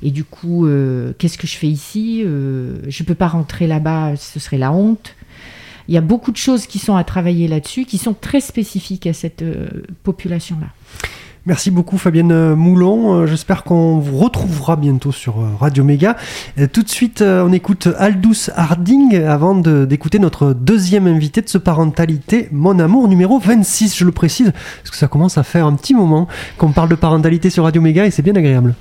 Et 0.01 0.11
du 0.11 0.23
coup, 0.23 0.65
euh, 0.65 1.13
qu'est-ce 1.17 1.37
que 1.37 1.47
je 1.47 1.57
fais 1.57 1.67
ici? 1.67 2.23
Euh, 2.25 2.77
Je 2.87 3.03
peux 3.03 3.15
pas 3.15 3.27
rentrer 3.27 3.67
là-bas, 3.67 4.15
ce 4.15 4.39
serait 4.39 4.57
la 4.57 4.71
honte. 4.71 5.15
Il 5.87 5.93
y 5.93 5.97
a 5.97 6.01
beaucoup 6.01 6.31
de 6.31 6.37
choses 6.37 6.65
qui 6.65 6.79
sont 6.79 6.95
à 6.95 7.03
travailler 7.03 7.47
là-dessus, 7.47 7.85
qui 7.85 7.97
sont 7.97 8.13
très 8.13 8.39
spécifiques 8.39 9.05
à 9.07 9.13
cette 9.13 9.41
euh, 9.41 9.67
population-là. 10.03 10.67
Merci 11.45 11.71
beaucoup 11.71 11.97
Fabienne 11.97 12.53
Moulon. 12.53 13.15
Euh, 13.15 13.25
J'espère 13.27 13.65
qu'on 13.65 13.97
vous 13.97 14.17
retrouvera 14.17 14.77
bientôt 14.77 15.11
sur 15.11 15.41
euh, 15.41 15.49
Radio 15.59 15.83
Méga. 15.83 16.15
Euh, 16.57 16.67
Tout 16.71 16.83
de 16.83 16.89
suite, 16.89 17.21
on 17.21 17.51
écoute 17.51 17.89
Aldous 17.97 18.49
Harding 18.55 19.17
avant 19.23 19.55
d'écouter 19.55 20.19
notre 20.19 20.53
deuxième 20.53 21.05
invité 21.05 21.41
de 21.41 21.49
ce 21.49 21.57
parentalité, 21.57 22.47
Mon 22.53 22.79
Amour 22.79 23.09
numéro 23.09 23.39
26, 23.39 23.97
je 23.97 24.05
le 24.05 24.13
précise, 24.13 24.53
parce 24.53 24.91
que 24.91 24.95
ça 24.95 25.09
commence 25.09 25.37
à 25.37 25.43
faire 25.43 25.65
un 25.65 25.73
petit 25.73 25.93
moment 25.93 26.29
qu'on 26.57 26.71
parle 26.71 26.87
de 26.89 26.95
parentalité 26.95 27.49
sur 27.49 27.65
Radio 27.65 27.81
Méga 27.81 28.05
et 28.05 28.11
c'est 28.11 28.21
bien 28.21 28.35
agréable. 28.35 28.73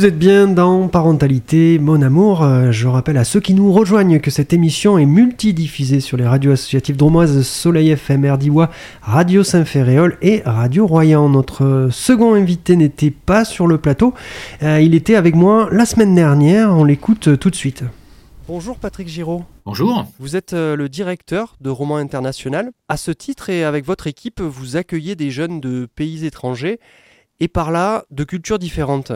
Vous 0.00 0.06
êtes 0.06 0.18
bien 0.18 0.46
dans 0.46 0.88
Parentalité, 0.88 1.78
mon 1.78 2.00
amour. 2.00 2.42
Euh, 2.42 2.72
Je 2.72 2.88
rappelle 2.88 3.18
à 3.18 3.24
ceux 3.24 3.38
qui 3.38 3.52
nous 3.52 3.70
rejoignent 3.70 4.18
que 4.18 4.30
cette 4.30 4.54
émission 4.54 4.96
est 4.96 5.04
multidiffusée 5.04 6.00
sur 6.00 6.16
les 6.16 6.26
radios 6.26 6.52
associatives 6.52 6.96
dromoises 6.96 7.42
Soleil 7.42 7.90
FM, 7.90 8.24
RDIWA, 8.24 8.70
Radio 9.02 9.44
Saint-Ferréol 9.44 10.16
et 10.22 10.40
Radio 10.46 10.86
Royan. 10.86 11.28
Notre 11.28 11.90
second 11.92 12.32
invité 12.32 12.76
n'était 12.76 13.10
pas 13.10 13.44
sur 13.44 13.66
le 13.66 13.76
plateau. 13.76 14.14
Euh, 14.62 14.80
il 14.80 14.94
était 14.94 15.16
avec 15.16 15.34
moi 15.34 15.68
la 15.70 15.84
semaine 15.84 16.14
dernière. 16.14 16.70
On 16.70 16.84
l'écoute 16.84 17.28
euh, 17.28 17.36
tout 17.36 17.50
de 17.50 17.56
suite. 17.56 17.84
Bonjour 18.48 18.78
Patrick 18.78 19.06
Giraud. 19.06 19.44
Bonjour. 19.66 20.06
Vous 20.18 20.34
êtes 20.34 20.54
le 20.54 20.88
directeur 20.88 21.56
de 21.60 21.68
Roman 21.68 21.96
International. 21.96 22.70
À 22.88 22.96
ce 22.96 23.10
titre 23.10 23.50
et 23.50 23.64
avec 23.64 23.84
votre 23.84 24.06
équipe, 24.06 24.40
vous 24.40 24.76
accueillez 24.76 25.14
des 25.14 25.30
jeunes 25.30 25.60
de 25.60 25.86
pays 25.94 26.24
étrangers 26.24 26.80
et 27.38 27.48
par 27.48 27.70
là 27.70 28.04
de 28.10 28.24
cultures 28.24 28.58
différentes. 28.58 29.12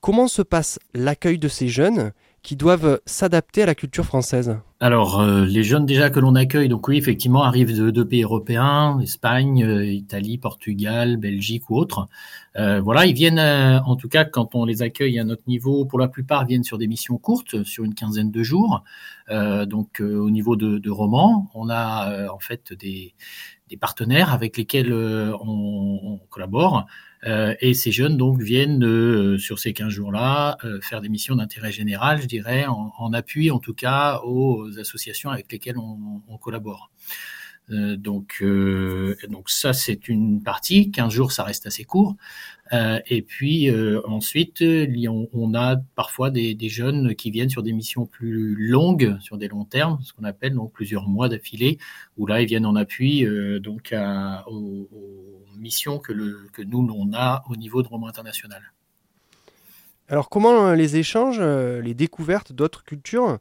Comment 0.00 0.28
se 0.28 0.40
passe 0.40 0.78
l'accueil 0.94 1.38
de 1.38 1.48
ces 1.48 1.68
jeunes 1.68 2.12
qui 2.42 2.56
doivent 2.56 3.00
s'adapter 3.04 3.64
à 3.64 3.66
la 3.66 3.74
culture 3.74 4.06
française? 4.06 4.56
Alors, 4.80 5.20
euh, 5.20 5.44
les 5.44 5.62
jeunes 5.62 5.84
déjà 5.84 6.08
que 6.08 6.18
l'on 6.18 6.34
accueille, 6.36 6.70
donc 6.70 6.88
oui, 6.88 6.96
effectivement, 6.96 7.42
arrivent 7.42 7.76
de, 7.78 8.02
pays 8.02 8.22
européens, 8.22 8.98
Espagne, 9.00 9.62
euh, 9.62 9.84
Italie, 9.84 10.38
Portugal, 10.38 11.18
Belgique 11.18 11.68
ou 11.68 11.76
autres. 11.76 12.08
Euh, 12.56 12.80
voilà, 12.80 13.04
ils 13.04 13.12
viennent, 13.12 13.38
en 13.38 13.94
tout 13.96 14.08
cas, 14.08 14.24
quand 14.24 14.54
on 14.54 14.64
les 14.64 14.80
accueille 14.80 15.18
à 15.18 15.24
notre 15.24 15.42
niveau, 15.46 15.84
pour 15.84 15.98
la 15.98 16.08
plupart, 16.08 16.46
viennent 16.46 16.64
sur 16.64 16.78
des 16.78 16.86
missions 16.86 17.18
courtes, 17.18 17.62
sur 17.64 17.84
une 17.84 17.92
quinzaine 17.92 18.30
de 18.30 18.42
jours. 18.42 18.82
Donc, 19.28 20.00
au 20.00 20.30
niveau 20.30 20.56
de, 20.56 20.90
romans, 20.90 21.50
on 21.54 21.68
a 21.68 22.32
en 22.32 22.38
fait 22.38 22.72
des, 22.72 23.14
partenaires 23.78 24.32
avec 24.32 24.56
lesquels 24.56 24.94
on 24.94 26.18
collabore. 26.30 26.86
Euh, 27.26 27.54
et 27.60 27.74
ces 27.74 27.92
jeunes 27.92 28.16
donc 28.16 28.40
viennent 28.40 28.82
euh, 28.84 29.36
sur 29.36 29.58
ces 29.58 29.74
15 29.74 29.90
jours-là 29.90 30.56
euh, 30.64 30.80
faire 30.80 31.02
des 31.02 31.10
missions 31.10 31.36
d'intérêt 31.36 31.70
général, 31.70 32.20
je 32.22 32.26
dirais, 32.26 32.64
en, 32.66 33.12
appui 33.12 33.50
en 33.50 33.58
tout 33.58 33.74
cas 33.74 34.20
aux 34.24 34.78
associations 34.78 35.30
avec 35.30 35.50
lesquelles 35.52 35.76
on 35.78 36.38
collabore. 36.38 36.90
Euh, 37.72 37.96
donc, 37.96 38.38
euh, 38.42 39.16
donc 39.28 39.48
ça 39.50 39.72
c'est 39.72 40.08
une 40.08 40.42
partie. 40.42 40.90
15 40.90 41.12
jours, 41.12 41.32
ça 41.32 41.44
reste 41.44 41.66
assez 41.66 41.84
court. 41.84 42.16
Euh, 42.72 43.00
et 43.06 43.22
puis 43.22 43.68
ensuite, 44.04 44.62
on, 44.62 45.54
a 45.54 45.76
parfois 45.96 46.30
des, 46.30 46.56
jeunes 46.68 47.14
qui 47.14 47.30
viennent 47.30 47.50
sur 47.50 47.62
des 47.62 47.72
missions 47.72 48.06
plus 48.06 48.54
longues, 48.54 49.16
sur 49.20 49.38
des 49.38 49.48
longs 49.48 49.64
termes, 49.64 49.98
ce 50.02 50.12
qu'on 50.12 50.24
appelle 50.24 50.54
donc 50.54 50.72
plusieurs 50.72 51.08
mois 51.08 51.28
d'affilée, 51.28 51.78
où 52.16 52.26
là 52.26 52.40
ils 52.40 52.46
viennent 52.46 52.66
en 52.66 52.76
appui 52.76 53.26
donc 53.60 53.92
aux, 54.46 54.88
missions 55.58 55.98
que 55.98 56.12
nous 56.62 56.88
on 56.96 57.12
a 57.12 57.42
au 57.50 57.56
niveau 57.56 57.82
de 57.82 57.88
Roman 57.88 58.06
International. 58.06 58.62
Alors 60.08 60.28
comment 60.28 60.72
les 60.72 60.96
échanges, 60.96 61.40
les 61.40 61.94
découvertes 61.94 62.52
d'autres 62.52 62.84
cultures 62.84 63.40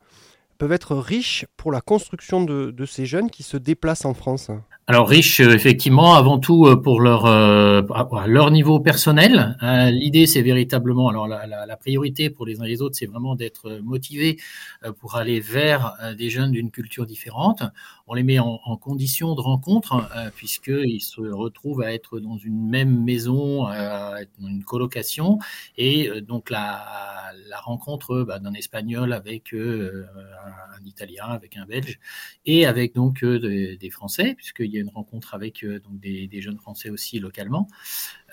peuvent 0.60 0.72
être 0.74 0.95
riches 0.95 1.45
pour 1.57 1.72
la 1.72 1.82
construction 1.82 2.43
de, 2.43 2.86
ces 2.86 3.07
jeunes 3.07 3.32
qui 3.32 3.41
se 3.41 3.57
déplacent 3.57 4.05
en 4.05 4.14
France 4.14 4.51
alors 4.90 5.08
riches, 5.08 5.40
euh, 5.40 5.54
effectivement, 5.54 6.16
avant 6.16 6.40
tout 6.40 6.66
euh, 6.66 6.76
pour 6.76 7.00
leur 7.00 7.28
euh, 7.28 7.84
leur 8.26 8.50
niveau 8.50 8.80
personnel. 8.80 9.56
Euh, 9.62 9.92
L'idée, 9.92 10.26
c'est 10.26 10.42
véritablement, 10.42 11.10
alors 11.10 11.28
la, 11.28 11.78
priorité 11.78 12.32
pour 12.32 12.48
les 12.48 12.60
uns 12.60 12.64
et 12.64 12.70
les 12.70 12.82
autres, 12.82 12.96
c'est 12.98 13.06
vraiment 13.06 13.36
d'être 13.36 13.80
motivés 13.84 14.40
euh, 14.84 14.92
pour 14.92 15.16
aller 15.16 15.40
vers 15.42 15.96
des 16.18 16.32
jeunes 16.32 16.54
d'une 16.54 16.72
culture 16.72 17.06
différente. 17.06 17.62
On 18.08 18.16
les 18.16 18.24
met 18.24 18.40
en, 18.40 18.60
en 18.66 18.78
condition 18.78 19.36
de 19.36 19.42
rencontre 19.42 20.10
puisqu'ils 20.36 21.02
se 21.02 21.22
retrouvent 21.22 21.84
à 21.84 21.94
être 21.94 22.20
dans 22.20 22.38
une 22.38 22.68
même 22.68 23.04
maison, 23.04 23.66
dans 23.66 24.48
une 24.48 24.64
colocation, 24.64 25.38
et 25.78 26.10
donc 26.22 26.50
la, 26.50 27.32
la 27.48 27.60
rencontre 27.60 28.24
bah, 28.24 28.40
d'un 28.40 28.54
espagnol 28.54 29.14
avec 29.14 29.54
un, 29.54 30.86
italien, 30.86 31.26
avec 31.26 31.56
un 31.58 31.66
belge, 31.66 32.00
et 32.48 32.66
avec 32.66 32.96
donc 32.96 33.24
des, 33.24 33.78
des 33.78 33.90
Français, 33.92 34.34
puisqu'il 34.36 34.72
y 34.72 34.79
a 34.79 34.79
une 34.80 34.90
rencontre 34.90 35.34
avec 35.34 35.64
euh, 35.64 35.80
donc 35.80 36.00
des, 36.00 36.42
jeunes 36.42 36.58
Français 36.58 36.90
aussi 36.90 37.20
localement, 37.20 37.68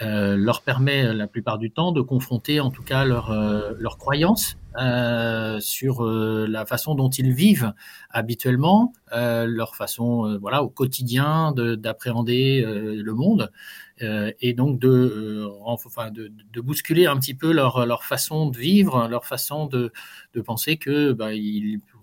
euh, 0.02 0.36
leur 0.36 0.62
permet 0.62 1.12
la 1.14 1.26
plupart 1.26 1.58
du 1.58 1.70
temps 1.70 1.92
de 1.92 2.00
confronter 2.00 2.60
en 2.60 2.70
tout 2.70 2.82
cas 2.82 3.04
leurs 3.04 3.30
euh, 3.30 3.72
leur 3.78 3.98
croyances 3.98 4.56
euh, 4.78 5.58
sur 5.58 6.04
euh, 6.04 6.46
la 6.46 6.66
façon 6.66 6.94
dont 6.94 7.08
ils 7.08 7.32
vivent 7.32 7.72
habituellement, 8.10 8.92
euh, 9.12 9.46
leur 9.46 9.74
façon 9.74 10.38
voilà 10.40 10.62
au 10.62 10.68
quotidien 10.68 11.52
d'appréhender 11.52 12.62
le 12.66 13.14
monde 13.14 13.50
et 14.00 14.52
donc 14.52 14.78
de, 14.78 15.48
enfin 15.64 16.10
de, 16.10 16.30
de, 16.52 16.60
bousculer 16.60 17.06
un 17.06 17.16
petit 17.16 17.34
peu 17.34 17.52
leur, 17.52 17.86
leur 17.86 18.04
façon 18.04 18.50
de 18.50 18.58
vivre, 18.58 19.08
leur 19.08 19.24
façon 19.24 19.66
de, 19.66 19.92
de 20.34 20.40
penser 20.42 20.76
que 20.76 21.12
bah, 21.12 21.34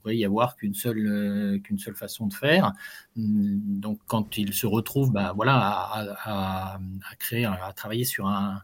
pourrait 0.04 0.18
y 0.18 0.26
avoir 0.26 0.56
qu'une 0.56 0.74
seule 0.74 1.08
euh, 1.08 1.94
façon 1.96 2.28
de 2.28 2.34
faire. 2.34 2.74
Donc 3.16 4.00
quand 4.06 4.38
ils 4.38 4.54
se 4.54 4.68
retrouvent, 4.68 5.12
bah, 5.12 5.34
voilà, 5.36 5.58
à, 6.24 6.80
créer, 7.18 7.46
à 7.46 7.74
travailler 7.76 8.06
sur 8.06 8.28
un 8.28 8.62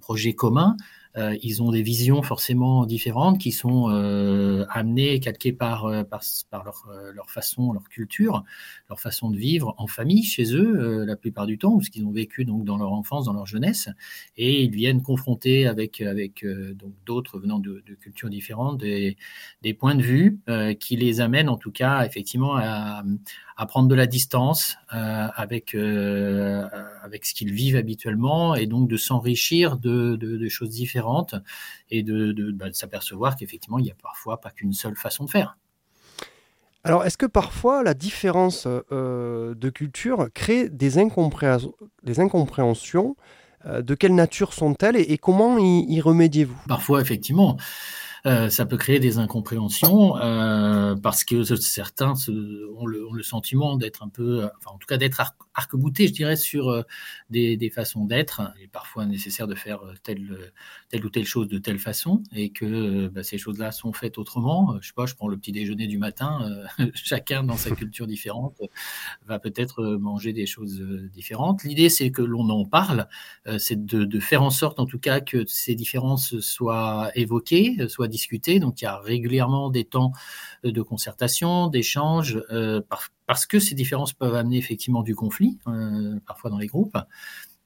projet 0.00 0.34
commun, 0.34 0.76
euh, 1.16 1.36
ils 1.42 1.62
ont 1.62 1.70
des 1.70 1.82
visions 1.82 2.22
forcément 2.22 2.84
différentes 2.84 3.38
qui 3.38 3.52
sont 3.52 3.88
euh, 3.90 4.66
amenées, 4.68 5.18
calquées 5.20 5.52
par, 5.52 5.86
euh, 5.86 6.02
par, 6.04 6.64
leur, 6.64 6.84
euh, 6.90 7.12
leur, 7.12 7.30
façon, 7.30 7.72
leur 7.72 7.88
culture, 7.88 8.44
leur 8.90 9.00
façon 9.00 9.30
de 9.30 9.38
vivre 9.38 9.74
en 9.78 9.86
famille 9.86 10.22
chez 10.22 10.54
eux 10.54 11.04
la 11.04 11.16
plupart 11.16 11.46
du 11.46 11.58
temps, 11.58 11.72
ou 11.74 11.82
ce 11.82 11.90
qu'ils 11.90 12.04
ont 12.04 12.12
vécu 12.12 12.44
donc 12.44 12.64
dans 12.64 12.76
leur 12.76 12.92
enfance, 12.92 13.24
dans 13.26 13.32
leur 13.32 13.46
jeunesse, 13.46 13.88
et 14.36 14.62
ils 14.62 14.74
viennent 14.74 15.02
confronter 15.02 15.66
avec, 15.66 16.00
avec 16.00 16.44
donc 16.74 16.92
d'autres 17.06 17.38
venant 17.38 17.58
de, 17.58 17.82
cultures 18.00 18.28
différentes 18.28 18.78
des, 18.78 19.16
des 19.62 19.74
points 19.74 19.94
de 19.94 20.02
vue 20.02 20.40
qui 20.78 20.96
les 20.96 21.20
amènent 21.20 21.48
en 21.48 21.56
tout 21.56 21.70
cas 21.70 22.04
effectivement 22.04 22.56
à, 22.56 23.02
à 23.56 23.66
prendre 23.66 23.88
de 23.88 23.94
la 23.94 24.06
distance 24.06 24.76
avec, 24.88 25.74
avec 25.74 27.24
ce 27.24 27.34
qu'ils 27.34 27.52
vivent 27.52 27.76
habituellement 27.76 28.54
et 28.54 28.66
donc 28.66 28.88
de 28.88 28.96
s'enrichir 28.96 29.78
de, 29.78 30.16
de 30.16 30.48
choses 30.48 30.70
différentes 30.70 31.05
et 31.90 32.02
de, 32.02 32.32
de, 32.32 32.50
bah, 32.52 32.68
de 32.68 32.74
s'apercevoir 32.74 33.36
qu'effectivement, 33.36 33.78
il 33.78 33.84
n'y 33.84 33.90
a 33.90 33.96
parfois 34.02 34.40
pas 34.40 34.50
qu'une 34.50 34.72
seule 34.72 34.96
façon 34.96 35.24
de 35.24 35.30
faire. 35.30 35.56
Alors, 36.84 37.04
est-ce 37.04 37.18
que 37.18 37.26
parfois 37.26 37.82
la 37.82 37.94
différence 37.94 38.68
euh, 38.92 39.54
de 39.54 39.70
culture 39.70 40.28
crée 40.32 40.68
des, 40.68 40.98
incompréhensions, 40.98 41.74
des 42.04 42.20
incompréhensions 42.20 43.16
euh, 43.66 43.82
De 43.82 43.94
quelle 43.96 44.14
nature 44.14 44.52
sont-elles 44.52 44.96
et, 44.96 45.12
et, 45.12 45.18
comment 45.18 45.58
y, 45.58 45.84
y 45.88 46.00
remédiez-vous? 46.00 46.56
Parfois, 46.68 47.00
effectivement. 47.00 47.56
Euh, 48.26 48.48
ça 48.48 48.66
peut 48.66 48.76
créer 48.76 48.98
des 48.98 49.18
incompréhensions 49.18 50.16
euh, 50.16 50.96
parce 50.96 51.22
que 51.22 51.44
certains 51.44 52.16
se, 52.16 52.32
ont, 52.76 52.86
le, 52.86 53.06
ont, 53.06 53.12
le, 53.12 53.22
sentiment 53.22 53.76
d'être 53.76 54.02
un 54.02 54.08
peu, 54.08 54.48
enfin 54.58 54.74
en 54.74 54.78
tout 54.78 54.86
cas 54.88 54.96
d'être 54.96 55.20
arc 55.56 55.66
arc-boutés, 55.72 56.06
je 56.06 56.12
dirais, 56.12 56.36
sur 56.36 56.68
euh, 56.68 56.82
des, 57.30 57.56
des, 57.56 57.70
façons 57.70 58.04
d'être. 58.04 58.52
Il 58.58 58.64
est 58.64 58.68
parfois 58.68 59.06
nécessaire 59.06 59.46
de 59.46 59.54
faire 59.54 59.80
telle, 60.02 60.52
telle 60.88 61.04
ou 61.04 61.10
telle 61.10 61.24
chose 61.24 61.48
de 61.48 61.58
telle 61.58 61.78
façon 61.78 62.22
et 62.34 62.50
que 62.50 63.08
bah, 63.08 63.22
ces 63.22 63.38
choses-là 63.38 63.72
sont 63.72 63.92
faites 63.92 64.18
autrement. 64.18 64.76
Je 64.80 64.88
sais 64.88 64.94
pas, 64.94 65.06
je 65.06 65.14
prends 65.14 65.28
le 65.28 65.36
petit 65.36 65.52
déjeuner 65.52 65.86
du 65.86 65.98
matin, 65.98 66.48
chacun 66.94 67.42
dans 67.42 67.56
sa 67.56 67.70
culture 67.70 68.06
différente 68.06 68.60
va 69.26 69.38
peut-être 69.38 69.96
manger 69.96 70.32
des 70.32 70.46
choses 70.46 70.80
différentes. 71.12 71.64
L'idée, 71.64 71.88
c'est 71.88 72.10
que 72.10 72.22
l'on 72.22 72.48
en 72.50 72.64
parle, 72.64 73.08
c'est 73.58 73.84
de, 73.84 74.04
de, 74.04 74.20
faire 74.20 74.42
en 74.42 74.50
sorte, 74.50 74.78
en 74.78 74.86
tout 74.86 74.98
cas, 74.98 75.20
que 75.20 75.44
ces 75.46 75.74
différences 75.74 76.38
soient 76.40 77.10
évoquées, 77.14 77.88
soient 77.88 78.08
discuter. 78.08 78.60
Donc 78.60 78.80
il 78.80 78.84
y 78.84 78.88
a 78.88 78.98
régulièrement 78.98 79.70
des 79.70 79.84
temps 79.84 80.12
de 80.64 80.82
concertation, 80.82 81.68
d'échange, 81.68 82.40
euh, 82.50 82.80
parce 83.26 83.46
que 83.46 83.58
ces 83.58 83.74
différences 83.74 84.12
peuvent 84.12 84.34
amener 84.34 84.58
effectivement 84.58 85.02
du 85.02 85.14
conflit, 85.14 85.58
euh, 85.66 86.18
parfois 86.26 86.50
dans 86.50 86.58
les 86.58 86.66
groupes. 86.66 86.96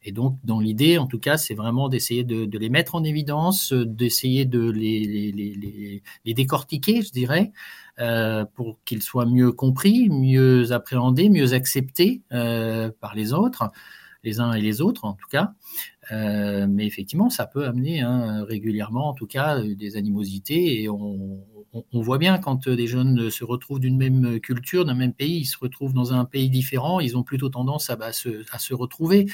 Et 0.02 0.12
donc, 0.12 0.38
dans 0.44 0.60
l'idée, 0.60 0.96
en 0.96 1.06
tout 1.06 1.18
cas, 1.18 1.36
c'est 1.36 1.54
vraiment 1.54 1.90
d'essayer 1.90 2.24
de, 2.24 2.48
les 2.56 2.70
mettre 2.70 2.94
en 2.94 3.04
évidence, 3.04 3.74
d'essayer 3.74 4.46
de 4.46 4.70
les, 4.70 6.02
décortiquer, 6.24 7.02
je 7.02 7.10
dirais, 7.10 7.52
euh, 7.98 8.46
pour 8.54 8.78
qu'ils 8.86 9.02
soient 9.02 9.26
mieux 9.26 9.52
compris, 9.52 10.08
mieux 10.08 10.72
appréhendés, 10.72 11.28
mieux 11.28 11.52
acceptés 11.52 12.22
euh, 12.32 12.90
par 13.00 13.14
les 13.14 13.34
autres, 13.34 13.70
les 14.24 14.40
uns 14.40 14.52
et 14.54 14.62
les 14.62 14.80
autres, 14.80 15.04
en 15.04 15.12
tout 15.12 15.28
cas. 15.28 15.52
Euh, 16.12 16.66
mais 16.68 16.86
effectivement, 16.86 17.30
ça 17.30 17.46
peut 17.46 17.66
amener 17.66 18.00
hein, 18.00 18.44
régulièrement, 18.44 19.08
en 19.08 19.14
tout 19.14 19.26
cas, 19.26 19.58
euh, 19.58 19.74
des 19.74 19.96
animosités. 19.96 20.82
Et 20.82 20.88
on, 20.88 21.38
voit 21.92 22.18
bien 22.18 22.38
quand 22.38 22.68
des 22.68 22.86
jeunes 22.88 23.30
se 23.30 23.44
retrouvent 23.44 23.78
d'une 23.78 23.96
même 23.96 24.40
culture, 24.40 24.84
d'un 24.84 24.94
même 24.94 25.12
pays, 25.12 25.40
ils 25.40 25.44
se 25.44 25.56
retrouvent 25.58 25.92
dans 25.92 26.12
un 26.12 26.24
pays 26.24 26.50
différent, 26.50 26.98
ils 26.98 27.16
ont 27.16 27.22
plutôt 27.22 27.48
tendance 27.48 27.90
à, 27.90 27.96
bah, 27.96 28.12
se, 28.12 28.44
à 28.50 28.58
se 28.58 28.74
retrouver. 28.74 29.26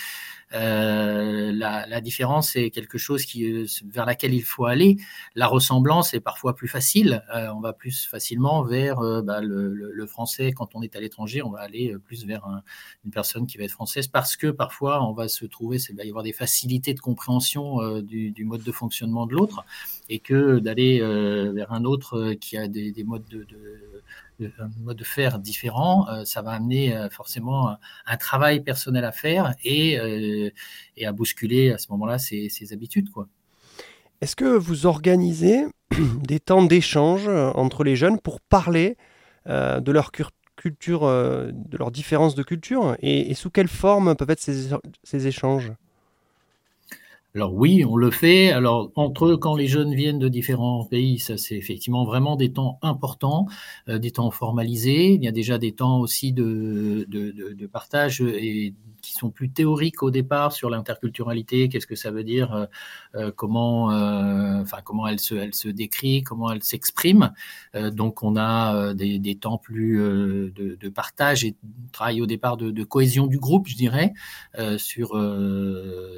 Euh, 0.55 1.51
la, 1.53 1.86
la, 1.86 2.01
différence 2.01 2.55
est 2.55 2.70
quelque 2.70 2.99
chose 2.99 3.24
qui, 3.24 3.44
euh, 3.44 3.66
vers 3.86 4.07
laquelle 4.07 4.32
il 4.32 4.44
faut 4.44 4.64
aller. 4.64 4.97
La 5.34 5.49
ressemblance 5.49 6.14
est 6.14 6.20
parfois 6.20 6.55
plus 6.55 6.68
facile. 6.68 7.24
Euh, 7.34 7.49
on 7.49 7.61
va 7.61 7.72
plus 7.72 8.07
facilement 8.07 8.62
vers 8.62 9.01
euh, 9.01 9.22
bah, 9.22 9.40
le, 9.40 9.74
le, 9.74 9.90
le, 9.90 10.07
français 10.07 10.53
quand 10.53 10.76
on 10.76 10.82
est 10.82 10.94
à 10.94 11.01
l'étranger. 11.01 11.42
On 11.42 11.51
va 11.51 11.61
aller 11.61 11.97
plus 12.05 12.24
vers 12.26 12.47
un, 12.47 12.62
une 13.05 13.11
personne 13.11 13.47
qui 13.49 13.59
va 13.59 13.64
être 13.64 13.72
française 13.72 14.07
parce 14.07 14.36
que 14.36 14.47
parfois 14.47 15.05
on 15.05 15.12
va 15.12 15.26
se 15.26 15.44
trouver, 15.47 15.78
il 15.88 15.97
va 15.97 16.05
y 16.05 16.09
avoir 16.09 16.22
des 16.22 16.32
facilités 16.32 16.94
de 16.94 17.01
compréhension 17.01 18.01
du, 18.01 18.30
du, 18.30 18.44
mode 18.44 18.62
de 18.62 18.72
fonctionnement 18.72 19.26
de 19.26 19.32
l'autre 19.32 19.64
et 20.09 20.20
que 20.20 20.61
d'aller 20.61 21.01
vers 21.53 21.72
un 21.72 21.84
autre 21.84 22.34
qui 22.34 22.57
a 22.57 22.68
des, 22.68 22.92
des 22.92 23.05
modes 23.05 23.26
de, 23.28 23.38
de 23.44 24.03
un 24.41 24.70
mode 24.82 24.97
de 24.97 25.05
faire 25.05 25.39
différent, 25.39 26.09
euh, 26.09 26.24
ça 26.24 26.43
va 26.43 26.53
amener 26.53 26.97
euh, 26.97 27.09
forcément 27.09 27.76
un, 28.07 28.16
travail 28.16 28.61
personnel 28.61 29.05
à 29.05 29.12
faire 29.12 29.55
et, 29.64 29.99
euh, 29.99 30.51
et 30.97 31.07
à 31.07 31.12
bousculer 31.12 31.72
à 31.72 31.78
ce 31.78 31.91
moment-là 31.93 32.18
ses, 32.18 32.49
ses, 32.49 32.72
habitudes. 32.72 33.11
Quoi. 33.11 33.28
Est-ce 34.20 34.37
que 34.37 34.45
vous 34.45 34.87
organisez 34.87 35.64
des 36.22 36.41
temps 36.41 36.62
d'échange 36.62 37.28
entre 37.28 37.84
les 37.84 37.97
jeunes 37.97 38.20
pour 38.20 38.41
parler 38.41 38.97
de 39.47 39.93
leur 39.93 40.11
culture, 40.57 41.03
de 41.03 41.76
leurs 41.76 41.93
différences 41.93 42.34
de 42.34 42.43
culture 42.43 42.97
et, 43.01 43.30
et, 43.30 43.34
sous 43.34 43.51
quelle 43.51 43.68
forme 43.68 44.16
peuvent 44.16 44.30
être 44.30 44.41
ces, 44.41 44.70
ces 45.05 45.26
échanges? 45.28 45.72
Alors 47.37 47.53
oui, 47.53 47.84
on 47.84 47.97
le 47.97 48.11
fait. 48.11 48.51
Alors 48.51 48.91
entre 48.95 49.26
eux, 49.26 49.37
quand 49.37 49.55
les 49.57 49.66
jeunes 49.66 49.95
viennent 49.95 50.18
de 50.18 50.28
différents 50.28 50.87
pays, 50.87 51.18
ça 51.18 51.37
c'est 51.37 51.55
effectivement 51.55 52.07
vraiment 52.07 52.34
des 52.34 52.51
temps 52.51 52.78
importants, 52.80 53.47
euh, 53.91 53.99
des 53.99 54.11
temps 54.11 54.30
formalisés. 54.30 55.12
Il 55.12 55.22
y 55.22 55.28
a 55.28 55.32
déjà 55.32 55.59
des 55.59 55.72
temps 55.72 56.01
aussi 56.01 56.32
de, 56.32 57.05
de, 57.09 57.32
de, 57.32 57.53
de 57.53 57.66
partage 57.66 58.22
et 58.22 58.72
qui 59.07 59.12
sont 59.12 59.30
plus 59.30 59.50
théoriques 59.50 60.02
au 60.02 60.11
départ 60.11 60.52
sur 60.52 60.68
l'interculturalité. 60.68 61.68
Qu'est-ce 61.68 61.86
que 61.86 61.94
ça 61.94 62.11
veut 62.11 62.24
dire 62.24 62.52
euh, 62.52 62.66
euh, 63.14 63.30
Comment, 63.34 63.92
euh, 63.92 64.62
enfin 64.62 64.78
comment 64.84 65.07
elle 65.07 65.20
se, 65.20 65.34
elle 65.34 65.54
se 65.54 65.68
décrit 65.68 66.24
Comment 66.24 66.50
elle 66.50 66.64
s'exprime 66.64 67.32
Donc 67.74 68.22
on 68.22 68.36
a 68.36 68.94
des, 68.94 69.38
temps 69.40 69.59
plus 69.59 69.98
de, 69.98 70.88
partage 70.88 71.44
et 71.44 71.54
travail 71.92 72.20
au 72.20 72.26
départ 72.26 72.57
de, 72.57 72.84
cohésion 72.84 73.26
du 73.26 73.38
groupe, 73.38 73.68
je 73.68 73.76
dirais, 73.76 74.12
sur 74.78 75.09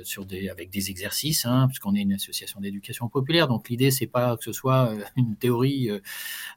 sur 0.04 0.24
des 0.24 0.48
avec 0.48 0.70
des 0.70 0.90
exercices, 0.90 1.44
hein, 1.44 1.66
puisqu'on 1.68 1.94
est 1.94 2.02
une 2.02 2.14
association 2.14 2.60
d'éducation 2.60 3.08
populaire. 3.08 3.48
Donc 3.48 3.68
l'idée 3.68 3.90
c'est 3.90 4.06
pas 4.06 4.36
que 4.36 4.44
ce 4.44 4.52
soit 4.52 4.92
une 5.16 5.36
théorie 5.36 5.90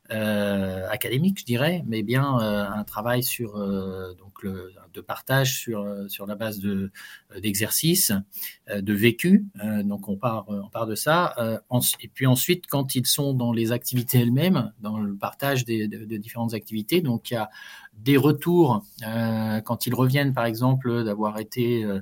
académique, 0.09 1.39
je 1.39 1.45
dirais, 1.45 1.83
mais 1.87 2.03
bien 2.03 2.25
un 2.25 2.83
travail 2.83 3.23
sur 3.23 3.53
donc 4.17 4.43
le, 4.43 4.71
de 4.93 5.01
partage 5.01 5.59
sur 6.07 6.20
sur 6.21 6.27
la 6.27 6.35
base 6.35 6.59
de 6.59 6.91
d'exercices, 7.41 8.11
euh, 8.69 8.81
de 8.81 8.93
vécu. 8.93 9.45
Euh, 9.63 9.81
donc 9.81 10.07
on 10.07 10.17
part 10.17 10.45
on 10.47 10.69
part 10.69 10.85
de 10.85 10.93
ça. 10.93 11.33
Euh, 11.39 11.57
et 11.99 12.07
puis 12.07 12.27
ensuite, 12.27 12.67
quand 12.67 12.93
ils 12.93 13.07
sont 13.07 13.33
dans 13.33 13.51
les 13.51 13.71
activités 13.71 14.19
elles-mêmes, 14.19 14.71
dans 14.81 14.99
le 14.99 15.15
partage 15.15 15.65
des, 15.65 15.87
de, 15.87 16.17
différentes 16.17 16.53
activités, 16.53 17.01
donc 17.01 17.31
il 17.31 17.35
y 17.35 17.37
a 17.37 17.49
des 17.97 18.17
retours 18.17 18.83
euh, 19.05 19.61
quand 19.61 19.87
ils 19.87 19.95
reviennent, 19.95 20.33
par 20.33 20.45
exemple, 20.45 21.03
d'avoir 21.03 21.39
été 21.39 21.83
euh, 21.83 21.95
euh, 21.95 22.01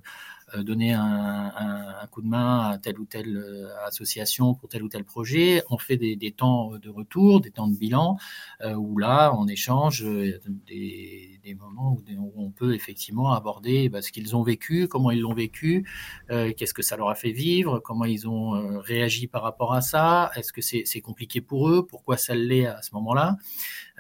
donner 0.58 0.94
un, 0.94 1.02
un, 1.04 1.90
un 2.02 2.08
coup 2.08 2.22
de 2.22 2.28
main 2.28 2.72
à 2.72 2.78
telle 2.78 3.00
ou 3.00 3.06
telle 3.06 3.38
euh, 3.38 3.68
association 3.86 4.54
pour 4.54 4.70
tel 4.70 4.84
ou 4.84 4.90
tel 4.90 5.04
projet. 5.04 5.64
On 5.70 5.78
fait 5.78 5.98
des, 5.98 6.16
des 6.16 6.32
temps 6.32 6.72
de 6.78 6.90
retour, 6.90 7.42
des 7.42 7.52
temps 7.52 7.68
de 7.68 7.78
bilan, 7.78 8.18
euh, 8.62 8.74
où 8.74 8.98
là, 8.98 9.34
on 9.38 9.48
échange 9.48 10.04
euh, 10.04 10.40
des, 10.68 11.40
des 11.44 11.56
moments 11.56 11.94
où, 11.94 12.34
on 12.36 12.52
peut 12.52 12.74
effectivement 12.74 13.34
aborder 13.34 13.90
bah, 13.90 14.02
ce 14.02 14.12
qu'ils 14.12 14.36
ont 14.36 14.44
vécu, 14.44 14.88
comment 14.88 15.12
ils 15.12 15.22
l'ont 15.22 15.34
vécu, 15.34 15.88
euh, 16.32 16.52
qu'est-ce 16.56 16.74
que 16.74 16.82
ça 16.82 16.98
leur 16.98 17.10
a 17.10 17.16
fait 17.16 17.32
vivre, 17.32 17.80
comment 17.80 18.06
ils 18.06 18.28
ont 18.28 18.56
euh, 18.56 18.80
réagi 18.80 19.28
par 19.28 19.44
rapport 19.44 19.74
à 19.74 19.82
ça, 19.82 20.32
est-ce 20.36 20.54
que 20.54 20.62
c'est 20.62 20.84
c'est 20.86 21.02
compliqué 21.02 21.42
pour 21.42 21.70
eux, 21.70 21.86
pourquoi 21.86 22.18
ça 22.18 22.36
l'est 22.36 22.66
à 22.66 22.82
ce 22.82 22.94
moment-là. 22.96 23.38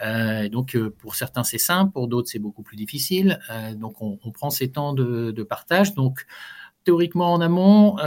Euh, 0.01 0.49
donc, 0.49 0.75
euh, 0.75 0.89
pour 0.97 1.15
certains, 1.15 1.43
c'est 1.43 1.57
simple, 1.57 1.91
pour 1.91 2.07
d'autres, 2.07 2.29
c'est 2.29 2.39
beaucoup 2.39 2.63
plus 2.63 2.77
difficile. 2.77 3.39
Euh, 3.49 3.73
donc, 3.75 4.01
on, 4.01 4.17
prend 4.31 4.49
ces 4.49 4.71
temps 4.71 4.93
de, 4.93 5.43
partage. 5.43 5.93
Donc, 5.93 6.25
théoriquement 6.85 7.33
en 7.33 7.41
amont, 7.41 7.97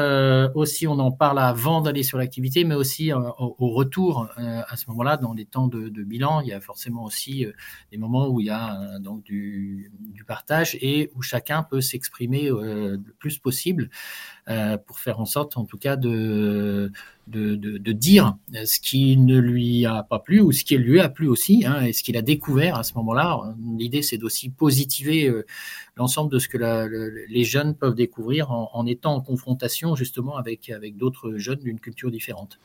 aussi 0.54 0.86
on 0.86 0.98
en 0.98 1.12
parle 1.12 1.38
avant 1.38 1.82
d'aller 1.82 2.02
sur 2.02 2.18
l'activité, 2.18 2.64
mais 2.64 2.74
aussi 2.74 3.12
au, 3.12 3.54
retour 3.58 4.28
à 4.36 4.76
ce 4.76 4.88
moment-là, 4.90 5.16
dans 5.18 5.34
les 5.34 5.44
temps 5.44 5.68
de, 5.68 6.02
bilan, 6.02 6.40
il 6.40 6.48
y 6.48 6.52
a 6.52 6.60
forcément 6.60 7.04
aussi 7.04 7.46
des 7.90 7.98
moments 7.98 8.28
où 8.28 8.40
il 8.40 8.46
y 8.46 8.50
a 8.50 8.98
donc 8.98 9.22
du, 9.24 9.92
partage 10.26 10.76
et 10.80 11.10
où 11.14 11.22
chacun 11.22 11.62
peut 11.62 11.80
s'exprimer 11.80 12.48
le 12.48 13.14
plus 13.18 13.38
possible 13.38 13.90
pour 14.86 14.98
faire 14.98 15.20
en 15.20 15.26
sorte, 15.26 15.56
en 15.56 15.64
tout 15.64 15.78
cas, 15.78 15.96
de, 15.96 16.90
de, 17.28 17.54
de, 17.54 17.92
dire 17.92 18.36
ce 18.64 18.80
qui 18.80 19.16
ne 19.16 19.38
lui 19.38 19.86
a 19.86 20.02
pas 20.02 20.18
plu 20.18 20.40
ou 20.40 20.52
ce 20.52 20.64
qui 20.64 20.76
lui 20.76 21.00
a 21.00 21.08
plu 21.08 21.28
aussi, 21.28 21.64
hein, 21.64 21.82
et 21.82 21.92
ce 21.92 22.02
qu'il 22.02 22.16
a 22.16 22.22
découvert 22.22 22.76
à 22.76 22.82
ce 22.82 22.94
moment-là. 22.94 23.54
L'idée, 23.78 24.02
c'est 24.02 24.18
d'aussi 24.18 24.50
positiver 24.50 25.28
euh, 25.28 25.46
l'ensemble 25.96 26.30
de 26.30 26.38
ce 26.38 26.48
que 26.48 26.58
les 26.58 27.44
jeunes 27.44 27.74
peuvent 27.74 27.94
découvrir 27.94 28.50
en, 28.50 28.86
étant 28.86 29.14
en 29.14 29.20
confrontation 29.20 29.94
justement 29.94 30.36
avec, 30.36 30.70
avec 30.70 30.96
d'autres 30.96 31.36
jeunes 31.36 31.60
d'une 31.60 31.80
culture 31.80 32.10
différente. 32.10 32.58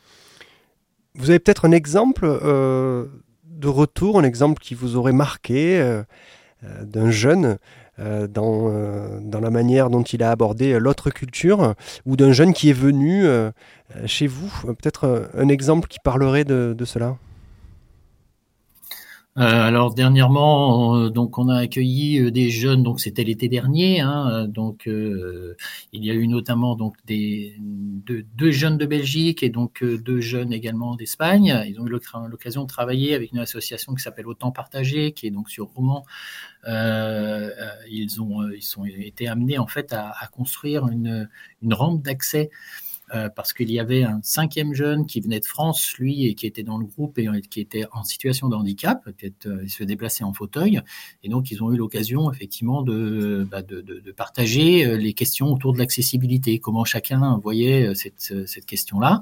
Vous 1.14 1.30
avez 1.30 1.38
peut-être 1.38 1.64
un 1.64 1.72
exemple 1.72 2.24
euh, 2.24 3.06
de 3.44 3.68
retour, 3.68 4.18
un 4.18 4.24
exemple 4.24 4.60
qui 4.62 4.74
vous 4.74 4.96
aurait 4.96 5.12
marqué 5.12 5.80
euh, 5.80 6.02
d'un 6.62 7.10
jeune 7.10 7.58
euh, 8.00 8.28
dans, 8.28 8.68
euh, 8.68 9.18
dans 9.20 9.40
la 9.40 9.50
manière 9.50 9.90
dont 9.90 10.02
il 10.02 10.22
a 10.22 10.30
abordé 10.30 10.78
l'autre 10.78 11.10
culture, 11.10 11.74
ou 12.06 12.16
d'un 12.16 12.30
jeune 12.30 12.52
qui 12.52 12.70
est 12.70 12.72
venu 12.74 13.26
euh, 13.26 13.50
chez 14.06 14.26
vous. 14.28 14.52
Euh, 14.66 14.72
Peut-être 14.72 15.04
euh, 15.04 15.26
un 15.36 15.48
exemple 15.48 15.88
qui 15.88 15.98
parlerait 15.98 16.44
de, 16.44 16.74
de 16.78 16.84
cela. 16.84 17.16
Euh, 19.38 19.42
alors 19.42 19.94
dernièrement, 19.94 20.96
euh, 20.96 21.10
donc 21.10 21.38
on 21.38 21.48
a 21.48 21.58
accueilli 21.58 22.18
euh, 22.18 22.30
des 22.32 22.50
jeunes, 22.50 22.82
donc 22.82 22.98
c'était 22.98 23.22
l'été 23.22 23.48
dernier, 23.48 24.00
hein, 24.00 24.48
donc 24.48 24.88
euh, 24.88 25.54
il 25.92 26.04
y 26.04 26.10
a 26.10 26.14
eu 26.14 26.26
notamment 26.26 26.74
donc 26.74 26.96
des 27.06 27.54
deux, 27.60 28.50
jeunes 28.50 28.78
de 28.78 28.86
Belgique 28.86 29.44
et 29.44 29.48
donc 29.50 29.84
deux 29.84 30.20
jeunes 30.20 30.52
également 30.52 30.96
d'Espagne. 30.96 31.62
Ils 31.68 31.78
ont 31.80 31.86
eu 31.86 31.90
l'oc- 31.90 32.02
l'occasion 32.28 32.62
de 32.62 32.68
travailler 32.68 33.14
avec 33.14 33.30
une 33.30 33.38
association 33.38 33.94
qui 33.94 34.02
s'appelle 34.02 34.26
Autant 34.26 34.50
Partagé, 34.50 35.12
qui 35.12 35.28
est 35.28 35.30
donc 35.30 35.50
sur 35.50 35.66
Rouen. 35.66 36.02
Euh, 36.66 37.50
ils 37.90 38.20
ont 38.20 38.48
ils 38.50 38.62
sont 38.62 38.84
été 38.86 39.28
amenés 39.28 39.58
en 39.58 39.68
fait 39.68 39.92
à, 39.92 40.10
à 40.18 40.26
construire 40.26 40.88
une 40.88 41.28
une 41.62 41.74
rampe 41.74 42.02
d'accès 42.02 42.50
euh, 43.14 43.28
parce 43.28 43.52
qu'il 43.52 43.70
y 43.70 43.78
avait 43.80 44.04
un 44.04 44.20
cinquième 44.22 44.74
jeune 44.74 45.06
qui 45.06 45.20
venait 45.20 45.40
de 45.40 45.46
France, 45.46 45.94
lui, 45.98 46.26
et 46.26 46.34
qui 46.34 46.46
était 46.46 46.62
dans 46.62 46.78
le 46.78 46.86
groupe 46.86 47.18
et 47.18 47.26
qui 47.48 47.60
était 47.60 47.84
en 47.92 48.04
situation 48.04 48.48
de 48.48 48.56
handicap, 48.56 49.02
peut-être 49.04 49.48
il 49.62 49.70
se 49.70 49.84
déplaçait 49.84 50.24
en 50.24 50.32
fauteuil, 50.32 50.80
et 51.22 51.28
donc 51.28 51.50
ils 51.50 51.62
ont 51.62 51.72
eu 51.72 51.76
l'occasion 51.76 52.30
effectivement 52.32 52.82
de, 52.82 53.46
bah, 53.50 53.62
de, 53.62 53.80
de, 53.80 54.12
partager 54.12 54.84
euh, 54.84 54.96
les 54.96 55.12
questions 55.12 55.52
autour 55.52 55.72
de 55.72 55.78
l'accessibilité, 55.78 56.58
comment 56.58 56.84
chacun 56.84 57.38
voyait 57.38 57.88
euh, 57.88 57.94
cette, 57.94 58.46
cette 58.46 58.66
question-là. 58.66 59.20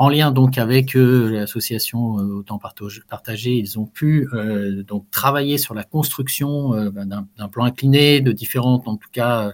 En 0.00 0.08
lien 0.08 0.32
donc 0.32 0.56
avec 0.56 0.96
euh, 0.96 1.28
l'association 1.30 2.18
euh, 2.20 2.36
Autant 2.36 2.58
Partagé, 2.58 3.52
ils 3.52 3.78
ont 3.78 3.84
pu 3.84 4.26
euh, 4.32 4.82
donc 4.82 5.10
travailler 5.10 5.58
sur 5.58 5.74
la 5.74 5.84
construction 5.84 6.70
bah, 6.90 7.04
d'un 7.04 7.48
plan 7.48 7.66
incliné, 7.66 8.22
de 8.22 8.32
différentes 8.32 8.88
en 8.88 8.96
tout 8.96 9.10
cas 9.12 9.52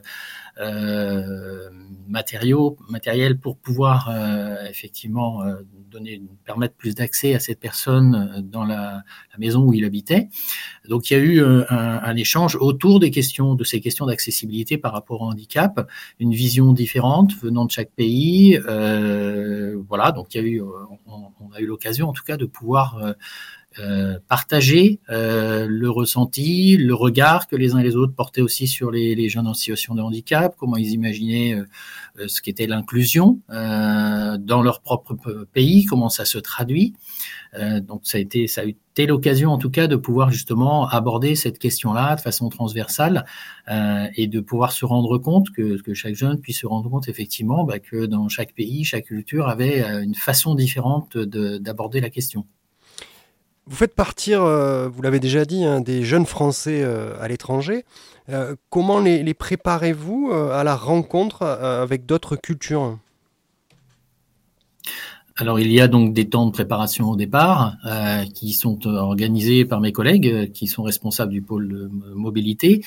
matériaux, 2.09 2.79
matériels 2.89 3.39
pour 3.39 3.59
pouvoir 3.59 4.11
effectivement 4.71 5.43
permettre 6.47 6.75
plus 6.77 6.95
d'accès 6.95 7.35
à 7.35 7.41
cette 7.41 7.61
personne 7.61 8.43
dans 8.51 8.65
la, 8.65 9.03
maison 9.39 9.65
où 9.65 9.75
il 9.75 9.85
habitait. 9.85 10.29
Donc 10.89 11.11
il 11.11 11.13
y 11.13 11.17
a 11.17 11.23
eu 11.23 11.45
un, 11.45 11.67
un 11.69 12.17
échange 12.17 12.57
autour 12.57 13.01
des 13.01 13.11
questions, 13.11 13.55
de 13.55 13.65
ces 13.65 13.83
questions 13.83 14.07
d'accessibilité 14.07 14.79
par 14.79 14.93
rapport 14.93 15.21
au 15.21 15.27
handicap, 15.27 15.87
une 16.21 16.33
vision 16.33 16.73
différente 16.73 17.35
venant 17.35 17.67
de 17.67 17.71
chaque 17.71 17.91
pays. 17.91 18.59
Voilà, 18.59 20.13
donc 20.13 20.36
euh, 20.39 20.87
on, 21.07 21.33
on 21.41 21.53
a 21.53 21.61
eu 21.61 21.67
l'occasion 21.67 22.09
en 22.09 22.13
tout 22.13 22.25
cas 22.25 22.37
de 22.37 22.47
pouvoir 22.47 23.15
euh, 23.79 24.19
partager 24.29 25.01
euh, 25.11 25.67
le 25.69 25.91
ressenti, 25.91 26.79
le 26.79 26.95
regard 26.95 27.47
que 27.47 27.57
les 27.57 27.75
uns 27.75 27.79
et 27.79 27.83
les 27.83 27.95
autres 27.95 28.15
portaient 28.15 28.41
aussi 28.41 28.67
sur 28.67 28.91
les, 28.91 29.29
jeunes 29.29 29.47
en 29.47 29.55
situation 29.55 29.95
de 29.95 30.01
handicap, 30.01 30.55
comment 30.59 30.77
ils 30.77 30.93
imaginaient 30.93 31.55
euh, 31.55 32.29
ce 32.29 32.41
qu'était 32.41 32.67
l'inclusion 32.67 33.41
dans 33.49 34.63
leur 34.63 34.81
propre 34.81 35.15
pays, 35.53 35.85
comment 35.85 36.09
ça 36.09 36.25
se 36.25 36.39
traduit. 36.39 36.95
Donc 37.55 38.01
ça 38.05 38.19
a 38.19 38.21
été, 38.21 38.47
ça 38.47 38.63
a 38.63 38.65
été 38.65 39.07
l'occasion 39.07 39.51
en 39.51 39.59
tout 39.59 39.71
cas 39.71 39.87
de 39.87 39.97
pouvoir 39.97 40.31
justement 40.31 40.89
aborder 40.89 41.35
cette 41.35 41.59
question-là 41.59 42.17
de 42.17 42.21
façon 42.21 42.49
transversale 42.49 43.25
et 43.69 44.27
de 44.27 44.41
pouvoir 44.41 44.73
se 44.73 44.85
rendre 44.85 45.19
compte 45.19 45.51
que, 45.51 45.81
que 45.83 45.95
chaque 45.95 46.15
jeune 46.15 46.41
puisse 46.41 46.61
se 46.61 46.67
rendre 46.67 46.91
compte 46.91 47.09
effectivement 47.09 47.65
bah, 47.65 47.79
que 47.79 48.07
dans 48.07 48.29
chaque 48.29 48.55
pays, 48.55 48.85
chaque 48.85 49.07
culture 49.07 49.49
avait 49.49 49.83
une 50.03 50.15
façon 50.15 50.55
différente 50.55 51.17
de- 51.17 51.59
d'aborder 51.59 52.01
la 52.01 52.11
question. 52.11 52.47
Vous 53.69 53.75
faites 53.75 53.97
partir, 53.97 54.45
euh, 54.45 54.89
vous 54.89 55.03
l'avez 55.03 55.19
déjà 55.19 55.45
dit, 55.45 55.65
hein, 55.65 55.81
des 55.81 56.05
jeunes 56.05 56.27
Français 56.27 56.83
euh, 56.85 57.21
à 57.21 57.27
l'étranger. 57.27 57.85
Euh, 58.29 58.55
comment 58.71 59.01
les, 59.01 59.35
préparez-vous 59.35 60.33
à 60.33 60.63
la 60.63 60.77
rencontre 60.77 61.43
avec 61.43 62.07
d'autres 62.07 62.37
cultures? 62.37 62.99
Alors 65.39 65.61
il 65.61 65.71
y 65.71 65.83
a 65.83 65.87
donc 65.87 66.15
des 66.15 66.31
temps 66.31 66.47
de 66.47 66.51
préparation 66.51 67.11
au 67.11 67.17
départ 67.17 67.77
euh, 67.85 68.25
qui 68.25 68.55
sont 68.55 68.79
euh, 68.87 68.93
organisés 68.93 69.67
par 69.67 69.83
mes 69.83 69.93
collègues 69.93 70.29
euh, 70.29 70.47
qui 70.47 70.67
sont 70.67 70.83
responsables 70.83 71.31
du 71.31 71.43
pôle 71.43 71.91
mobilité. 72.15 72.83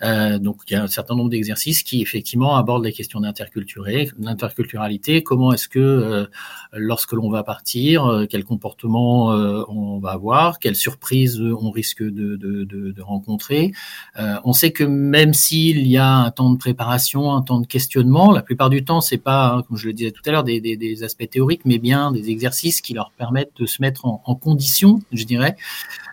Euh, 0.00 0.38
donc 0.38 0.62
il 0.68 0.72
y 0.72 0.76
a 0.76 0.82
un 0.82 0.86
certain 0.86 1.14
nombre 1.14 1.28
d'exercices 1.28 1.82
qui 1.82 2.00
effectivement 2.00 2.56
abordent 2.56 2.84
les 2.84 2.94
questions 2.94 3.20
d'interculturalité. 3.20 5.22
Comment 5.22 5.52
est-ce 5.52 5.68
que 5.68 5.78
euh, 5.78 6.24
lorsque 6.72 7.12
l'on 7.12 7.28
va 7.28 7.42
partir, 7.42 8.06
euh, 8.06 8.24
quel 8.24 8.44
comportement 8.44 9.26
on 9.68 9.98
va 9.98 10.12
avoir, 10.12 10.60
quelles 10.60 10.76
surprises 10.76 11.42
on 11.42 11.70
risque 11.70 12.02
de, 12.02 12.36
de, 12.36 12.64
de, 12.64 12.92
de 12.92 13.02
rencontrer. 13.02 13.72
On 14.16 14.54
sait 14.54 14.72
que 14.72 14.84
même 14.84 15.34
s'il 15.34 15.86
y 15.86 15.98
a 15.98 16.08
un 16.08 16.30
temps 16.30 16.50
de 16.50 16.56
préparation, 16.56 17.34
un 17.34 17.42
temps 17.42 17.60
de 17.60 17.66
questionnement, 17.66 18.32
la 18.32 18.42
plupart 18.42 18.70
du 18.70 18.82
temps 18.82 19.02
c'est 19.02 19.18
pas, 19.18 19.48
hein, 19.48 19.62
comme 19.68 19.76
je 19.76 19.88
le 19.88 19.92
disais 19.92 20.10
tout 20.10 20.22
à 20.24 20.30
l'heure, 20.30 20.44
des, 20.44 20.60
des, 20.60 20.78
des 20.78 21.02
aspects 21.02 21.28
théoriques, 21.28 21.62
mais 21.66 21.81
bien 21.82 22.12
des 22.12 22.30
exercices 22.30 22.80
qui 22.80 22.94
leur 22.94 23.10
permettent 23.12 23.52
de 23.58 23.66
se 23.66 23.82
mettre 23.82 24.06
en, 24.06 24.34
condition, 24.34 25.00
je 25.12 25.24
dirais, 25.24 25.56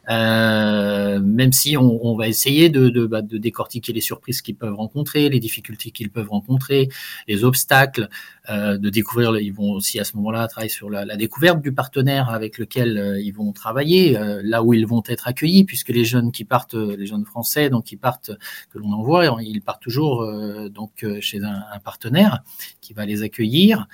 euh, 0.10 1.20
même 1.20 1.54
si 1.54 1.78
on, 1.78 2.16
va 2.16 2.28
essayer 2.28 2.70
bah, 2.70 3.22
de, 3.22 3.38
décortiquer 3.38 3.94
les 3.94 4.02
surprises 4.02 4.42
qu'ils 4.42 4.56
peuvent 4.56 4.74
rencontrer, 4.74 5.30
les 5.30 5.40
difficultés 5.40 5.92
qu'ils 5.92 6.10
peuvent 6.10 6.30
rencontrer, 6.30 6.90
les 7.28 7.44
obstacles, 7.44 8.10
euh, 8.50 8.78
de 8.78 8.90
découvrir. 8.90 9.38
Ils 9.38 9.54
vont 9.54 9.72
aussi 9.72 10.00
à 10.00 10.04
ce 10.04 10.18
moment-là 10.18 10.48
travailler 10.48 10.70
sur 10.70 10.90
la, 10.90 11.06
découverte 11.16 11.62
du 11.62 11.72
partenaire 11.72 12.30
avec 12.30 12.58
lequel 12.58 12.98
euh, 12.98 13.22
ils 13.22 13.34
vont 13.34 13.52
travailler, 13.54 14.18
là 14.44 14.64
où 14.64 14.74
ils 14.74 14.88
vont 14.88 15.04
être 15.08 15.28
accueillis, 15.28 15.64
puisque 15.64 15.90
les 15.90 16.06
jeunes 16.06 16.32
qui 16.32 16.44
partent, 16.44 16.74
les 16.74 17.06
jeunes 17.06 17.26
français, 17.26 17.70
donc 17.70 17.86
qui 17.86 17.96
partent, 17.96 18.32
que 18.72 18.80
l'on 18.80 18.92
envoie, 18.92 19.38
ils 19.42 19.62
partent 19.62 19.82
toujours 19.82 20.26
donc 20.70 21.06
chez 21.22 21.40
un, 21.44 21.80
partenaire 21.84 22.44
qui 22.82 22.94
va 22.94 23.06
les 23.06 23.22
accueillir. 23.24 23.88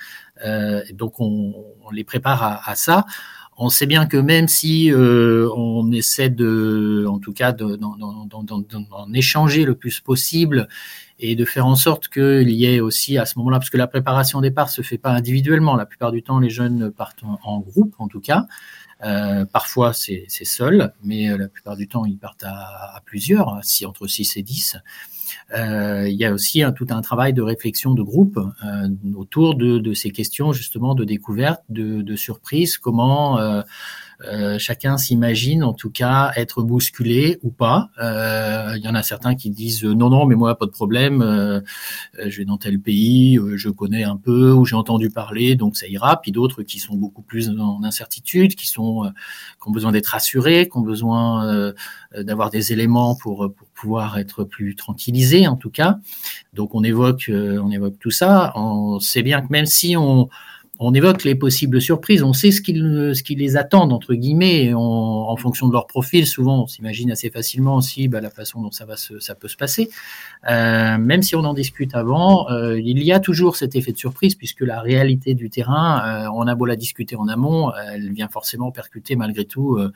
Donc 0.92 1.20
on, 1.20 1.54
on, 1.84 1.90
les 1.90 2.04
prépare 2.04 2.42
à, 2.42 2.70
à 2.70 2.74
ça 2.74 3.04
on 3.58 3.68
sait 3.68 3.86
bien 3.86 4.06
que 4.06 4.16
même 4.16 4.48
si 4.48 4.92
euh, 4.92 5.48
on 5.56 5.90
essaie 5.92 6.28
de, 6.28 7.06
en 7.08 7.18
tout 7.18 7.32
cas, 7.32 7.52
d'en 7.52 9.12
échanger 9.14 9.64
le 9.64 9.74
plus 9.74 10.00
possible 10.00 10.68
et 11.18 11.34
de 11.34 11.44
faire 11.46 11.66
en 11.66 11.76
sorte 11.76 12.08
qu'il 12.08 12.50
y 12.50 12.66
ait 12.66 12.80
aussi 12.80 13.16
à 13.16 13.24
ce 13.24 13.38
moment-là, 13.38 13.58
parce 13.58 13.70
que 13.70 13.78
la 13.78 13.86
préparation 13.86 14.40
au 14.40 14.42
départ 14.42 14.68
se 14.68 14.82
fait 14.82 14.98
pas 14.98 15.12
individuellement. 15.12 15.74
La 15.74 15.86
plupart 15.86 16.12
du 16.12 16.22
temps, 16.22 16.38
les 16.38 16.50
jeunes 16.50 16.90
partent 16.90 17.22
en, 17.22 17.38
en 17.42 17.60
groupe, 17.60 17.94
en 17.98 18.08
tout 18.08 18.20
cas. 18.20 18.46
Euh, 19.04 19.44
parfois, 19.44 19.92
c'est 19.92 20.26
seul, 20.28 20.92
mais 21.02 21.30
euh, 21.30 21.36
la 21.36 21.48
plupart 21.48 21.76
du 21.76 21.86
temps, 21.86 22.04
ils 22.04 22.18
partent 22.18 22.44
à, 22.44 22.96
à 22.96 23.02
plusieurs, 23.04 23.60
si 23.62 23.84
entre 23.84 24.06
6 24.06 24.36
et 24.36 24.42
10. 24.42 24.76
Euh, 25.54 26.08
il 26.08 26.16
y 26.16 26.24
a 26.24 26.32
aussi 26.32 26.62
un, 26.62 26.72
tout 26.72 26.86
un 26.90 27.02
travail 27.02 27.32
de 27.32 27.42
réflexion 27.42 27.94
de 27.94 28.02
groupe 28.02 28.38
euh, 28.38 28.88
autour 29.16 29.54
de, 29.54 29.78
de, 29.78 29.94
ces 29.94 30.10
questions 30.10 30.52
justement 30.52 30.94
de 30.94 31.04
découverte, 31.04 31.62
de, 31.68 32.02
de 32.02 32.16
surprise, 32.16 32.78
comment 32.78 33.62
euh, 34.24 34.56
euh, 34.56 34.58
chacun 34.58 34.96
s'imagine 34.96 35.62
en 35.64 35.72
tout 35.72 35.90
cas 35.90 36.32
être 36.36 36.62
bousculé 36.62 37.38
ou 37.42 37.50
pas. 37.50 37.90
Euh, 38.02 38.74
il 38.76 38.82
y 38.82 38.88
en 38.88 38.94
a 38.94 39.02
certains 39.02 39.34
qui 39.34 39.50
disent 39.50 39.84
euh, 39.84 39.94
non 39.94 40.10
non 40.10 40.26
mais 40.26 40.34
moi 40.34 40.56
pas 40.58 40.66
de 40.66 40.70
problème, 40.70 41.22
euh, 41.22 41.60
je 42.24 42.38
vais 42.38 42.44
dans 42.44 42.58
tel 42.58 42.80
pays, 42.80 43.38
je 43.54 43.68
connais 43.68 44.04
un 44.04 44.16
peu 44.16 44.52
ou 44.52 44.64
j'ai 44.64 44.76
entendu 44.76 45.10
parler 45.10 45.56
donc 45.56 45.76
ça 45.76 45.86
ira. 45.86 46.20
Puis 46.20 46.32
d'autres 46.32 46.62
qui 46.62 46.78
sont 46.78 46.94
beaucoup 46.94 47.22
plus 47.22 47.50
en 47.50 47.82
incertitude, 47.82 48.54
qui 48.54 48.66
sont 48.66 49.10
qui 49.62 49.68
ont 49.68 49.72
besoin 49.72 49.92
d'être 49.92 50.06
rassurés, 50.06 50.68
qui 50.68 50.76
ont 50.76 50.82
besoin 50.82 51.72
d'avoir 52.16 52.50
des 52.50 52.72
éléments 52.72 53.14
pour, 53.16 53.52
pour 53.54 53.68
pouvoir 53.68 54.18
être 54.18 54.44
plus 54.44 54.74
tranquillisés 54.76 55.46
en 55.46 55.56
tout 55.56 55.70
cas. 55.70 55.98
Donc 56.52 56.74
on 56.74 56.82
évoque 56.82 57.30
on 57.30 57.70
évoque 57.70 57.98
tout 57.98 58.10
ça. 58.10 58.52
On 58.54 59.00
sait 59.00 59.22
bien 59.22 59.40
que 59.40 59.48
même 59.50 59.66
si 59.66 59.96
on 59.96 60.28
on 60.78 60.92
évoque 60.94 61.24
les 61.24 61.34
possibles 61.34 61.80
surprises, 61.80 62.22
on 62.22 62.32
sait 62.32 62.50
ce 62.50 62.60
qui, 62.60 62.74
ce 62.74 63.34
les 63.34 63.56
attend, 63.56 63.90
entre 63.90 64.14
guillemets, 64.14 64.72
en 64.74 65.36
fonction 65.36 65.68
de 65.68 65.72
leur 65.72 65.86
profil. 65.86 66.26
Souvent, 66.26 66.64
on 66.64 66.66
s'imagine 66.66 67.10
assez 67.10 67.30
facilement 67.30 67.76
aussi 67.76 68.08
bah, 68.08 68.20
la 68.20 68.30
façon 68.30 68.62
dont 68.62 68.70
ça, 68.70 68.84
va 68.84 68.96
se, 68.96 69.18
ça 69.18 69.34
peut 69.34 69.48
se 69.48 69.56
passer. 69.56 69.90
Euh, 70.50 70.98
même 70.98 71.22
si 71.22 71.34
on 71.34 71.44
en 71.44 71.54
discute 71.54 71.94
avant, 71.94 72.50
euh, 72.50 72.78
il 72.78 73.02
y 73.02 73.12
a 73.12 73.20
toujours 73.20 73.56
cet 73.56 73.74
effet 73.74 73.92
de 73.92 73.98
surprise, 73.98 74.34
puisque 74.34 74.60
la 74.60 74.80
réalité 74.80 75.34
du 75.34 75.50
terrain, 75.50 76.26
euh, 76.26 76.30
on 76.34 76.46
a 76.46 76.54
beau 76.54 76.66
la 76.66 76.76
discuter 76.76 77.16
en 77.16 77.28
amont, 77.28 77.72
elle 77.74 78.12
vient 78.12 78.28
forcément 78.28 78.70
percuter 78.70 79.16
malgré 79.16 79.44
tout 79.44 79.76
euh, 79.76 79.92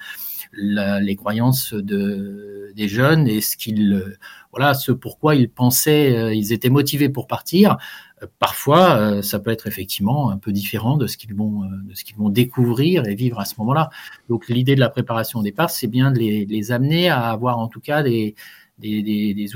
la, 0.52 1.00
les 1.00 1.16
croyances 1.16 1.74
de, 1.74 2.72
des 2.74 2.88
jeunes 2.88 3.28
et 3.28 3.40
ce 3.40 3.56
qu'ils, 3.56 4.16
voilà, 4.52 4.74
ce 4.74 4.92
pourquoi 4.92 5.34
ils 5.34 5.48
pensaient, 5.48 6.36
ils 6.36 6.52
étaient 6.52 6.70
motivés 6.70 7.08
pour 7.08 7.26
partir 7.26 7.76
parfois, 8.38 8.96
euh, 8.96 9.22
ça 9.22 9.38
peut 9.38 9.50
être 9.50 9.66
effectivement 9.66 10.30
un 10.30 10.38
peu 10.38 10.52
différent 10.52 10.96
de 10.96 11.06
ce 11.06 11.16
qu'ils 11.16 11.34
vont, 11.34 11.64
euh, 11.64 11.68
de 11.84 11.94
ce 11.94 12.04
qu'ils 12.04 12.16
vont 12.16 12.28
découvrir 12.28 13.06
et 13.06 13.14
vivre 13.14 13.40
à 13.40 13.44
ce 13.44 13.54
moment-là. 13.58 13.90
Donc, 14.28 14.48
l'idée 14.48 14.74
de 14.74 14.80
la 14.80 14.90
préparation 14.90 15.40
au 15.40 15.42
départ, 15.42 15.70
c'est 15.70 15.86
bien 15.86 16.10
de 16.10 16.18
les, 16.18 16.72
amener 16.72 17.08
à 17.08 17.30
avoir 17.30 17.58
en 17.58 17.68
tout 17.68 17.80
cas 17.80 18.02
des, 18.02 18.34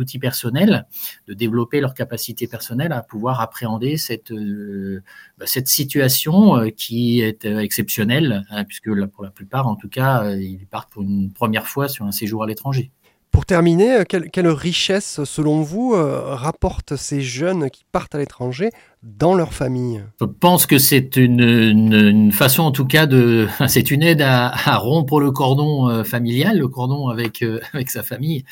outils 0.01 0.19
personnels, 0.19 0.87
de 1.29 1.35
développer 1.35 1.81
leur 1.81 1.95
capacité 1.95 2.47
personnelle 2.47 2.93
à 2.93 3.03
pouvoir 3.03 3.41
appréhender 3.41 3.97
cette, 3.97 4.33
euh, 4.33 5.03
bah, 5.39 5.47
situation 5.47 6.71
qui 6.71 7.21
est 7.21 7.45
exceptionnelle, 7.45 8.45
hein, 8.51 8.65
puisque 8.65 8.89
pour 9.13 9.25
la 9.25 9.31
plupart, 9.31 9.69
en 9.69 9.77
tout 9.77 9.89
cas, 9.89 10.35
ils 10.35 10.67
partent 10.67 10.91
pour 10.91 11.03
une 11.03 11.33
première 11.33 11.67
fois 11.67 11.89
sur 11.89 12.07
un 12.07 12.13
séjour 12.13 12.43
à 12.43 12.47
l'étranger. 12.47 12.91
Pour 13.35 13.47
terminer, 13.47 13.97
euh, 13.97 14.05
quelle, 14.05 14.47
richesse, 14.47 15.25
selon 15.25 15.61
vous, 15.63 15.93
euh, 15.93 16.37
rapportent 16.37 16.95
ces 16.95 17.21
jeunes 17.21 17.69
qui 17.69 17.83
partent 17.91 18.15
à 18.15 18.19
l'étranger 18.19 18.71
dans 19.03 19.35
leur 19.35 19.53
famille? 19.53 20.05
Je 20.21 20.25
pense 20.25 20.67
que 20.67 20.79
c'est 20.79 21.17
une, 21.17 22.31
façon, 22.31 22.63
en 22.63 22.71
tout 22.71 22.87
cas, 22.87 23.07
de, 23.07 23.49
c'est 23.67 23.91
une 23.91 24.05
aide 24.05 24.23
à, 24.23 24.53
rompre 24.77 25.19
le 25.19 25.33
cordon 25.33 25.89
euh, 25.89 26.05
familial, 26.05 26.59
le 26.59 26.69
cordon 26.69 27.09
avec 27.09 27.43
euh, 27.43 27.59
sa 27.89 28.05
famille. 28.05 28.45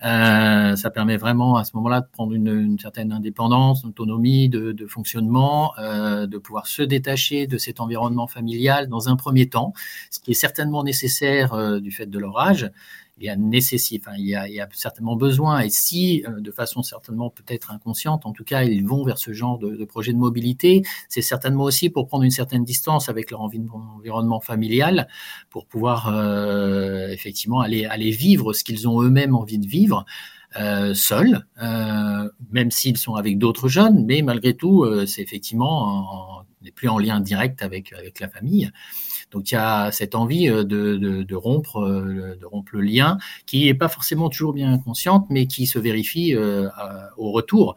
Ça 0.00 0.90
permet 0.94 1.16
vraiment 1.16 1.56
à 1.56 1.64
ce 1.64 1.72
moment-là 1.74 2.00
de 2.00 2.06
prendre 2.10 2.32
une, 2.32 2.78
certaine 2.78 3.10
indépendance, 3.10 3.84
autonomie 3.84 4.48
de, 4.48 4.86
fonctionnement, 4.86 5.74
de 5.76 6.38
pouvoir 6.38 6.68
se 6.68 6.80
détacher 6.80 7.46
de 7.46 7.58
cet 7.58 7.80
environnement 7.80 8.26
familial 8.26 8.88
dans 8.88 9.10
un 9.10 9.16
premier 9.16 9.50
temps, 9.50 9.74
ce 10.10 10.18
qui 10.18 10.30
est 10.30 10.34
certainement 10.34 10.84
nécessaire 10.84 11.80
du 11.82 11.90
fait 11.90 12.06
de 12.06 12.18
leur 12.18 12.40
âge 12.40 12.70
il 13.20 13.26
y 13.26 13.28
a 13.28 13.36
nécessite, 13.36 14.02
enfin, 14.06 14.16
il 14.18 14.26
y 14.26 14.34
a, 14.34 14.68
certainement 14.72 15.14
besoin, 15.14 15.60
et 15.60 15.68
si, 15.68 16.24
euh, 16.26 16.40
de 16.40 16.50
façon 16.50 16.82
certainement 16.82 17.28
peut-être 17.28 17.70
inconsciente, 17.70 18.24
en 18.24 18.32
tout 18.32 18.44
cas, 18.44 18.62
ils 18.62 18.86
vont 18.86 19.04
vers 19.04 19.18
ce 19.18 19.32
genre 19.34 19.58
de, 19.58 19.76
de 19.76 19.84
projet 19.84 20.12
de 20.12 20.18
mobilité, 20.18 20.82
c'est 21.08 21.20
certainement 21.20 21.64
aussi 21.64 21.90
pour 21.90 22.06
prendre 22.06 22.24
une 22.24 22.30
certaine 22.30 22.64
distance 22.64 23.10
avec 23.10 23.30
leur 23.30 23.42
environnement 23.42 24.40
familial, 24.40 25.06
pour 25.50 25.66
pouvoir 25.66 26.08
euh, 26.08 27.08
effectivement 27.08 27.60
aller, 27.60 27.84
aller 27.84 28.10
vivre 28.10 28.54
ce 28.54 28.64
qu'ils 28.64 28.88
ont 28.88 29.02
eux-mêmes 29.02 29.36
envie 29.36 29.58
de 29.58 29.66
vivre. 29.66 30.04
Euh, 30.58 30.94
seuls, 30.94 31.46
même 32.50 32.72
s'ils 32.72 32.96
sont 32.96 33.14
avec 33.14 33.38
d'autres 33.38 33.68
jeunes, 33.68 34.04
mais 34.04 34.20
malgré 34.20 34.54
tout, 34.54 34.84
c'est 35.06 35.22
effectivement, 35.22 36.40
on 36.40 36.64
n'est 36.64 36.72
plus 36.72 36.88
en 36.88 36.98
lien 36.98 37.20
direct 37.20 37.62
avec, 37.62 37.92
avec 37.92 38.18
la 38.18 38.28
famille. 38.28 38.72
Donc 39.30 39.50
il 39.50 39.54
y 39.54 39.56
a 39.56 39.92
cette 39.92 40.14
envie 40.14 40.48
euh, 40.48 40.64
euh, 40.64 41.24
de 41.24 41.34
rompre 41.34 41.80
le 41.80 42.80
lien, 42.80 43.18
qui 43.46 43.66
n'est 43.66 43.74
pas 43.74 43.88
forcément 43.88 44.28
toujours 44.28 44.52
bien 44.52 44.78
consciente, 44.78 45.26
mais 45.30 45.46
qui 45.46 45.66
se 45.66 45.78
vérifie 45.78 46.34
euh, 46.34 46.68
au 47.16 47.32
retour. 47.32 47.74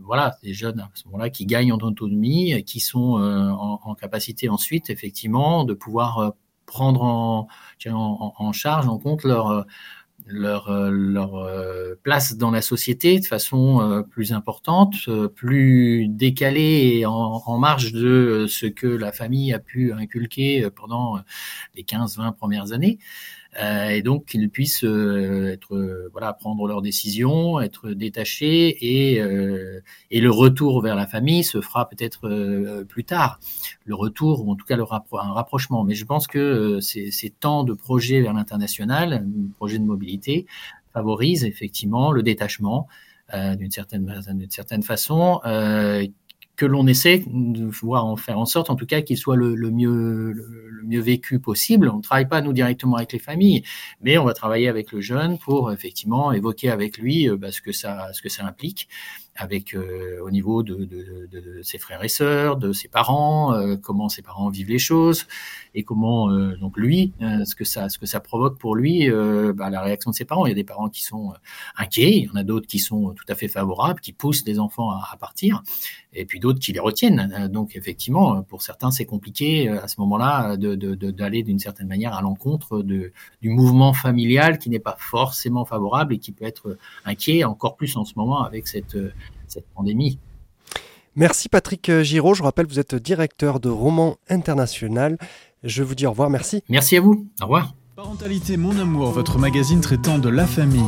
Voilà, 0.00 0.36
des 0.42 0.52
jeunes 0.52 0.80
à 0.80 0.90
ce 0.94 1.06
moment-là 1.06 1.30
qui 1.30 1.46
gagnent 1.46 1.72
en 1.72 1.78
autonomie, 1.78 2.62
qui 2.64 2.80
sont 2.80 3.14
en, 3.18 3.94
capacité 3.94 4.50
ensuite, 4.50 4.90
effectivement, 4.90 5.64
de 5.64 5.72
pouvoir 5.72 6.34
prendre 6.66 7.02
en, 7.02 7.48
en, 7.86 8.34
en 8.36 8.52
charge, 8.52 8.88
en 8.88 8.98
compte 8.98 9.24
leur, 9.24 9.64
leur, 10.26 10.90
leur 10.90 11.48
place 12.02 12.36
dans 12.36 12.50
la 12.50 12.62
société 12.62 13.20
de 13.20 13.24
façon 13.24 14.04
plus 14.10 14.32
importante, 14.32 14.94
plus 15.34 16.08
décalée 16.08 16.98
et 16.98 17.06
en, 17.06 17.42
en, 17.44 17.58
marge 17.58 17.92
de 17.92 18.46
ce 18.48 18.66
que 18.66 18.86
la 18.86 19.12
famille 19.12 19.52
a 19.52 19.58
pu 19.58 19.92
inculquer 19.92 20.68
pendant 20.70 21.18
les 21.74 21.82
15-20 21.82 22.34
premières 22.34 22.72
années. 22.72 22.98
Euh, 23.58 23.88
et 23.88 24.02
donc 24.02 24.26
qu'ils 24.26 24.50
puissent 24.50 24.84
euh, 24.84 25.52
être 25.52 25.74
euh, 25.74 26.10
voilà 26.12 26.34
prendre 26.34 26.66
leurs 26.66 26.82
décisions, 26.82 27.58
être 27.60 27.90
détachés 27.90 28.68
et 28.68 29.16
et 30.10 30.20
le 30.20 30.30
retour 30.30 30.82
vers 30.82 30.94
la 30.94 31.06
famille 31.06 31.44
se 31.44 31.60
fera 31.60 31.88
peut-être 31.88 32.84
plus 32.84 33.04
tard. 33.04 33.40
Le 33.84 33.94
retour 33.94 34.46
ou 34.46 34.52
en 34.52 34.56
tout 34.56 34.66
cas 34.66 34.76
le 34.76 34.84
un 34.84 35.32
rapprochement. 35.32 35.84
Mais 35.84 35.94
je 35.94 36.04
pense 36.04 36.26
que 36.26 36.80
ces, 36.80 37.30
temps 37.40 37.64
de 37.64 37.72
projets 37.72 38.20
vers 38.20 38.32
l'international, 38.32 39.26
projet 39.56 39.78
de 39.78 39.84
mobilité, 39.84 40.46
favorisent 40.92 41.44
effectivement 41.44 42.12
le 42.12 42.22
détachement 42.22 42.88
d'une 43.32 43.70
certaine 43.70 44.82
façon 44.82 45.40
que 46.56 46.66
l'on 46.66 46.86
essaie 46.86 47.22
de 47.26 47.68
pouvoir 47.68 48.06
en 48.06 48.16
faire 48.16 48.38
en 48.38 48.46
sorte, 48.46 48.70
en 48.70 48.76
tout 48.76 48.86
cas, 48.86 49.02
qu'il 49.02 49.18
soit 49.18 49.36
le, 49.36 49.54
mieux 49.70 50.32
le, 50.32 50.68
le, 50.70 50.82
mieux 50.84 51.00
vécu 51.00 51.38
possible. 51.38 51.88
On 51.88 51.98
ne 51.98 52.02
travaille 52.02 52.28
pas 52.28 52.40
nous 52.40 52.52
directement 52.52 52.96
avec 52.96 53.12
les 53.12 53.18
familles, 53.18 53.62
mais 54.00 54.18
on 54.18 54.24
va 54.24 54.34
travailler 54.34 54.68
avec 54.68 54.92
le 54.92 55.00
jeune 55.00 55.38
pour 55.38 55.72
effectivement 55.72 56.32
évoquer 56.32 56.70
avec 56.70 56.98
lui 56.98 57.28
bah, 57.36 57.52
ce 57.52 57.60
que 57.60 57.72
ça 57.72 58.08
ce 58.12 58.22
que 58.22 58.28
ça 58.28 58.44
implique 58.46 58.88
avec 59.36 59.74
euh, 59.74 60.20
au 60.22 60.30
niveau 60.30 60.62
de, 60.62 60.74
de, 60.84 61.28
de, 61.30 61.62
ses 61.62 61.78
frères 61.78 62.02
et 62.04 62.08
sœurs, 62.08 62.56
de 62.56 62.72
ses 62.72 62.88
parents, 62.88 63.54
euh, 63.54 63.76
comment 63.76 64.08
ses 64.08 64.22
parents 64.22 64.48
vivent 64.48 64.70
les 64.70 64.78
choses 64.78 65.26
et 65.76 65.82
comment 65.82 66.30
euh, 66.30 66.56
donc 66.56 66.76
lui, 66.78 67.12
euh, 67.20 67.44
ce 67.44 67.54
que 67.54 67.64
ça 67.64 67.88
ce 67.90 67.98
que 67.98 68.06
ça 68.06 68.18
provoque 68.18 68.58
pour 68.58 68.74
lui, 68.74 69.10
euh, 69.10 69.52
bah, 69.52 69.68
la 69.68 69.82
réaction 69.82 70.10
de 70.10 70.16
ses 70.16 70.24
parents. 70.24 70.46
Il 70.46 70.48
y 70.48 70.52
a 70.52 70.54
des 70.54 70.64
parents 70.64 70.88
qui 70.88 71.04
sont 71.04 71.34
inquiets, 71.76 72.16
il 72.16 72.24
y 72.24 72.30
en 72.30 72.36
a 72.36 72.44
d'autres 72.44 72.66
qui 72.66 72.78
sont 72.78 73.10
tout 73.10 73.24
à 73.28 73.34
fait 73.34 73.46
favorables, 73.46 74.00
qui 74.00 74.12
poussent 74.12 74.44
les 74.46 74.58
enfants 74.58 74.90
à, 74.90 75.06
à 75.12 75.16
partir, 75.18 75.62
et 76.14 76.24
puis 76.24 76.40
d'autres 76.40 76.58
qui 76.58 76.72
les 76.72 76.80
retiennent. 76.80 77.48
Donc 77.52 77.76
effectivement, 77.76 78.42
pour 78.42 78.62
certains, 78.62 78.90
c'est 78.90 79.04
compliqué 79.04 79.68
à 79.68 79.86
ce 79.86 80.00
moment-là 80.00 80.56
d'aller 80.56 81.42
d'une 81.42 81.58
certaine 81.58 81.88
manière 81.88 82.14
à 82.14 82.22
l'encontre 82.22 82.82
du 82.82 83.12
mouvement 83.42 83.92
familial 83.92 84.58
qui 84.58 84.70
n'est 84.70 84.78
pas 84.78 84.96
forcément 84.98 85.66
favorable 85.66 86.14
et 86.14 86.18
qui 86.18 86.32
peut 86.32 86.46
être 86.46 86.78
inquiet 87.04 87.44
encore 87.44 87.76
plus 87.76 87.96
en 87.98 88.06
ce 88.06 88.14
moment 88.16 88.42
avec 88.42 88.66
cette 88.66 88.96
cette 89.56 89.72
pandémie. 89.74 90.18
Merci 91.14 91.48
Patrick 91.48 91.90
Giraud. 92.02 92.34
Je 92.34 92.42
rappelle, 92.42 92.66
vous 92.66 92.78
êtes 92.78 92.94
directeur 92.94 93.58
de 93.58 93.70
Roman 93.70 94.18
International. 94.28 95.16
Je 95.64 95.82
vous 95.82 95.94
dis 95.94 96.06
au 96.06 96.10
revoir. 96.10 96.28
Merci. 96.28 96.62
Merci 96.68 96.96
à 96.98 97.00
vous. 97.00 97.26
Au 97.40 97.44
revoir. 97.44 97.74
Parentalité 97.96 98.58
Mon 98.58 98.78
Amour, 98.78 99.12
votre 99.12 99.38
magazine 99.38 99.80
traitant 99.80 100.18
de 100.18 100.28
la 100.28 100.46
famille. 100.46 100.82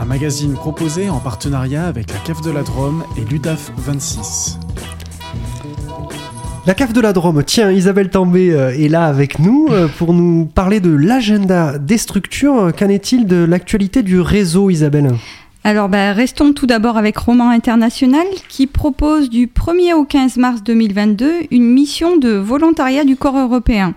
Un 0.00 0.04
magazine 0.04 0.54
proposé 0.54 1.08
en 1.08 1.20
partenariat 1.20 1.86
avec 1.86 2.10
la 2.10 2.18
CAF 2.18 2.40
de 2.42 2.50
la 2.50 2.64
Drôme 2.64 3.04
et 3.16 3.24
l'UDAF 3.24 3.70
26. 3.76 4.58
La 6.66 6.74
cave 6.74 6.92
de 6.92 7.00
la 7.00 7.12
Drôme, 7.12 7.44
tiens, 7.44 7.70
Isabelle 7.70 8.08
Tambay 8.08 8.50
euh, 8.50 8.70
est 8.70 8.88
là 8.88 9.06
avec 9.06 9.38
nous 9.38 9.68
euh, 9.70 9.88
pour 9.98 10.14
nous 10.14 10.46
parler 10.46 10.80
de 10.80 10.90
l'agenda 10.90 11.78
des 11.78 11.98
structures. 11.98 12.72
Qu'en 12.76 12.88
est-il 12.88 13.26
de 13.26 13.44
l'actualité 13.44 14.02
du 14.02 14.20
réseau, 14.20 14.70
Isabelle? 14.70 15.12
Alors, 15.64 15.88
bah, 15.88 16.12
restons 16.12 16.52
tout 16.52 16.66
d'abord 16.66 16.96
avec 16.96 17.16
Roman 17.16 17.50
International 17.50 18.26
qui 18.48 18.66
propose 18.66 19.30
du 19.30 19.46
1er 19.46 19.94
au 19.94 20.04
15 20.04 20.36
mars 20.38 20.64
2022 20.64 21.34
une 21.52 21.64
mission 21.64 22.16
de 22.16 22.30
volontariat 22.30 23.04
du 23.04 23.14
corps 23.14 23.38
européen. 23.38 23.94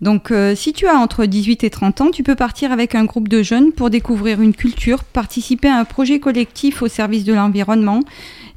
Donc, 0.00 0.32
euh, 0.32 0.56
si 0.56 0.72
tu 0.72 0.88
as 0.88 0.96
entre 0.96 1.26
18 1.26 1.62
et 1.62 1.70
30 1.70 2.00
ans, 2.00 2.10
tu 2.10 2.24
peux 2.24 2.34
partir 2.34 2.72
avec 2.72 2.96
un 2.96 3.04
groupe 3.04 3.28
de 3.28 3.40
jeunes 3.40 3.70
pour 3.70 3.88
découvrir 3.88 4.40
une 4.40 4.52
culture, 4.52 5.04
participer 5.04 5.68
à 5.68 5.76
un 5.76 5.84
projet 5.84 6.18
collectif 6.18 6.82
au 6.82 6.88
service 6.88 7.22
de 7.22 7.34
l'environnement, 7.34 8.00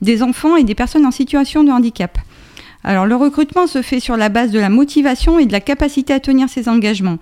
des 0.02 0.24
enfants 0.24 0.56
et 0.56 0.64
des 0.64 0.74
personnes 0.74 1.06
en 1.06 1.12
situation 1.12 1.64
de 1.64 1.70
handicap. 1.70 2.18
Alors, 2.84 3.06
le 3.06 3.16
recrutement 3.16 3.68
se 3.68 3.84
fait 3.84 4.00
sur 4.00 4.18
la 4.18 4.30
base 4.30 4.50
de 4.50 4.60
la 4.60 4.70
motivation 4.70 5.38
et 5.38 5.46
de 5.46 5.52
la 5.52 5.62
capacité 5.62 6.14
à 6.14 6.20
tenir 6.20 6.50
ses 6.50 6.68
engagements. 6.68 7.20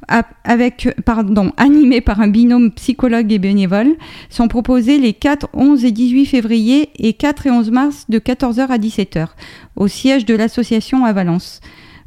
avec, 0.08 0.88
pardon, 1.04 1.52
animées 1.56 2.00
par 2.00 2.20
un 2.20 2.28
binôme 2.28 2.70
psychologue 2.72 3.32
et 3.32 3.38
bénévole 3.38 3.96
sont 4.30 4.48
proposées 4.48 4.98
les 4.98 5.12
4, 5.12 5.48
11 5.52 5.84
et 5.84 5.90
18 5.90 6.26
février 6.26 6.90
et 6.98 7.12
4 7.12 7.46
et 7.46 7.50
11 7.50 7.70
mars 7.70 8.06
de 8.08 8.18
14h 8.18 8.68
à 8.68 8.78
17h 8.78 9.28
au 9.76 9.88
siège 9.88 10.24
de 10.24 10.34
l'association 10.34 11.04
à 11.04 11.12
Valence. 11.12 11.60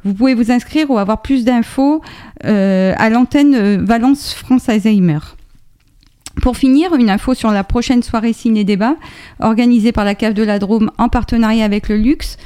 Vous 0.04 0.14
pouvez 0.14 0.34
vous 0.34 0.50
inscrire 0.50 0.90
ou 0.90 0.98
avoir 0.98 1.20
plus 1.20 1.44
d'infos 1.44 2.00
euh, 2.44 2.94
à 2.96 3.10
l'antenne 3.10 3.54
euh, 3.54 3.78
Valence 3.82 4.32
France 4.32 4.68
Alzheimer. 4.68 5.18
Pour 6.40 6.56
finir, 6.56 6.94
une 6.94 7.10
info 7.10 7.34
sur 7.34 7.50
la 7.50 7.64
prochaine 7.64 8.02
soirée 8.02 8.32
ciné-débat 8.32 8.96
organisée 9.40 9.92
par 9.92 10.04
la 10.04 10.14
Cave 10.14 10.32
de 10.32 10.42
la 10.42 10.58
Drôme 10.58 10.90
en 10.96 11.10
partenariat 11.10 11.64
avec 11.64 11.88
le 11.88 11.96
Luxe. 11.96 12.38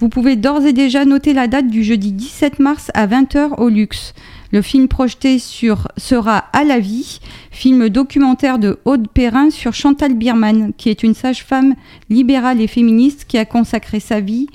Vous 0.00 0.08
pouvez 0.08 0.36
d'ores 0.36 0.64
et 0.66 0.72
déjà 0.72 1.04
noter 1.04 1.32
la 1.32 1.46
date 1.46 1.68
du 1.68 1.84
jeudi 1.84 2.12
17 2.12 2.58
mars 2.58 2.90
à 2.94 3.06
20h 3.06 3.54
au 3.58 3.68
Luxe. 3.68 4.14
Le 4.52 4.62
film 4.62 4.88
projeté 4.88 5.38
sur 5.38 5.88
sera 5.96 6.44
À 6.52 6.64
la 6.64 6.78
vie, 6.78 7.20
film 7.50 7.88
documentaire 7.88 8.58
de 8.58 8.78
Aude 8.84 9.08
Perrin 9.08 9.50
sur 9.50 9.74
Chantal 9.74 10.14
Biermann, 10.14 10.72
qui 10.76 10.88
est 10.88 11.02
une 11.02 11.14
sage-femme 11.14 11.74
libérale 12.10 12.60
et 12.60 12.66
féministe 12.66 13.24
qui 13.26 13.38
a 13.38 13.44
consacré 13.44 14.00
sa 14.00 14.20
vie 14.20 14.46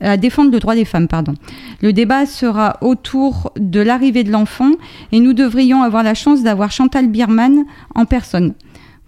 à 0.00 0.16
défendre 0.16 0.50
le 0.50 0.58
droit 0.58 0.74
des 0.74 0.84
femmes. 0.84 1.08
Pardon. 1.08 1.34
Le 1.80 1.92
débat 1.92 2.26
sera 2.26 2.76
autour 2.80 3.52
de 3.56 3.80
l'arrivée 3.80 4.24
de 4.24 4.32
l'enfant 4.32 4.72
et 5.12 5.20
nous 5.20 5.32
devrions 5.32 5.82
avoir 5.82 6.02
la 6.02 6.14
chance 6.14 6.42
d'avoir 6.42 6.70
Chantal 6.70 7.06
Biermann 7.06 7.64
en 7.94 8.04
personne. 8.04 8.54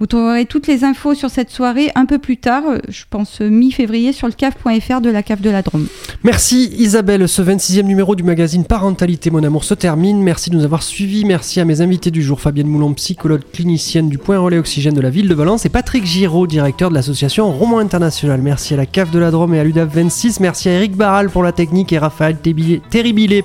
Vous 0.01 0.07
trouverez 0.07 0.45
toutes 0.45 0.67
les 0.67 0.83
infos 0.83 1.15
sur 1.15 1.31
cette 1.31 1.51
soirée 1.51 1.91
un 1.95 2.05
peu 2.05 2.19
plus 2.19 2.37
tard, 2.37 2.65
euh, 2.69 2.79
je 2.89 3.05
pense 3.09 3.41
euh, 3.41 3.49
mi-février, 3.49 4.13
sur 4.13 4.27
le 4.27 4.33
cave.fr 4.33 5.01
de 5.01 5.09
la 5.09 5.23
cave 5.23 5.41
de 5.41 5.51
la 5.51 5.63
Drôme. 5.63 5.87
Merci 6.25 6.75
Isabelle, 6.77 7.29
ce 7.29 7.43
26e 7.43 7.83
numéro 7.83 8.17
du 8.17 8.25
magazine 8.25 8.65
Parentalité 8.65 9.31
Mon 9.31 9.45
Amour 9.45 9.63
se 9.63 9.75
termine. 9.75 10.21
Merci 10.21 10.51
de 10.51 10.57
nous 10.57 10.65
avoir 10.65 10.83
suivis. 10.83 11.25
Merci 11.25 11.61
à 11.61 11.65
mes 11.65 11.81
invités 11.81 12.11
du 12.11 12.23
jour, 12.23 12.41
Fabienne 12.41 12.67
Moulon, 12.67 12.93
psychologue 12.95 13.43
clinicienne 13.53 14.09
du 14.09 14.19
Point 14.19 14.39
Relais 14.41 14.59
Oxygène 14.59 14.95
de 14.95 15.01
la 15.01 15.11
ville 15.11 15.29
de 15.29 15.35
Valence, 15.35 15.65
et 15.65 15.69
Patrick 15.69 16.05
Giraud, 16.05 16.49
directeur 16.49 16.91
de 16.91 16.95
l'association 16.95 17.53
Roman 17.53 17.79
International. 17.79 18.43
Merci 18.43 18.75
à 18.75 18.77
la 18.77 18.87
cave 18.87 19.13
de 19.13 19.21
la 19.21 19.31
Drôme 19.31 19.55
et 19.55 19.61
à 19.61 19.65
l'UDAF 19.65 19.95
26. 19.95 20.41
Merci 20.41 20.69
à 20.71 20.73
Eric 20.73 20.97
Barral 20.97 21.31
pour 21.31 21.45
la 21.45 21.53
technique 21.53 21.93
et 21.93 21.99
Raphaël 21.99 22.37
Terribilé 22.39 23.45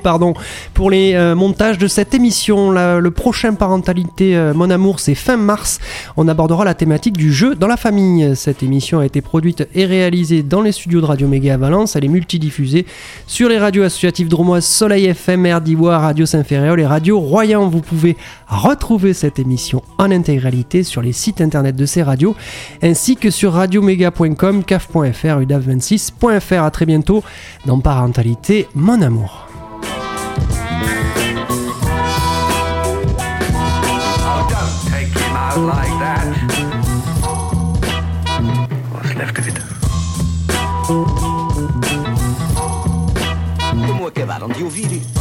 pour 0.74 0.90
les 0.90 1.14
euh, 1.14 1.36
montages 1.36 1.78
de 1.78 1.88
cette 1.88 2.16
émission. 2.16 2.72
Le 2.72 3.12
prochain 3.12 3.54
Parentalité 3.54 4.36
euh, 4.36 4.54
Mon 4.56 4.72
Amour, 4.72 5.00
c'est 5.00 5.14
fin 5.14 5.38
mars. 5.38 5.80
On 6.18 6.28
abordera 6.40 6.64
la 6.64 6.74
thématique 6.74 7.18
du 7.18 7.34
jeu 7.34 7.54
dans 7.54 7.68
la 7.68 7.76
famille. 7.76 8.34
Cette 8.34 8.64
émission 8.64 9.00
a 9.00 9.06
été 9.06 9.20
produite 9.20 9.68
et 9.76 9.84
réalisée 9.84 10.42
dans 10.42 10.62
les 10.62 10.72
studios 10.72 11.02
de 11.02 11.06
Radio 11.06 11.28
Méga 11.28 11.56
à 11.56 11.58
Valence. 11.58 11.98
Elle 11.98 12.06
est 12.06 12.08
multidiffusée 12.08 12.86
sur 13.28 13.50
les 13.50 13.58
radios 13.58 13.84
associatives 13.84 14.30
dromoises 14.30 14.64
Soleil 14.64 15.08
FM, 15.08 15.46
RDIWA, 15.46 16.00
Radio 16.00 16.26
Saint-Ferréol 16.26 16.80
et 16.80 16.86
Radio 16.86 17.20
Royan. 17.20 17.68
Vous 17.68 17.82
pouvez 17.82 18.16
retrouver 18.48 19.14
cette 19.14 19.38
émission 19.38 19.84
en 19.98 20.12
intégralité 20.12 20.84
sur 20.84 21.02
les 21.02 21.12
sites 21.12 21.42
internet 21.42 21.76
de 21.76 21.86
ces 21.86 22.04
radios 22.04 22.38
ainsi 22.82 23.18
que 23.18 23.32
sur 23.32 23.52
radioméga.com, 23.52 24.64
caf.fr, 24.64 25.42
udav26.fr. 25.42 26.64
À 26.64 26.72
très 26.72 26.86
bientôt 26.86 27.22
dans 27.66 27.80
Parentalité, 27.82 28.70
mon 28.76 29.02
amour. 29.02 29.50
ouvir. 44.70 45.19